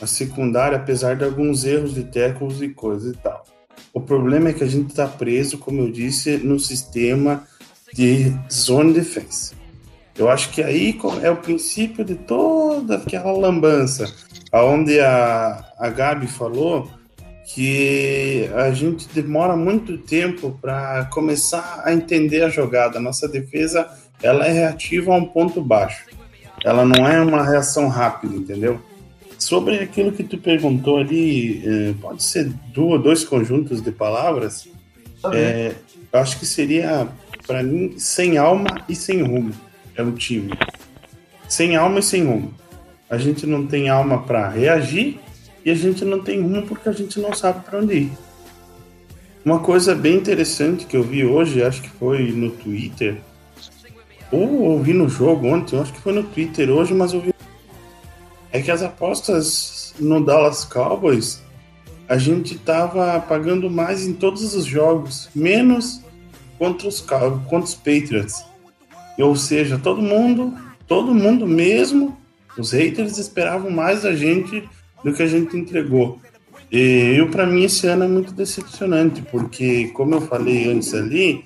[0.00, 3.44] a secundária, apesar de alguns erros de tackles e coisa e tal.
[3.92, 7.46] O problema é que a gente está preso, como eu disse, no sistema
[7.92, 9.54] de zone defense.
[10.16, 14.12] Eu acho que aí é o princípio de toda aquela lambança,
[14.50, 16.90] aonde a, a Gabi falou
[17.46, 22.98] que a gente demora muito tempo para começar a entender a jogada.
[22.98, 23.86] Nossa defesa
[24.22, 26.06] ela é reativa a um ponto baixo.
[26.64, 28.80] Ela não é uma reação rápida, entendeu?
[29.38, 34.66] Sobre aquilo que tu perguntou ali, eh, pode ser duas, dois conjuntos de palavras.
[35.32, 35.74] É,
[36.10, 37.06] eu acho que seria,
[37.46, 39.52] para mim, sem alma e sem rumo.
[39.94, 40.52] É o time.
[41.46, 42.54] Sem alma e sem rumo.
[43.10, 45.20] A gente não tem alma para reagir
[45.64, 48.12] e a gente não tem rumo porque a gente não sabe para onde ir.
[49.44, 53.20] Uma coisa bem interessante que eu vi hoje, acho que foi no Twitter,
[54.34, 57.34] ou ouvi no jogo ontem, acho que foi no Twitter hoje, mas eu vi
[58.52, 61.42] é que as apostas no Dallas Cowboys
[62.08, 66.00] a gente tava pagando mais em todos os jogos, menos
[66.56, 68.44] contra os, contra os Patriots.
[69.18, 70.54] Ou seja, todo mundo,
[70.86, 72.16] todo mundo mesmo,
[72.56, 74.68] os haters esperavam mais da gente
[75.02, 76.20] do que a gente entregou.
[76.70, 81.44] E eu, para mim, esse ano é muito decepcionante, porque, como eu falei antes ali,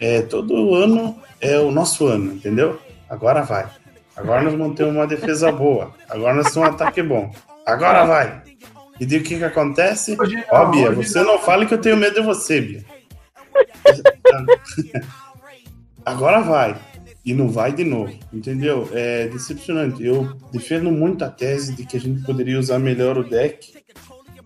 [0.00, 2.78] é, todo ano é o nosso ano, entendeu?
[3.08, 3.68] Agora vai.
[4.16, 5.94] Agora nós vamos ter uma defesa boa.
[6.08, 7.32] Agora nós temos um ataque bom.
[7.64, 8.42] Agora vai.
[9.00, 10.16] E o que que acontece?
[10.50, 12.84] Ó, oh, Bia, você não fale que eu tenho medo de você, Bia.
[16.04, 16.76] Agora vai.
[17.24, 18.88] E não vai de novo, entendeu?
[18.92, 20.04] É decepcionante.
[20.04, 23.74] Eu defendo muito a tese de que a gente poderia usar melhor o deck.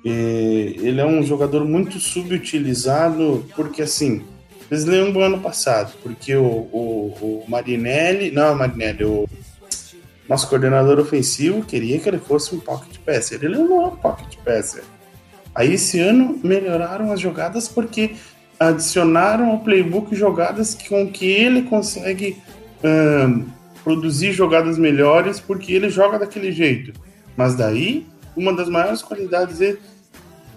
[0.04, 4.22] ele é um jogador muito subutilizado, porque assim,
[4.72, 9.28] eles lembram do ano passado, porque o, o, o Marinelli, não, Marinelli, o
[10.26, 13.44] nosso coordenador ofensivo queria que ele fosse um pocket passer.
[13.44, 14.82] Ele não é um pocket passer.
[15.54, 18.14] Aí esse ano melhoraram as jogadas porque
[18.58, 22.38] adicionaram ao playbook jogadas com que ele consegue
[22.82, 23.44] um,
[23.84, 26.98] produzir jogadas melhores porque ele joga daquele jeito.
[27.36, 29.80] Mas daí, uma das maiores qualidades dele.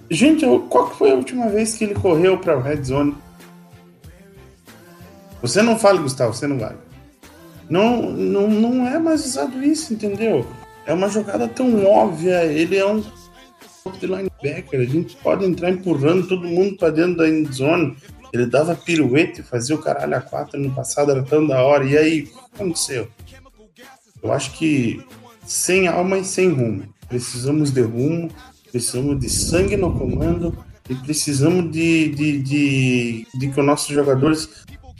[0.09, 3.24] Gente, qual foi a última vez que ele correu para o red zone?
[5.47, 6.75] Você não fala, Gustavo, você não vai.
[7.69, 10.43] Não, não, não é mais usado isso, entendeu?
[10.87, 12.45] É uma jogada tão óbvia.
[12.45, 13.03] Ele é um
[13.99, 14.81] de linebacker.
[14.81, 17.95] A gente pode entrar empurrando todo mundo para dentro da end zone.
[18.33, 21.85] Ele dava piruete, fazia o caralho a quatro no passado, era tão da hora.
[21.85, 23.07] E aí, o que aconteceu?
[24.23, 25.05] Eu acho que
[25.45, 26.83] sem alma e sem rumo.
[27.07, 28.31] Precisamos de rumo,
[28.71, 30.57] precisamos de sangue no comando
[30.89, 34.49] e precisamos de, de, de, de que os nossos jogadores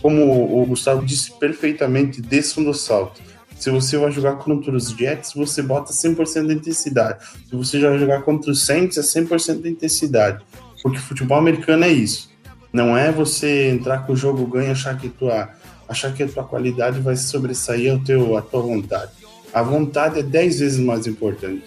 [0.06, 3.20] como o Gustavo disse perfeitamente, desçam do salto.
[3.58, 7.26] Se você vai jogar contra os Jets, você bota 100% de intensidade.
[7.50, 10.46] Se você vai jogar contra os Saints, é 100% de intensidade.
[10.84, 12.30] Porque futebol americano é isso.
[12.72, 15.50] Não é você entrar com o jogo ganho e achar que tua,
[15.90, 19.12] achar que a tua qualidade vai sobressair ao teu, a tua vontade.
[19.52, 21.66] A vontade é 10 vezes mais importante.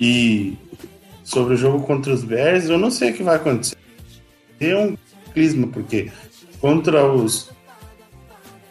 [0.00, 0.58] E
[1.22, 3.76] sobre o jogo contra os Bears, eu não sei o que vai acontecer.
[4.58, 4.96] É um
[5.32, 6.10] clisma, porque
[6.64, 7.50] contra os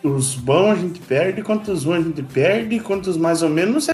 [0.04, 3.50] os bons a gente perde, contra os ruins a gente perde, contra os mais ou
[3.50, 3.94] menos, não sei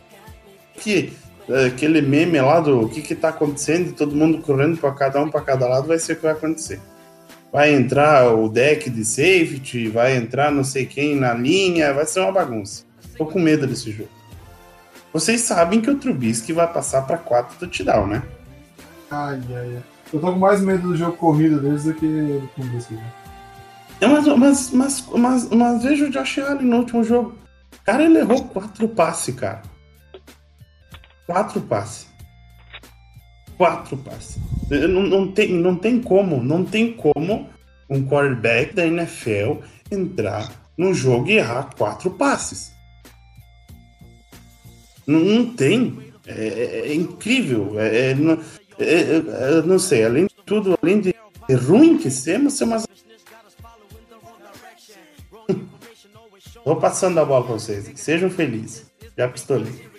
[0.75, 1.11] que
[1.49, 5.21] é, aquele meme lá do o que que tá acontecendo, todo mundo correndo para cada
[5.21, 6.79] um para cada lado, vai ser o que vai acontecer.
[7.51, 12.21] Vai entrar o deck de safety, vai entrar não sei quem na linha, vai ser
[12.21, 12.85] uma bagunça.
[13.17, 14.09] Tô com medo desse jogo.
[15.11, 18.23] Vocês sabem que o Trubisky vai passar para 4 touchdown, né?
[19.11, 19.83] Ai, ai, ai.
[20.13, 22.93] Eu tô com mais medo do jogo corrido deles do que do Trubisky.
[22.93, 23.18] Né?
[24.01, 27.35] É, mas, mas, mas, mas, mas veja o Josh Allen no último jogo.
[27.83, 29.61] Cara, ele errou quatro passes, cara.
[31.25, 32.07] Quatro passes.
[33.57, 34.37] Quatro passes.
[34.69, 37.49] Não, não, tem, não tem como, não tem como
[37.89, 42.71] um quarterback da NFL entrar no jogo e errar quatro passes.
[45.05, 46.13] Não, não tem.
[46.25, 47.79] É, é, é incrível.
[47.79, 48.39] É, é não,
[48.77, 51.13] é, não sei, além de tudo, além de
[51.67, 52.87] ruim que ser umas
[56.65, 57.91] Vou passando a bola pra vocês.
[57.95, 58.91] Sejam felizes.
[59.17, 59.89] Já pistolei.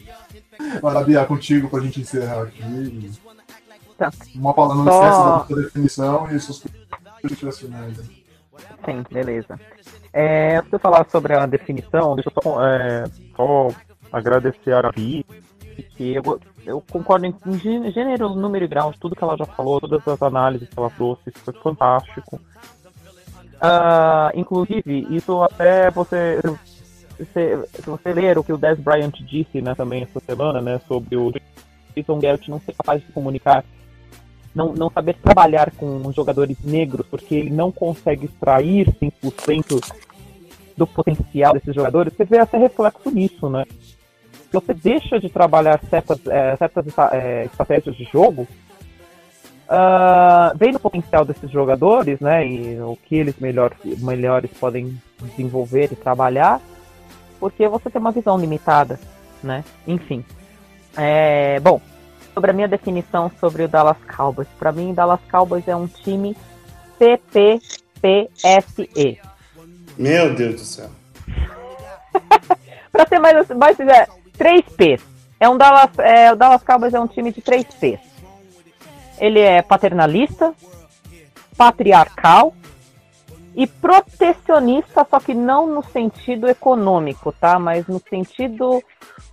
[0.82, 3.10] Maravilha, contigo pra gente encerrar aqui.
[3.96, 4.10] Tá.
[4.34, 6.64] Uma palavra não Só- esquece da definição e suas
[7.22, 7.96] críticas finais.
[7.98, 8.04] né?
[8.84, 9.58] Sim, beleza.
[10.12, 13.04] É, antes de eu falar sobre a definição, deixa eu só, é,
[13.36, 13.68] só
[14.12, 15.24] agradecer a Gabi,
[15.96, 19.36] que eu, eu concordo em em gê- gênero, número e grau de tudo que ela
[19.36, 22.40] já falou, todas as análises que ela trouxe, isso foi fantástico.
[23.60, 26.40] Ah, inclusive, isso até você,
[27.18, 30.80] você, se você ler o que o Des Bryant disse né, também essa semana, né,
[30.88, 31.30] sobre o
[31.94, 33.64] Jason Garrett não ser capaz de comunicar
[34.54, 39.80] não, não saber trabalhar com jogadores negros, porque ele não consegue extrair 100%
[40.76, 43.64] do potencial desses jogadores, você vê até reflexo nisso, né?
[44.32, 48.48] Se você deixa de trabalhar certas, eh, certas eh, estratégias de jogo,
[49.72, 55.92] ah, vendo o potencial desses jogadores, né, e o que eles melhor, melhores podem desenvolver
[55.92, 56.60] e trabalhar,
[57.38, 58.98] porque você tem uma visão limitada,
[59.42, 59.64] né?
[59.86, 60.24] Enfim.
[60.96, 61.80] É, bom,
[62.34, 64.48] sobre a minha definição sobre o Dallas Cowboys.
[64.58, 66.36] Para mim, Dallas Cowboys é um time
[66.98, 67.60] PPPSE.
[69.96, 70.90] Meu Deus do céu.
[72.90, 75.00] Para ser mais, mais é, 3 P's.
[75.38, 78.09] É um Dallas, é, o Dallas Cowboys é um time de 3 P's.
[79.20, 80.54] Ele é paternalista,
[81.56, 82.54] patriarcal
[83.54, 87.58] e protecionista, só que não no sentido econômico, tá?
[87.58, 88.82] Mas no sentido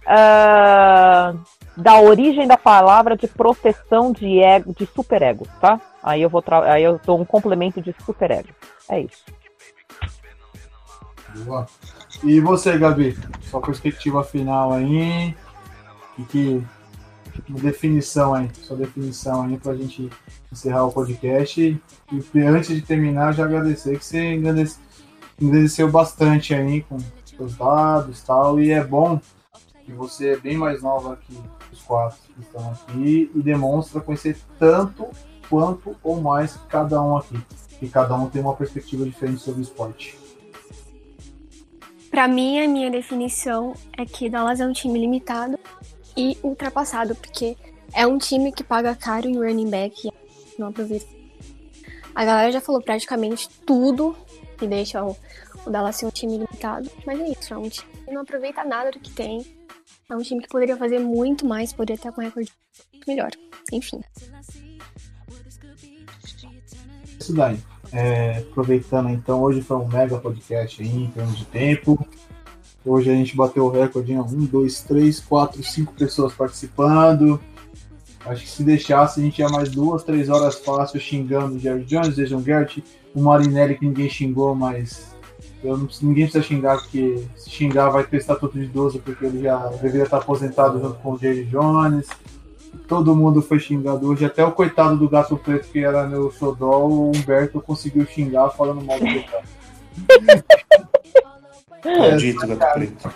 [0.05, 1.33] ah,
[1.77, 5.79] da origem da palavra de proteção de ego, de superego, tá?
[6.03, 8.49] Aí eu vou aí eu dou um complemento de superego.
[8.89, 9.23] É isso.
[11.45, 11.67] Boa.
[12.23, 13.17] E você, Gabi?
[13.41, 15.35] Sua perspectiva final aí.
[16.17, 16.76] E que uma
[17.49, 20.09] definição aí, sua definição aí pra gente
[20.51, 21.61] encerrar o podcast.
[22.11, 24.79] E antes de terminar, já agradecer que você engrandece-
[25.39, 28.59] engrandeceu bastante aí com seus dados e tal.
[28.59, 29.19] E é bom
[29.85, 31.37] que você é bem mais nova que
[31.71, 35.07] os quatro que estão aqui e demonstra conhecer tanto
[35.49, 37.39] quanto ou mais cada um aqui.
[37.81, 40.17] E cada um tem uma perspectiva diferente sobre o esporte.
[42.09, 45.59] Pra mim, a minha definição é que Dallas é um time limitado
[46.17, 47.55] e ultrapassado, porque
[47.93, 50.11] é um time que paga caro em running back e
[50.59, 51.05] não aproveita.
[52.15, 54.17] A galera já falou praticamente tudo
[54.57, 55.15] que deixa o,
[55.65, 58.65] o Dallas ser um time limitado, mas é isso, é um time que não aproveita
[58.65, 59.45] nada do que tem.
[60.09, 62.51] É um time que poderia fazer muito mais, poderia estar com um recorde
[63.07, 63.29] melhor.
[63.71, 64.01] Enfim.
[67.19, 67.59] Isso daí.
[67.91, 72.07] É, aproveitando então, hoje foi um mega podcast aí, em termos de tempo.
[72.87, 77.37] Hoje a gente bateu o recorde em 1, 2, 3, 4, 5 pessoas participando.
[78.25, 81.83] Acho que se deixasse, a gente ia mais duas, três horas fácil xingando o Jerry
[81.83, 82.83] Jones, Jason Garrett,
[83.13, 85.15] o Marinelli que ninguém xingou, mas
[85.61, 89.43] eu não, ninguém precisa xingar, porque se xingar vai ter estatuto de idoso, porque ele
[89.43, 92.07] já deveria estar aposentado junto com o Jerry Jones.
[92.87, 96.85] Todo mundo foi xingado hoje, até o coitado do gato preto que era meu xodó,
[96.85, 99.47] o Humberto conseguiu xingar falando mal do coitado.
[101.85, 103.11] Maldito gato preto.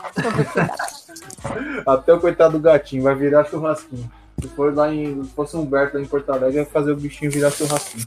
[1.88, 4.10] Até o coitado do gatinho vai virar churrasquinho.
[4.40, 5.24] Se for lá em.
[5.24, 8.06] Se fosse Humberto lá em Porto Alegre, ia fazer o bichinho virar churrasquinho.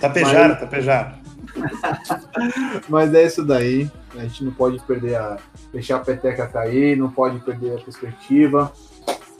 [0.00, 1.14] Tapejara, tapejara.
[2.88, 3.90] Mas é isso daí.
[4.14, 5.38] A gente não pode perder a.
[5.72, 8.72] deixar a peteca cair, não pode perder a perspectiva.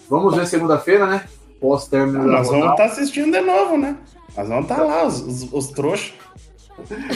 [0.09, 1.24] Vamos ver segunda-feira, né?
[1.61, 3.97] Pós-término Nós vamos estar assistindo de novo, né?
[4.37, 6.15] Nós vamos estar lá, os, os, os trouxas.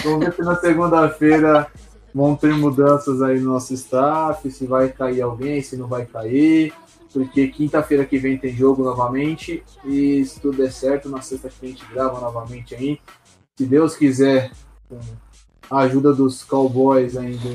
[0.04, 1.66] Vamos ver se na segunda-feira
[2.14, 6.72] vão ter mudanças aí no nosso staff, se vai cair alguém, se não vai cair.
[7.12, 9.62] Porque quinta-feira que vem tem jogo novamente.
[9.84, 13.00] E se tudo der certo, na sexta que a gente grava novamente aí.
[13.56, 14.50] Se Deus quiser,
[14.88, 14.98] com
[15.70, 17.48] a ajuda dos Cowboys ainda,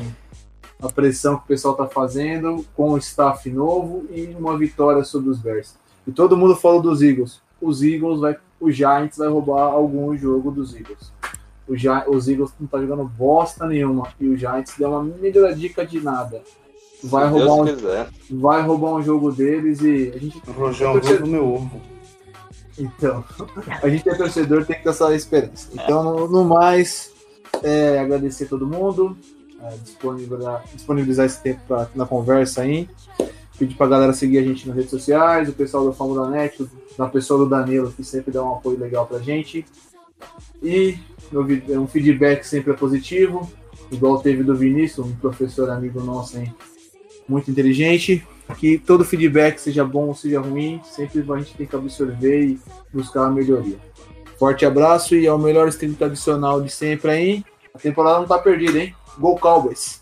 [0.81, 5.29] a pressão que o pessoal tá fazendo, com o staff novo e uma vitória sobre
[5.29, 5.75] os Bears.
[6.07, 7.41] E todo mundo fala dos Eagles.
[7.61, 8.37] Os Eagles vai.
[8.59, 11.13] O Giants vai roubar algum jogo dos Eagles.
[11.69, 14.07] O Gi- os Eagles não tá jogando bosta nenhuma.
[14.19, 16.41] E o Giants deu uma melhoradica de nada.
[17.03, 18.09] Vai Se roubar, Deus um, quiser.
[18.31, 20.41] vai roubar um jogo deles e a gente.
[20.47, 21.81] O Rojão rouba meu ovo.
[22.77, 23.23] Então,
[23.83, 25.69] a gente é torcedor, tem que ter essa esperança.
[25.73, 27.11] Então, no, no mais,
[27.61, 29.17] é, agradecer todo mundo,
[29.61, 32.89] é, disponibilizar, disponibilizar esse tempo pra, na conversa aí.
[33.57, 36.65] Pedir pra galera seguir a gente nas redes sociais, o pessoal da Fórmula Net,
[36.97, 39.65] da pessoa do Danilo, que sempre dá um apoio legal pra gente.
[40.63, 40.97] E
[41.33, 43.49] um feedback sempre é positivo,
[43.91, 46.51] igual teve do Vinícius, um professor amigo nosso aí,
[47.27, 48.25] muito inteligente.
[48.57, 52.59] Que todo feedback, seja bom ou seja ruim, sempre a gente tem que absorver e
[52.91, 53.77] buscar uma melhoria.
[54.39, 57.43] Forte abraço e ao melhor stream tradicional de sempre aí.
[57.73, 58.95] A temporada não tá perdida, hein?
[59.19, 60.01] Gol Cowboys!